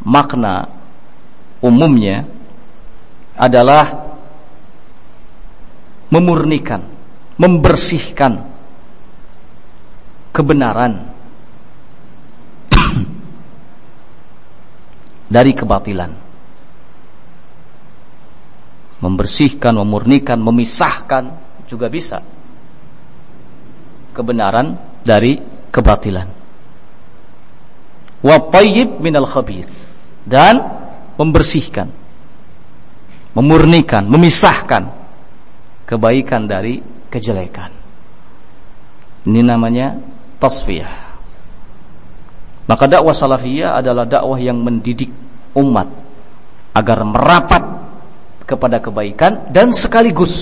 makna 0.00 0.72
umumnya 1.60 2.24
adalah 3.36 4.08
memurnikan, 6.08 6.84
membersihkan 7.36 8.44
kebenaran 10.32 11.11
dari 15.32 15.56
kebatilan. 15.56 16.12
Membersihkan, 19.00 19.72
memurnikan, 19.80 20.38
memisahkan 20.38 21.24
juga 21.66 21.88
bisa 21.88 22.20
kebenaran 24.12 24.76
dari 25.00 25.40
kebatilan. 25.72 26.28
Wa 28.22 28.36
tayyib 28.52 29.02
minal 29.02 29.26
khabith 29.26 29.72
dan 30.22 30.62
membersihkan, 31.18 31.90
memurnikan, 33.34 34.06
memisahkan 34.06 34.86
kebaikan 35.88 36.46
dari 36.46 36.78
kejelekan. 37.10 37.74
Ini 39.26 39.42
namanya 39.42 39.98
tasfiyah. 40.38 41.12
Maka 42.70 42.86
dakwah 42.86 43.10
salafiyah 43.10 43.82
adalah 43.82 44.06
dakwah 44.06 44.38
yang 44.38 44.62
mendidik 44.62 45.10
umat 45.56 45.88
agar 46.72 47.04
merapat 47.04 47.62
kepada 48.44 48.80
kebaikan 48.80 49.48
dan 49.48 49.72
sekaligus 49.72 50.34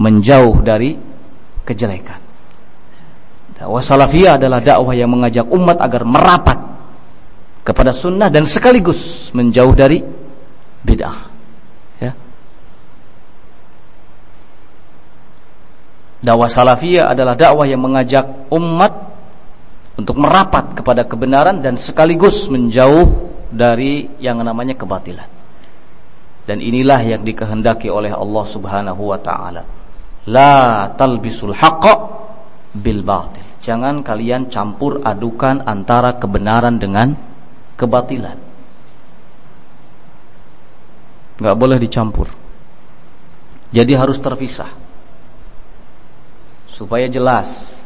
menjauh 0.00 0.62
dari 0.62 0.96
kejelekan. 1.66 2.18
Dakwah 3.60 3.84
salafiyah 3.84 4.40
adalah 4.40 4.64
dakwah 4.64 4.96
yang 4.96 5.12
mengajak 5.12 5.44
umat 5.52 5.76
agar 5.84 6.02
merapat 6.08 6.58
kepada 7.60 7.92
sunnah 7.92 8.32
dan 8.32 8.48
sekaligus 8.48 9.28
menjauh 9.36 9.76
dari 9.76 10.00
bid'ah. 10.80 11.18
Ya. 12.00 12.12
Dakwah 16.24 16.48
salafiyah 16.48 17.12
adalah 17.12 17.36
dakwah 17.36 17.68
yang 17.68 17.84
mengajak 17.84 18.48
umat 18.48 18.92
untuk 20.00 20.16
merapat 20.16 20.72
kepada 20.80 21.04
kebenaran 21.04 21.60
dan 21.60 21.76
sekaligus 21.76 22.48
menjauh 22.48 23.28
dari 23.50 24.08
yang 24.22 24.40
namanya 24.40 24.78
kebatilan. 24.78 25.28
Dan 26.46 26.58
inilah 26.58 27.02
yang 27.04 27.22
dikehendaki 27.22 27.92
oleh 27.92 28.10
Allah 28.10 28.44
Subhanahu 28.46 29.02
wa 29.12 29.18
taala. 29.20 29.62
La 30.26 30.88
talbisul 30.94 31.54
haqqa 31.54 31.94
bil 32.74 33.02
batil. 33.02 33.44
Jangan 33.60 34.00
kalian 34.00 34.48
campur 34.48 35.04
adukan 35.04 35.68
antara 35.68 36.16
kebenaran 36.16 36.80
dengan 36.80 37.12
kebatilan. 37.76 38.38
Gak 41.40 41.56
boleh 41.56 41.76
dicampur. 41.76 42.28
Jadi 43.70 43.92
harus 43.94 44.18
terpisah. 44.18 44.68
Supaya 46.66 47.06
jelas. 47.06 47.78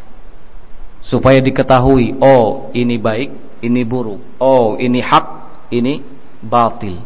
Supaya 1.04 1.42
diketahui, 1.44 2.16
oh 2.24 2.72
ini 2.72 2.96
baik, 2.96 3.60
ini 3.60 3.84
buruk. 3.84 4.40
Oh 4.40 4.80
ini 4.80 5.04
hak, 5.04 5.43
ini 5.72 6.00
batil. 6.42 7.00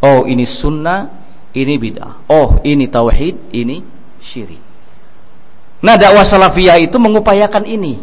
Oh 0.00 0.24
ini 0.24 0.48
sunnah, 0.48 1.08
ini 1.52 1.74
bid'ah. 1.76 2.28
Oh 2.32 2.60
ini 2.64 2.88
tauhid, 2.88 3.52
ini 3.52 3.84
syirik. 4.20 4.62
Nah 5.80 5.96
dakwah 5.96 6.24
salafiyah 6.24 6.80
itu 6.80 6.96
mengupayakan 7.00 7.64
ini. 7.64 7.96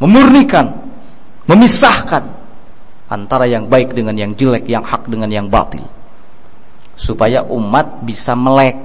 Memurnikan 0.00 0.72
memisahkan 1.44 2.24
antara 3.12 3.44
yang 3.44 3.68
baik 3.68 3.92
dengan 3.92 4.16
yang 4.16 4.32
jelek, 4.32 4.64
yang 4.64 4.84
hak 4.84 5.08
dengan 5.08 5.28
yang 5.28 5.46
batil. 5.52 5.84
Supaya 6.96 7.44
umat 7.44 8.04
bisa 8.04 8.32
melek. 8.32 8.76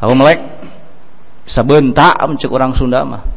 Tahu 0.00 0.12
melek? 0.12 0.40
Bisa 1.44 1.60
bentak 1.60 2.16
mencek 2.24 2.48
orang 2.48 2.72
Sunda 2.72 3.04
mah. 3.04 3.33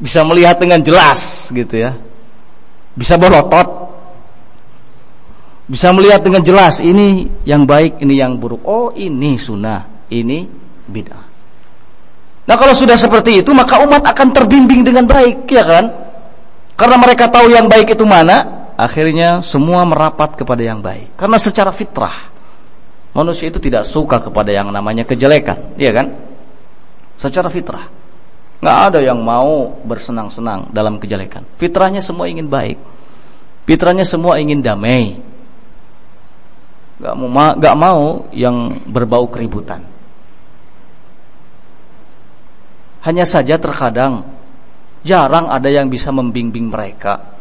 Bisa 0.00 0.24
melihat 0.24 0.56
dengan 0.56 0.80
jelas 0.80 1.52
gitu 1.52 1.76
ya. 1.76 1.92
Bisa 2.96 3.20
berotot. 3.20 3.92
Bisa 5.70 5.94
melihat 5.94 6.24
dengan 6.24 6.42
jelas 6.42 6.82
ini 6.82 7.30
yang 7.46 7.62
baik, 7.62 8.02
ini 8.02 8.18
yang 8.18 8.34
buruk. 8.40 8.66
Oh, 8.66 8.90
ini 8.90 9.38
sunnah, 9.38 9.86
ini 10.10 10.42
bid'ah. 10.90 11.30
Nah 12.50 12.58
kalau 12.58 12.74
sudah 12.74 12.98
seperti 12.98 13.46
itu 13.46 13.54
maka 13.54 13.78
umat 13.78 14.02
akan 14.02 14.34
terbimbing 14.34 14.82
dengan 14.82 15.06
baik, 15.06 15.46
ya 15.46 15.62
kan? 15.62 15.84
Karena 16.74 16.96
mereka 16.98 17.30
tahu 17.30 17.46
yang 17.46 17.70
baik 17.70 17.94
itu 17.94 18.02
mana, 18.02 18.66
akhirnya 18.74 19.38
semua 19.46 19.86
merapat 19.86 20.34
kepada 20.34 20.58
yang 20.58 20.82
baik. 20.82 21.14
Karena 21.14 21.38
secara 21.38 21.70
fitrah 21.70 22.32
manusia 23.14 23.46
itu 23.54 23.62
tidak 23.62 23.86
suka 23.86 24.18
kepada 24.18 24.50
yang 24.50 24.66
namanya 24.74 25.06
kejelekan, 25.06 25.78
ya 25.78 25.94
kan? 25.94 26.10
Secara 27.20 27.46
fitrah. 27.46 27.99
Nggak 28.60 28.78
ada 28.92 28.98
yang 29.00 29.20
mau 29.24 29.72
bersenang-senang 29.88 30.68
dalam 30.68 31.00
kejelekan. 31.00 31.48
Fitrahnya 31.56 32.04
semua 32.04 32.28
ingin 32.28 32.44
baik. 32.44 32.76
Fitrahnya 33.64 34.04
semua 34.04 34.36
ingin 34.36 34.60
damai. 34.60 35.16
Gak 37.00 37.16
mau, 37.16 37.56
gak 37.56 37.76
mau 37.80 38.28
yang 38.36 38.76
berbau 38.84 39.24
keributan. 39.32 39.80
Hanya 43.00 43.24
saja 43.24 43.56
terkadang 43.56 44.28
jarang 45.00 45.48
ada 45.48 45.72
yang 45.72 45.88
bisa 45.88 46.12
membimbing 46.12 46.68
mereka. 46.68 47.40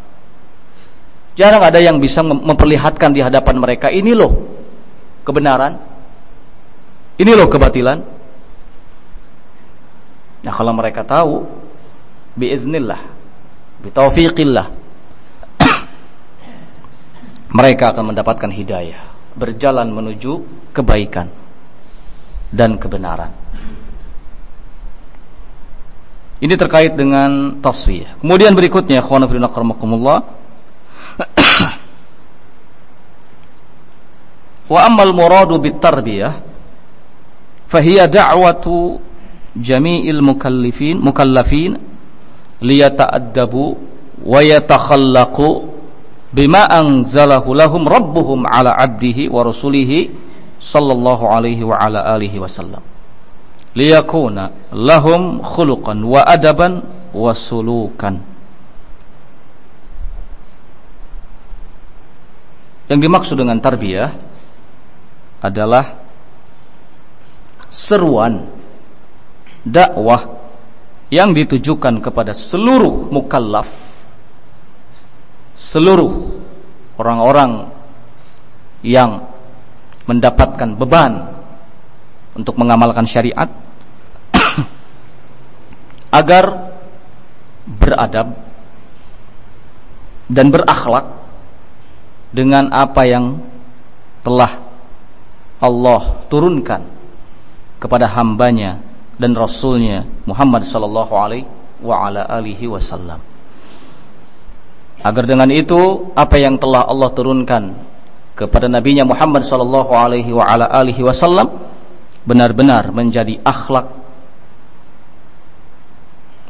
Jarang 1.36 1.59
ada 1.59 1.84
yang 1.84 1.99
bisa 1.99 2.24
memperlihatkan 2.24 3.11
di 3.11 3.20
hadapan 3.20 3.59
mereka 3.59 3.91
ini 3.91 4.15
loh 4.15 4.32
kebenaran. 5.28 5.76
Ini 7.20 7.32
loh 7.36 7.51
kebatilan. 7.51 8.18
Nah, 10.39 10.55
kalau 10.55 10.71
mereka 10.71 11.03
tahu 11.03 11.43
biiznillah, 12.39 13.03
bitaufiqillah 13.83 14.71
mereka 17.59 17.91
akan 17.91 18.15
mendapatkan 18.15 18.47
hidayah, 18.47 19.03
berjalan 19.35 19.91
menuju 19.91 20.39
kebaikan 20.71 21.27
dan 22.55 22.79
kebenaran. 22.79 23.35
Ini 26.39 26.55
terkait 26.55 26.95
dengan 26.95 27.59
tasfiyah. 27.59 28.23
Kemudian 28.23 28.55
berikutnya, 28.55 29.03
ikhwan 29.03 29.27
fillah 29.27 29.51
karamakumullah. 29.51 30.23
Wa 34.71 34.87
ammal 34.87 35.11
muradu 35.11 35.59
bit 35.59 35.83
tarbiyah 35.83 36.47
fahiya 37.69 38.09
da'watu 38.09 38.97
jami'il 39.60 40.24
mukallifin 40.24 41.03
mukallafin 41.03 41.76
liyata'addabu 42.64 43.78
wa 44.24 44.39
yatakhallaqu 44.39 45.68
bima 46.32 46.68
anzalahu 46.68 47.55
lahum 47.55 47.84
rabbuhum 47.88 48.47
ala 48.47 48.76
abdihi 48.76 49.28
wa 49.28 49.43
rasulihi 49.43 50.12
sallallahu 50.60 51.28
alaihi 51.28 51.64
wa 51.64 51.80
ala 51.80 52.03
alihi 52.16 52.39
wasallam 52.39 52.84
liyakuna 53.74 54.74
lahum 54.74 55.39
khuluqan 55.39 56.03
wa 56.03 56.26
adaban 56.26 56.84
wa 57.14 57.32
sulukan. 57.34 58.22
Yang 62.89 62.99
dimaksud 63.05 63.36
dengan 63.38 63.62
tarbiyah 63.62 64.10
adalah 65.45 65.93
seruan 67.70 68.49
dakwah 69.66 70.39
yang 71.10 71.34
ditujukan 71.34 71.99
kepada 72.05 72.32
seluruh 72.32 73.10
mukallaf 73.10 73.70
seluruh 75.60 76.39
orang-orang 76.95 77.68
yang 78.86 79.28
mendapatkan 80.07 80.80
beban 80.80 81.36
untuk 82.38 82.55
mengamalkan 82.55 83.03
syariat 83.03 83.51
agar 86.20 86.72
beradab 87.68 88.34
dan 90.30 90.47
berakhlak 90.53 91.05
dengan 92.30 92.70
apa 92.70 93.01
yang 93.03 93.41
telah 94.22 94.62
Allah 95.60 96.24
turunkan 96.32 96.86
kepada 97.82 98.07
hambanya 98.07 98.80
dan 99.20 99.36
Rasulnya 99.36 100.07
Muhammad 100.24 100.63
sallallahu 100.63 101.13
alaihi 101.13 101.45
wa 101.84 102.07
ala 102.07 102.24
alihi 102.26 102.65
wasallam. 102.72 103.20
Agar 105.03 105.24
dengan 105.28 105.51
itu 105.51 106.11
apa 106.15 106.39
yang 106.39 106.55
telah 106.59 106.88
Allah 106.88 107.11
turunkan 107.11 107.76
kepada 108.36 108.72
nabinya 108.72 109.03
Muhammad 109.03 109.43
sallallahu 109.43 109.91
alaihi 109.91 110.32
wa 110.32 110.47
ala 110.47 110.72
alihi 110.72 111.03
wasallam 111.03 111.51
benar-benar 112.24 112.95
menjadi 112.95 113.39
akhlak 113.43 113.88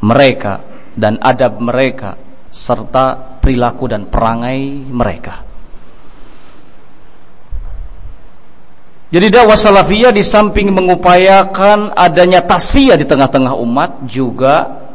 mereka 0.05 0.61
dan 0.93 1.17
adab 1.21 1.57
mereka 1.57 2.17
serta 2.49 3.37
perilaku 3.41 3.85
dan 3.89 4.09
perangai 4.09 4.85
mereka. 4.89 5.48
Jadi 9.09 9.33
dakwah 9.33 9.57
salafiyah 9.57 10.13
di 10.13 10.21
samping 10.21 10.69
mengupayakan 10.69 11.97
adanya 11.97 12.45
tasfiyah 12.45 12.93
di 12.93 13.09
tengah-tengah 13.09 13.57
umat 13.57 14.05
juga 14.05 14.85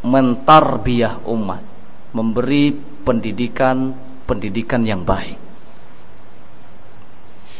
mentarbiah 0.00 1.20
umat, 1.28 1.60
memberi 2.16 2.72
pendidikan 3.04 3.92
pendidikan 4.24 4.88
yang 4.88 5.04
baik. 5.04 5.36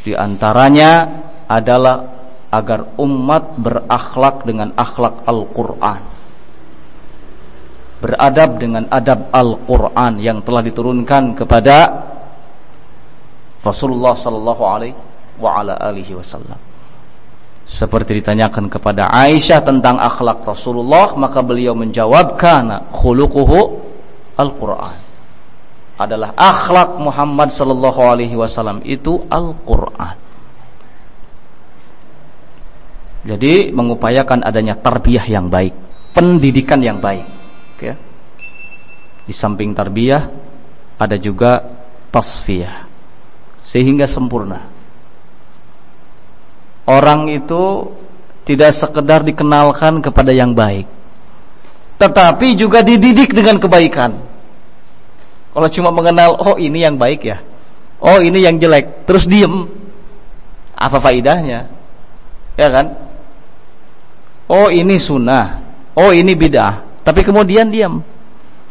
Di 0.09 0.17
antaranya 0.17 1.05
adalah 1.45 1.97
agar 2.49 2.97
umat 2.97 3.61
berakhlak 3.61 4.49
dengan 4.49 4.73
akhlak 4.73 5.29
Al-Qur'an. 5.29 6.03
Beradab 8.01 8.51
dengan 8.57 8.89
adab 8.89 9.29
Al-Qur'an 9.29 10.17
yang 10.17 10.41
telah 10.41 10.65
diturunkan 10.65 11.37
kepada 11.37 11.77
Rasulullah 13.61 14.17
sallallahu 14.17 14.65
alaihi 14.65 15.08
wa 15.39 15.63
ala 15.63 15.75
alihi 15.79 16.15
wasallam. 16.19 16.59
Seperti 17.69 18.19
ditanyakan 18.19 18.73
kepada 18.73 19.13
Aisyah 19.13 19.61
tentang 19.61 20.01
akhlak 20.01 20.41
Rasulullah, 20.43 21.13
maka 21.15 21.45
beliau 21.45 21.77
menjawab 21.77 22.41
kana 22.41 22.89
khuluquhu 22.91 23.61
al-Qur'an. 24.41 24.97
Adalah 25.99 26.33
akhlak 26.33 26.97
Muhammad 26.97 27.51
sallallahu 27.53 28.01
alaihi 28.01 28.39
wasallam 28.39 28.81
itu 28.87 29.19
Al-Qur'an. 29.29 30.17
Jadi 33.27 33.75
mengupayakan 33.75 34.47
adanya 34.47 34.79
tarbiyah 34.79 35.27
yang 35.29 35.51
baik, 35.51 35.75
pendidikan 36.15 36.81
yang 36.81 37.03
baik, 37.03 37.27
ya. 37.83 37.99
Di 39.29 39.35
samping 39.37 39.77
tarbiyah 39.77 40.25
ada 40.97 41.17
juga 41.21 41.61
tasfiyah 42.09 42.89
sehingga 43.61 44.09
sempurna 44.09 44.78
orang 46.89 47.29
itu 47.29 47.93
tidak 48.49 48.73
sekedar 48.73 49.21
dikenalkan 49.21 50.01
kepada 50.01 50.33
yang 50.33 50.57
baik 50.57 50.89
tetapi 51.99 52.55
juga 52.55 52.81
dididik 52.81 53.35
dengan 53.35 53.59
kebaikan. 53.59 54.15
Kalau 55.51 55.69
cuma 55.75 55.91
mengenal 55.91 56.39
oh 56.39 56.55
ini 56.55 56.87
yang 56.87 56.95
baik 56.95 57.27
ya 57.27 57.43
oh 57.99 58.23
ini 58.23 58.41
yang 58.41 58.57
jelek 58.57 59.05
terus 59.05 59.29
diem. 59.29 59.67
Apa 60.79 61.03
faidahnya 61.03 61.67
ya 62.55 62.69
kan? 62.71 62.95
Oh 64.47 64.71
ini 64.71 64.97
sunnah 64.97 65.61
oh 65.99 66.15
ini 66.15 66.33
bid'ah 66.39 67.03
tapi 67.03 67.27
kemudian 67.27 67.69
diam 67.69 68.01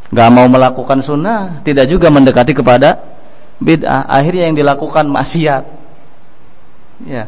nggak 0.08 0.30
mau 0.32 0.48
melakukan 0.48 1.04
sunnah 1.04 1.60
tidak 1.68 1.92
juga 1.92 2.08
mendekati 2.08 2.56
kepada 2.56 3.04
bid'ah. 3.60 4.08
Akhirnya 4.08 4.48
yang 4.48 4.56
dilakukan 4.56 5.12
maksiat. 5.12 5.64
Ya 7.04 7.28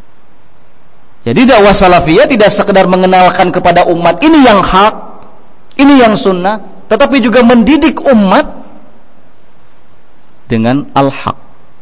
jadi 1.20 1.42
dakwah 1.44 1.76
salafiyah 1.76 2.32
tidak 2.32 2.48
sekedar 2.48 2.88
mengenalkan 2.88 3.52
kepada 3.52 3.84
umat 3.92 4.24
ini 4.24 4.48
yang 4.48 4.64
hak, 4.64 4.96
ini 5.76 6.00
yang 6.00 6.16
sunnah, 6.16 6.64
tetapi 6.88 7.20
juga 7.20 7.44
mendidik 7.44 8.00
umat 8.08 8.48
dengan 10.48 10.88
al-haq 10.96 11.36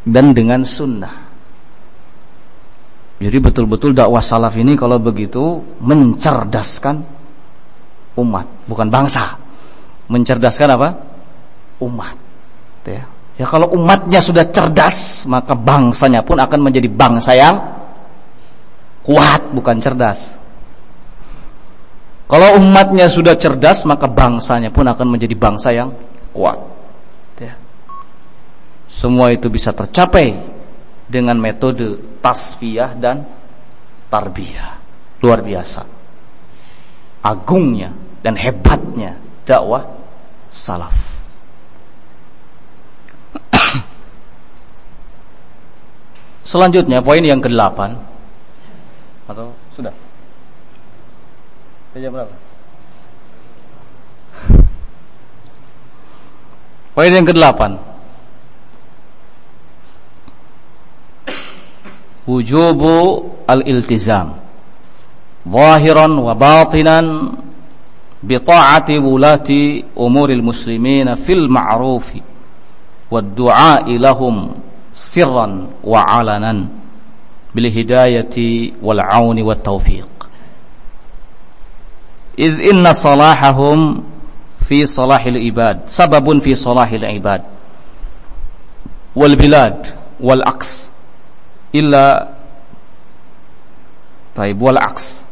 dan 0.09 0.33
dengan 0.33 0.65
sunnah. 0.65 1.29
Jadi 3.17 3.37
betul-betul 3.41 3.97
dakwah 3.97 4.21
salaf 4.21 4.53
ini 4.57 4.77
kalau 4.77 4.97
begitu 5.01 5.61
mencerdaskan 5.81 7.01
umat, 8.17 8.45
bukan 8.65 8.89
bangsa. 8.89 9.37
Mencerdaskan 10.09 10.69
apa? 10.73 10.89
Umat. 11.81 12.15
Ya. 12.87 13.03
ya 13.35 13.45
kalau 13.45 13.69
umatnya 13.75 14.23
sudah 14.23 14.47
cerdas, 14.49 15.27
maka 15.27 15.51
bangsanya 15.53 16.23
pun 16.23 16.39
akan 16.39 16.59
menjadi 16.71 16.87
bangsa 16.87 17.35
yang 17.35 17.76
kuat 19.07 19.55
bukan 19.55 19.79
cerdas. 19.79 20.35
Kalau 22.27 22.59
umatnya 22.59 23.07
sudah 23.07 23.39
cerdas 23.39 23.87
maka 23.87 24.03
bangsanya 24.03 24.67
pun 24.67 24.83
akan 24.83 25.07
menjadi 25.07 25.31
bangsa 25.31 25.71
yang 25.71 25.95
kuat. 26.35 26.59
Ya. 27.39 27.55
Semua 28.91 29.31
itu 29.31 29.47
bisa 29.47 29.71
tercapai 29.71 30.35
dengan 31.07 31.39
metode 31.39 32.19
tasfiyah 32.19 32.99
dan 32.99 33.23
tarbiyah. 34.11 34.75
Luar 35.23 35.39
biasa. 35.39 35.87
Agungnya 37.23 37.95
dan 38.19 38.35
hebatnya 38.35 39.15
dakwah 39.47 39.87
salaf. 40.51 40.99
Selanjutnya 46.51 46.99
poin 46.99 47.23
yang 47.23 47.39
ke-8 47.39 48.16
atau 49.27 49.51
sudah? 49.75 49.91
Jam 51.97 52.13
berapa? 52.13 52.35
Poin 56.93 57.13
yang 57.13 57.25
ke-8 57.25 57.61
Wujubu 62.25 62.97
al-iltizam 63.45 64.37
Zahiran 65.45 66.13
wa 66.21 66.33
batinan 66.33 67.05
Bita'ati 68.17 68.97
wulati 68.97 69.85
umuril 69.93 70.41
muslimina 70.41 71.17
fil 71.17 71.45
ma'rufi 71.45 72.21
Wad-du'a 73.13 73.85
ilahum 73.89 74.57
sirran 74.89 75.81
wa 75.85 76.01
alanan 76.01 76.86
بالهداية 77.54 78.36
والعون 78.82 79.42
والتوفيق 79.42 80.08
إذ 82.38 82.60
إن 82.70 82.92
صلاحهم 82.92 84.04
في 84.60 84.86
صلاح 84.86 85.24
العباد 85.26 85.80
سبب 85.86 86.38
في 86.38 86.54
صلاح 86.54 86.90
العباد 86.90 87.42
والبلاد 89.16 89.86
والعكس 90.20 90.88
إلا 91.74 92.28
طيب 94.36 94.62
والعكس 94.62 95.22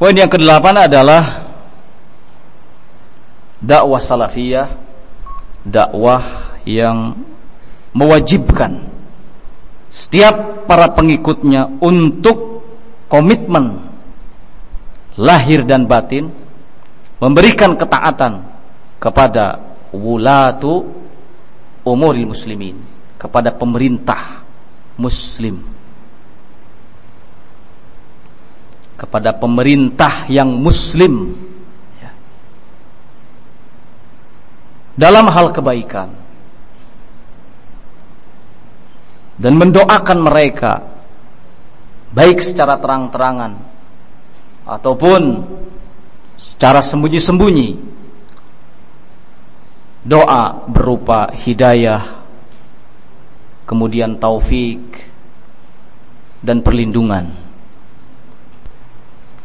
Poin 0.00 0.16
yang 0.16 0.32
kedelapan 0.32 0.88
adalah 0.88 1.44
dakwah 3.60 4.00
salafiyah, 4.00 4.72
dakwah 5.60 6.24
yang 6.64 7.12
mewajibkan 7.92 8.80
setiap 9.89 10.65
para 10.65 10.91
pengikutnya 10.91 11.79
untuk 11.79 12.65
komitmen 13.07 13.79
lahir 15.15 15.63
dan 15.63 15.87
batin 15.87 16.27
memberikan 17.21 17.79
ketaatan 17.79 18.43
kepada 18.99 19.61
wulatu 19.95 20.83
umuril 21.87 22.27
muslimin 22.35 22.75
kepada 23.15 23.55
pemerintah 23.55 24.43
muslim 24.99 25.63
kepada 28.95 29.35
pemerintah 29.35 30.27
yang 30.31 30.51
muslim 30.55 31.35
ya. 31.99 32.11
dalam 34.95 35.27
hal 35.31 35.51
kebaikan 35.51 36.24
dan 39.35 39.53
mendoakan 39.59 40.19
mereka 40.23 40.73
baik 42.15 42.39
secara 42.39 42.79
terang-terangan 42.79 43.59
ataupun 44.63 45.21
secara 46.39 46.79
sembunyi-sembunyi. 46.79 47.93
Doa 50.05 50.69
berupa 50.69 51.33
hidayah 51.33 52.21
kemudian 53.65 54.21
taufik 54.21 54.79
dan 56.45 56.61
perlindungan. 56.61 57.33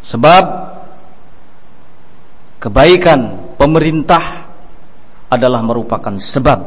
Sebab 0.05 0.45
kebaikan 2.61 3.41
pemerintah 3.57 4.53
adalah 5.32 5.64
merupakan 5.64 6.12
sebab 6.20 6.61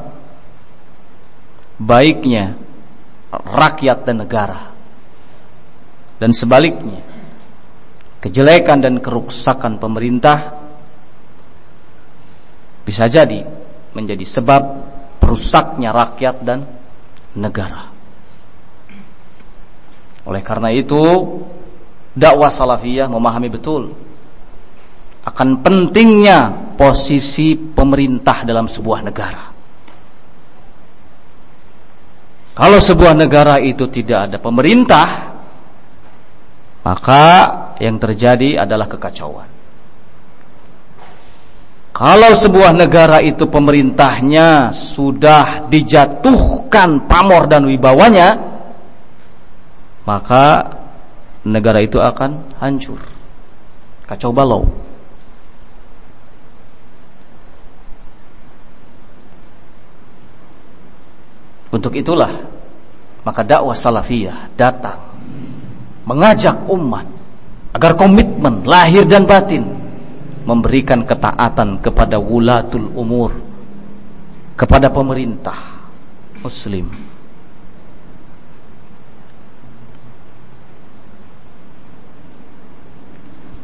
baiknya 1.77 2.57
rakyat 3.41 4.05
dan 4.05 4.15
negara. 4.21 4.61
Dan 6.21 6.31
sebaliknya, 6.31 7.01
kejelekan 8.21 8.79
dan 8.79 9.01
keruksakan 9.01 9.81
pemerintah 9.81 10.61
bisa 12.83 13.09
jadi 13.09 13.43
menjadi 13.95 14.23
sebab 14.23 14.61
perusaknya 15.19 15.91
rakyat 15.91 16.35
dan 16.43 16.63
negara. 17.35 17.91
Oleh 20.23 20.39
karena 20.39 20.71
itu, 20.71 21.03
dakwah 22.15 22.53
salafiyah 22.53 23.11
memahami 23.11 23.49
betul 23.51 23.91
akan 25.23 25.63
pentingnya 25.63 26.51
posisi 26.75 27.55
pemerintah 27.55 28.43
dalam 28.43 28.67
sebuah 28.67 28.99
negara. 29.07 29.52
Kalau 32.53 32.77
sebuah 32.77 33.17
negara 33.17 33.57
itu 33.57 33.89
tidak 33.89 34.29
ada 34.29 34.37
pemerintah, 34.37 35.07
maka 36.85 37.25
yang 37.81 37.97
terjadi 37.97 38.61
adalah 38.61 38.85
kekacauan. 38.85 39.49
Kalau 41.93 42.33
sebuah 42.33 42.73
negara 42.73 43.21
itu 43.21 43.45
pemerintahnya 43.49 44.73
sudah 44.73 45.69
dijatuhkan 45.69 47.05
pamor 47.05 47.45
dan 47.45 47.69
wibawanya, 47.69 48.37
maka 50.05 50.73
negara 51.45 51.81
itu 51.81 52.01
akan 52.01 52.57
hancur. 52.57 52.97
Kacau 54.09 54.33
balau. 54.33 54.65
Untuk 61.73 61.97
itulah 61.97 62.29
maka 63.25 63.41
dakwah 63.41 63.73
salafiyah 63.73 64.53
datang 64.53 64.99
mengajak 66.05 66.69
umat 66.69 67.09
agar 67.73 67.97
komitmen 67.97 68.61
lahir 68.61 69.09
dan 69.09 69.25
batin 69.25 69.65
memberikan 70.45 71.01
ketaatan 71.01 71.81
kepada 71.81 72.21
wulatul 72.21 72.93
umur 72.93 73.33
kepada 74.53 74.93
pemerintah 74.93 75.89
muslim. 76.45 76.93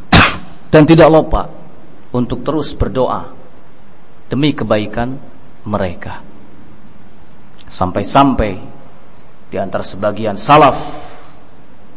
Dan 0.73 0.87
tidak 0.87 1.11
lupa 1.11 1.51
untuk 2.15 2.41
terus 2.47 2.73
berdoa 2.73 3.27
demi 4.31 4.55
kebaikan 4.55 5.19
mereka 5.67 6.38
Sampai-sampai 7.69 8.51
di 9.49 9.57
antara 9.61 9.85
sebagian 9.85 10.33
salaf 10.33 10.77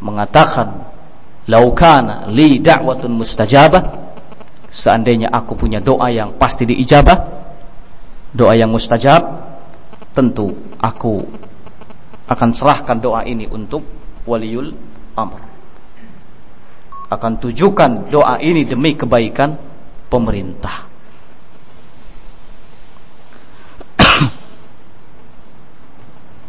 mengatakan, 0.05 0.69
"Laukana 1.49 2.29
li 2.29 2.61
da'watun 2.61 3.13
mustajabah." 3.13 3.83
Seandainya 4.73 5.29
aku 5.29 5.53
punya 5.53 5.77
doa 5.77 6.09
yang 6.09 6.33
pasti 6.37 6.65
diijabah, 6.65 7.17
doa 8.33 8.53
yang 8.57 8.73
mustajab, 8.73 9.21
tentu 10.13 10.53
aku 10.81 11.21
akan 12.29 12.49
serahkan 12.53 12.97
doa 12.97 13.21
ini 13.25 13.45
untuk 13.49 13.85
waliul 14.25 14.73
amr. 15.13 15.41
Akan 17.13 17.37
tujukan 17.37 18.09
doa 18.09 18.41
ini 18.41 18.65
demi 18.65 18.97
kebaikan 18.97 19.53
pemerintah. 20.09 20.92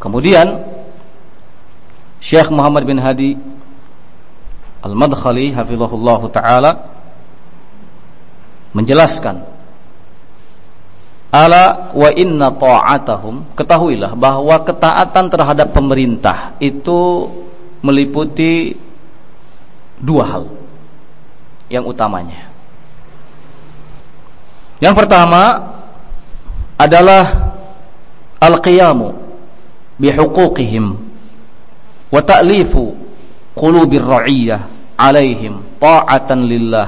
Kemudian 0.04 0.60
Syekh 2.20 2.52
Muhammad 2.52 2.84
bin 2.84 3.00
Hadi 3.00 3.40
Al-Madkhali 4.84 5.56
hafizahullah 5.56 6.20
taala 6.28 6.70
menjelaskan 8.76 9.48
ala 11.32 11.88
wa 11.96 12.12
inna 12.12 12.52
ta'atahum 12.52 13.56
ketahuilah 13.56 14.12
bahwa 14.12 14.60
ketaatan 14.60 15.32
terhadap 15.32 15.72
pemerintah 15.72 16.52
itu 16.60 17.24
meliputi 17.80 18.76
dua 19.96 20.24
hal 20.28 20.44
yang 21.72 21.88
utamanya. 21.88 22.44
Yang 24.84 24.94
pertama 25.00 25.72
adalah 26.76 27.56
al-qiyamu 28.36 29.23
bihuquqihim 29.98 30.86
wa 32.10 32.20
ta'lifu 32.22 32.94
qulubir 33.54 34.02
ra'iyyah 34.02 34.60
alaihim 34.98 35.62
ta'atan 35.78 36.46
lillah 36.46 36.86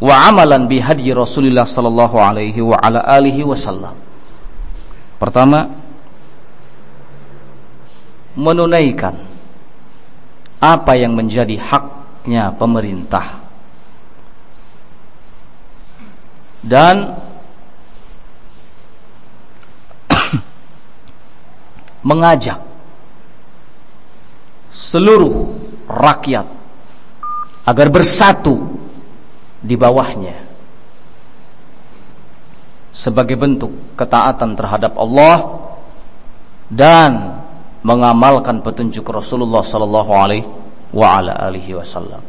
wa 0.00 0.14
amalan 0.28 0.64
الله 0.64 1.12
Rasulillah 1.12 1.68
sallallahu 1.68 2.16
alaihi 2.16 2.60
wa 2.64 2.76
ala 2.80 3.04
alihi. 3.04 3.44
Pertama 5.20 5.68
menunaikan 8.36 9.20
apa 10.60 10.92
yang 10.96 11.12
menjadi 11.12 11.56
haknya 11.60 12.52
pemerintah 12.56 13.40
dan 16.64 17.16
mengajak 22.06 22.60
seluruh 24.70 25.52
rakyat 25.90 26.46
agar 27.66 27.86
bersatu 27.92 28.56
di 29.60 29.76
bawahnya 29.76 30.36
sebagai 32.90 33.36
bentuk 33.36 33.96
ketaatan 33.96 34.56
terhadap 34.56 34.92
Allah 34.96 35.36
dan 36.68 37.40
mengamalkan 37.80 38.60
petunjuk 38.60 39.08
Rasulullah 39.08 39.64
sallallahu 39.64 40.12
alaihi 40.12 40.46
wa 40.92 41.06
ala 41.18 41.32
alihi 41.48 41.80
wasallam. 41.80 42.20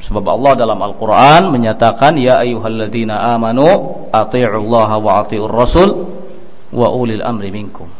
Sebab 0.00 0.24
Allah 0.24 0.52
dalam 0.56 0.80
Al-Qur'an 0.80 1.52
menyatakan 1.52 2.16
ya 2.16 2.40
ayyuhalladzina 2.40 3.36
amanu 3.36 3.68
athi'ullaha 4.08 4.96
wa 4.96 5.20
athi'ur 5.20 5.52
rasul 5.52 5.90
wa 6.72 6.88
ulil 6.88 7.20
amri 7.20 7.52
minkum. 7.52 7.99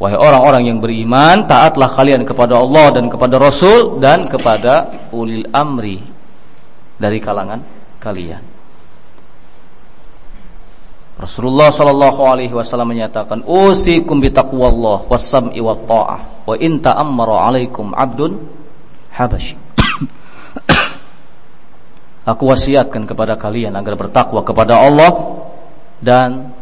Wahai 0.00 0.16
orang-orang 0.16 0.64
yang 0.64 0.78
beriman, 0.80 1.44
taatlah 1.44 1.92
kalian 1.92 2.24
kepada 2.24 2.56
Allah 2.56 2.88
dan 2.88 3.12
kepada 3.12 3.36
Rasul 3.36 4.00
dan 4.00 4.24
kepada 4.32 4.88
ulil 5.12 5.44
amri 5.52 6.00
dari 6.96 7.20
kalangan 7.20 7.60
kalian. 8.00 8.40
Rasulullah 11.20 11.68
sallallahu 11.68 12.20
alaihi 12.24 12.56
wasallam 12.56 12.96
menyatakan, 12.96 13.44
"Usikum 13.44 14.24
bi 14.24 14.32
taqwallah 14.32 15.04
was-sam'i 15.04 15.60
wat 15.60 15.84
ta'ah 15.84 16.48
wa 16.48 16.54
in 16.56 16.80
ta'ammara 16.80 17.52
'alaikum 17.52 17.92
'abdun 17.92 18.40
habasyi." 19.12 19.60
Aku 22.32 22.48
wasiatkan 22.48 23.04
kepada 23.04 23.36
kalian 23.36 23.76
agar 23.76 24.00
bertakwa 24.00 24.40
kepada 24.40 24.80
Allah 24.80 25.44
dan 26.00 26.56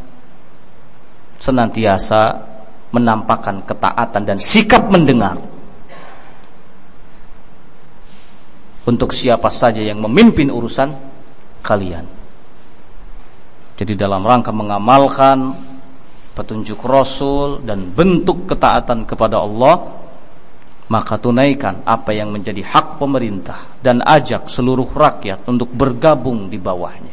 senantiasa 1.39 2.48
menampakkan 2.91 3.65
ketaatan 3.65 4.23
dan 4.25 4.39
sikap 4.41 4.89
mendengar 4.89 5.37
untuk 8.89 9.13
siapa 9.13 9.53
saja 9.53 9.85
yang 9.85 10.01
memimpin 10.01 10.49
urusan 10.49 10.97
kalian. 11.61 12.09
Jadi 13.79 13.93
dalam 13.95 14.25
rangka 14.25 14.51
mengamalkan 14.51 15.53
petunjuk 16.33 16.81
Rasul 16.83 17.63
dan 17.63 17.93
bentuk 17.93 18.49
ketaatan 18.49 19.05
kepada 19.05 19.45
Allah, 19.45 20.01
maka 20.89 21.21
tunaikan 21.21 21.85
apa 21.85 22.17
yang 22.17 22.33
menjadi 22.33 22.65
hak 22.65 22.97
pemerintah 22.97 23.77
dan 23.85 24.01
ajak 24.01 24.49
seluruh 24.49 24.89
rakyat 24.89 25.45
untuk 25.45 25.69
bergabung 25.69 26.49
di 26.49 26.57
bawahnya, 26.57 27.13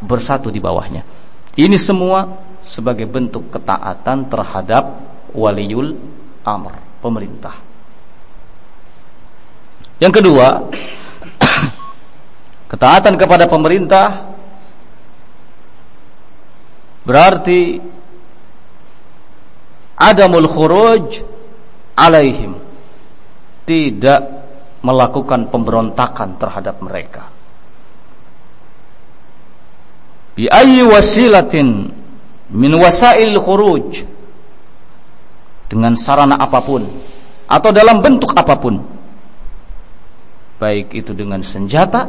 bersatu 0.00 0.48
di 0.48 0.58
bawahnya. 0.58 1.04
Ini 1.54 1.76
semua 1.76 2.24
sebagai 2.64 3.08
bentuk 3.08 3.52
ketaatan 3.52 4.28
terhadap 4.28 4.84
waliul 5.32 5.96
amr, 6.44 6.74
pemerintah. 7.00 7.56
Yang 10.00 10.12
kedua, 10.24 10.46
ketaatan 12.72 13.14
kepada 13.20 13.44
pemerintah 13.44 14.32
berarti 17.04 17.80
adamul 20.00 20.48
khuruj 20.48 21.20
alaihim 21.96 22.56
tidak 23.68 24.20
melakukan 24.80 25.52
pemberontakan 25.52 26.40
terhadap 26.40 26.80
mereka 26.80 27.28
bi 30.32 30.48
ayyi 30.48 30.80
wasilatin 30.88 31.92
min 32.50 32.72
wasail 32.78 33.34
khuruj 33.38 34.02
dengan 35.70 35.94
sarana 35.94 36.38
apa 36.38 36.58
pun 36.62 36.82
atau 37.46 37.70
dalam 37.70 38.02
bentuk 38.02 38.34
apa 38.34 38.54
pun 38.58 38.78
baik 40.60 40.92
itu 40.92 41.16
dengan 41.16 41.40
senjata 41.40 42.04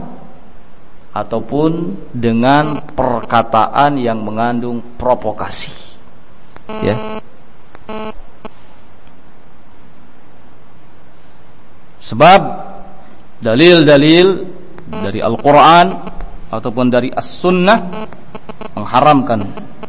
ataupun 1.11 1.95
dengan 2.15 2.80
perkataan 2.95 3.99
yang 3.99 4.23
mengandung 4.23 4.80
provokasi. 4.95 5.72
Ya. 6.84 6.95
Sebab 11.99 12.41
dalil-dalil 13.43 14.27
dari 14.88 15.19
Al-Qur'an 15.19 15.88
ataupun 16.51 16.88
dari 16.91 17.11
As-Sunnah 17.11 17.80
mengharamkan 18.76 19.39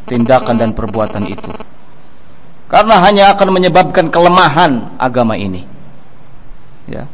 tindakan 0.07 0.57
dan 0.59 0.71
perbuatan 0.73 1.25
itu. 1.27 1.51
Karena 2.73 3.05
hanya 3.05 3.37
akan 3.37 3.49
menyebabkan 3.53 4.09
kelemahan 4.09 4.97
agama 4.97 5.37
ini. 5.37 5.65
Ya. 6.89 7.05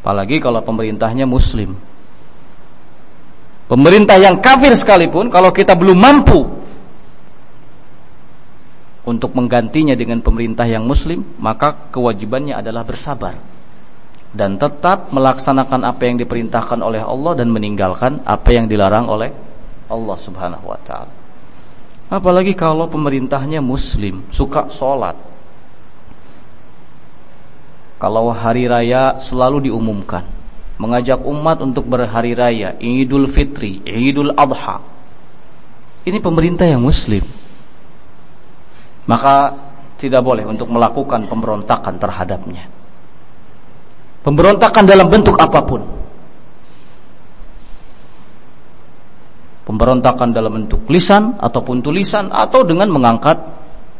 Apalagi 0.00 0.38
kalau 0.38 0.62
pemerintahnya 0.62 1.26
muslim. 1.26 1.74
Pemerintah 3.66 4.14
yang 4.22 4.38
kafir 4.38 4.70
sekalipun 4.78 5.26
kalau 5.26 5.50
kita 5.50 5.74
belum 5.74 5.98
mampu 5.98 6.46
untuk 9.02 9.34
menggantinya 9.34 9.98
dengan 9.98 10.22
pemerintah 10.22 10.62
yang 10.70 10.86
muslim, 10.86 11.26
maka 11.42 11.90
kewajibannya 11.90 12.54
adalah 12.54 12.86
bersabar 12.86 13.34
dan 14.36 14.60
tetap 14.60 15.10
melaksanakan 15.16 15.80
apa 15.88 16.02
yang 16.04 16.20
diperintahkan 16.20 16.84
oleh 16.84 17.00
Allah 17.00 17.32
dan 17.40 17.48
meninggalkan 17.48 18.20
apa 18.28 18.52
yang 18.52 18.68
dilarang 18.68 19.08
oleh 19.08 19.32
Allah 19.86 20.16
Subhanahu 20.18 20.66
wa 20.66 20.80
taala. 20.82 21.14
Apalagi 22.06 22.54
kalau 22.54 22.86
pemerintahnya 22.86 23.58
muslim, 23.58 24.26
suka 24.30 24.70
sholat. 24.70 25.18
Kalau 27.96 28.30
hari 28.30 28.68
raya 28.68 29.18
selalu 29.18 29.72
diumumkan 29.72 30.36
mengajak 30.76 31.20
umat 31.24 31.64
untuk 31.64 31.88
berhari 31.88 32.36
raya, 32.36 32.76
Idul 32.80 33.28
Fitri, 33.28 33.80
Idul 33.84 34.32
Adha. 34.36 34.80
Ini 36.06 36.18
pemerintah 36.20 36.68
yang 36.68 36.84
muslim. 36.84 37.24
Maka 39.08 39.56
tidak 39.96 40.22
boleh 40.22 40.44
untuk 40.44 40.68
melakukan 40.68 41.26
pemberontakan 41.26 41.94
terhadapnya. 41.96 42.68
Pemberontakan 44.22 44.84
dalam 44.84 45.08
bentuk 45.08 45.34
apa 45.40 45.62
pun. 45.64 45.82
Pemberontakan 49.66 50.30
dalam 50.30 50.62
bentuk 50.62 50.86
lisan 50.86 51.34
ataupun 51.42 51.82
tulisan 51.82 52.30
atau 52.30 52.62
dengan 52.62 52.86
mengangkat 52.86 53.34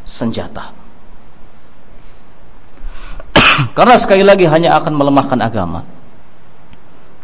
senjata. 0.07 0.71
Karena 3.77 3.95
sekali 3.99 4.23
lagi 4.23 4.47
hanya 4.47 4.79
akan 4.79 4.93
melemahkan 4.95 5.39
agama 5.43 5.83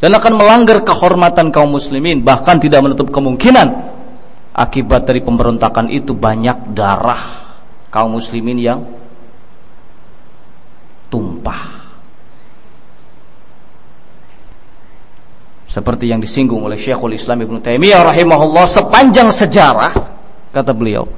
dan 0.04 0.12
akan 0.20 0.36
melanggar 0.36 0.84
kehormatan 0.84 1.56
kaum 1.56 1.80
muslimin 1.80 2.20
bahkan 2.20 2.60
tidak 2.60 2.84
menutup 2.84 3.08
kemungkinan 3.08 3.72
akibat 4.52 5.08
dari 5.08 5.24
pemberontakan 5.24 5.88
itu 5.88 6.12
banyak 6.12 6.76
darah 6.76 7.56
kaum 7.88 8.20
muslimin 8.20 8.60
yang 8.60 8.84
tumpah 11.08 11.83
seperti 15.74 16.14
yang 16.14 16.22
disinggung 16.22 16.62
oleh 16.62 16.78
Syekhul 16.78 17.18
Islam 17.18 17.50
Ibnu 17.50 17.58
Taimiyah 17.66 18.06
rahimahullah 18.14 18.70
sepanjang 18.70 19.34
sejarah 19.34 19.94
kata 20.54 20.70
beliau 20.70 21.10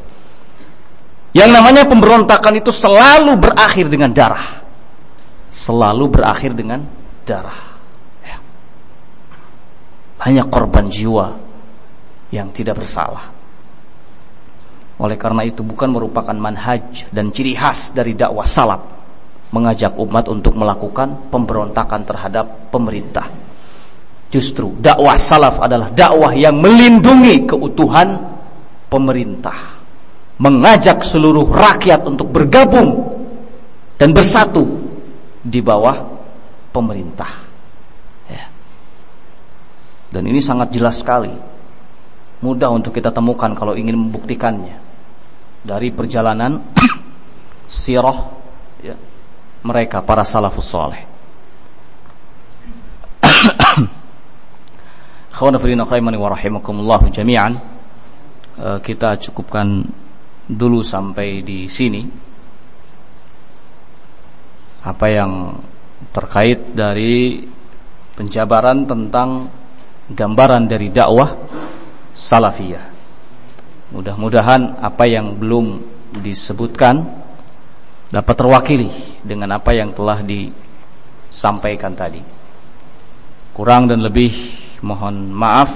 yang 1.36 1.52
namanya 1.52 1.84
pemberontakan 1.84 2.64
itu 2.64 2.72
selalu 2.72 3.36
berakhir 3.36 3.92
dengan 3.92 4.16
darah 4.16 4.64
selalu 5.52 6.08
berakhir 6.08 6.56
dengan 6.56 6.88
darah 7.28 7.76
hanya 10.26 10.48
korban 10.50 10.90
jiwa 10.90 11.38
yang 12.34 12.50
tidak 12.50 12.82
bersalah. 12.82 13.30
Oleh 14.98 15.20
karena 15.20 15.46
itu 15.46 15.62
bukan 15.62 15.94
merupakan 15.94 16.34
manhaj 16.34 17.12
dan 17.14 17.30
ciri 17.30 17.54
khas 17.54 17.94
dari 17.94 18.18
dakwah 18.18 18.48
salaf 18.48 18.82
mengajak 19.54 19.94
umat 20.02 20.26
untuk 20.32 20.58
melakukan 20.58 21.30
pemberontakan 21.30 22.02
terhadap 22.08 22.74
pemerintah. 22.74 23.30
Justru 24.36 24.76
dakwah 24.84 25.16
salaf 25.16 25.64
adalah 25.64 25.88
dakwah 25.96 26.36
yang 26.36 26.60
melindungi 26.60 27.48
keutuhan 27.48 28.20
pemerintah, 28.92 29.80
mengajak 30.44 31.08
seluruh 31.08 31.48
rakyat 31.48 32.04
untuk 32.04 32.36
bergabung 32.36 33.16
dan 33.96 34.12
bersatu 34.12 34.68
di 35.40 35.64
bawah 35.64 35.96
pemerintah. 36.76 37.46
Dan 40.16 40.32
ini 40.32 40.40
sangat 40.40 40.72
jelas 40.72 41.04
sekali. 41.04 41.28
Mudah 42.40 42.72
untuk 42.72 42.96
kita 42.96 43.12
temukan 43.12 43.52
kalau 43.52 43.76
ingin 43.76 44.00
membuktikannya. 44.00 44.80
Dari 45.60 45.92
perjalanan 45.92 46.64
sirah 47.68 48.32
ya, 48.80 48.96
mereka 49.68 50.00
para 50.06 50.24
salafus 50.24 50.72
Khawanafirin 55.36 55.84
akhraimani 55.84 56.16
wa 56.16 56.32
jami'an. 57.12 57.54
Eh, 58.56 58.80
kita 58.80 59.20
cukupkan 59.20 59.84
dulu 60.48 60.80
sampai 60.80 61.44
di 61.44 61.68
sini. 61.68 62.08
Apa 64.88 65.12
yang 65.12 65.60
terkait 66.16 66.72
dari 66.72 67.44
penjabaran 68.16 68.88
tentang 68.88 69.52
gambaran 70.08 70.72
dari 70.72 70.88
dakwah 70.88 71.36
salafiyah. 72.16 72.96
Mudah-mudahan 73.92 74.80
apa 74.80 75.04
yang 75.04 75.36
belum 75.36 75.84
disebutkan 76.16 77.04
dapat 78.08 78.36
terwakili 78.40 79.20
dengan 79.20 79.60
apa 79.60 79.76
yang 79.76 79.92
telah 79.92 80.24
disampaikan 80.24 81.92
tadi. 81.92 82.24
Kurang 83.52 83.92
dan 83.92 84.00
lebih 84.00 84.64
mohon 84.82 85.32
maaf. 85.32 85.72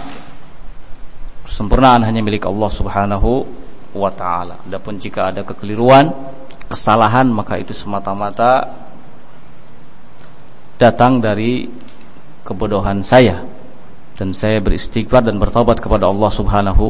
Sempurnaan 1.50 2.06
hanya 2.06 2.22
milik 2.22 2.46
Allah 2.46 2.70
Subhanahu 2.70 3.32
wa 3.96 4.12
taala. 4.14 4.62
Adapun 4.70 5.02
jika 5.02 5.34
ada 5.34 5.42
kekeliruan, 5.42 6.14
kesalahan 6.70 7.26
maka 7.32 7.58
itu 7.58 7.74
semata-mata 7.74 8.70
datang 10.78 11.20
dari 11.20 11.66
kebodohan 12.46 13.02
saya 13.02 13.42
dan 14.16 14.32
saya 14.32 14.62
beristighfar 14.62 15.26
dan 15.26 15.42
bertobat 15.42 15.82
kepada 15.82 16.06
Allah 16.06 16.32
Subhanahu 16.32 16.86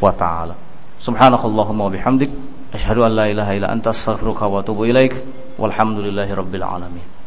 wa 0.00 0.12
taala. 0.16 0.56
Subhanakallahumma 0.98 1.86
wa 1.86 1.92
bihamdik 1.92 2.30
asyhadu 2.72 3.06
an 3.06 3.12
la 3.14 3.26
ilaha 3.30 3.52
illa 3.54 3.68
anta 3.70 3.92
astaghfiruka 3.92 4.48
wa 4.48 4.64
atubu 4.64 4.88
ilaik. 4.88 5.14
Walhamdulillahirabbil 5.58 6.62
alamin. 6.62 7.17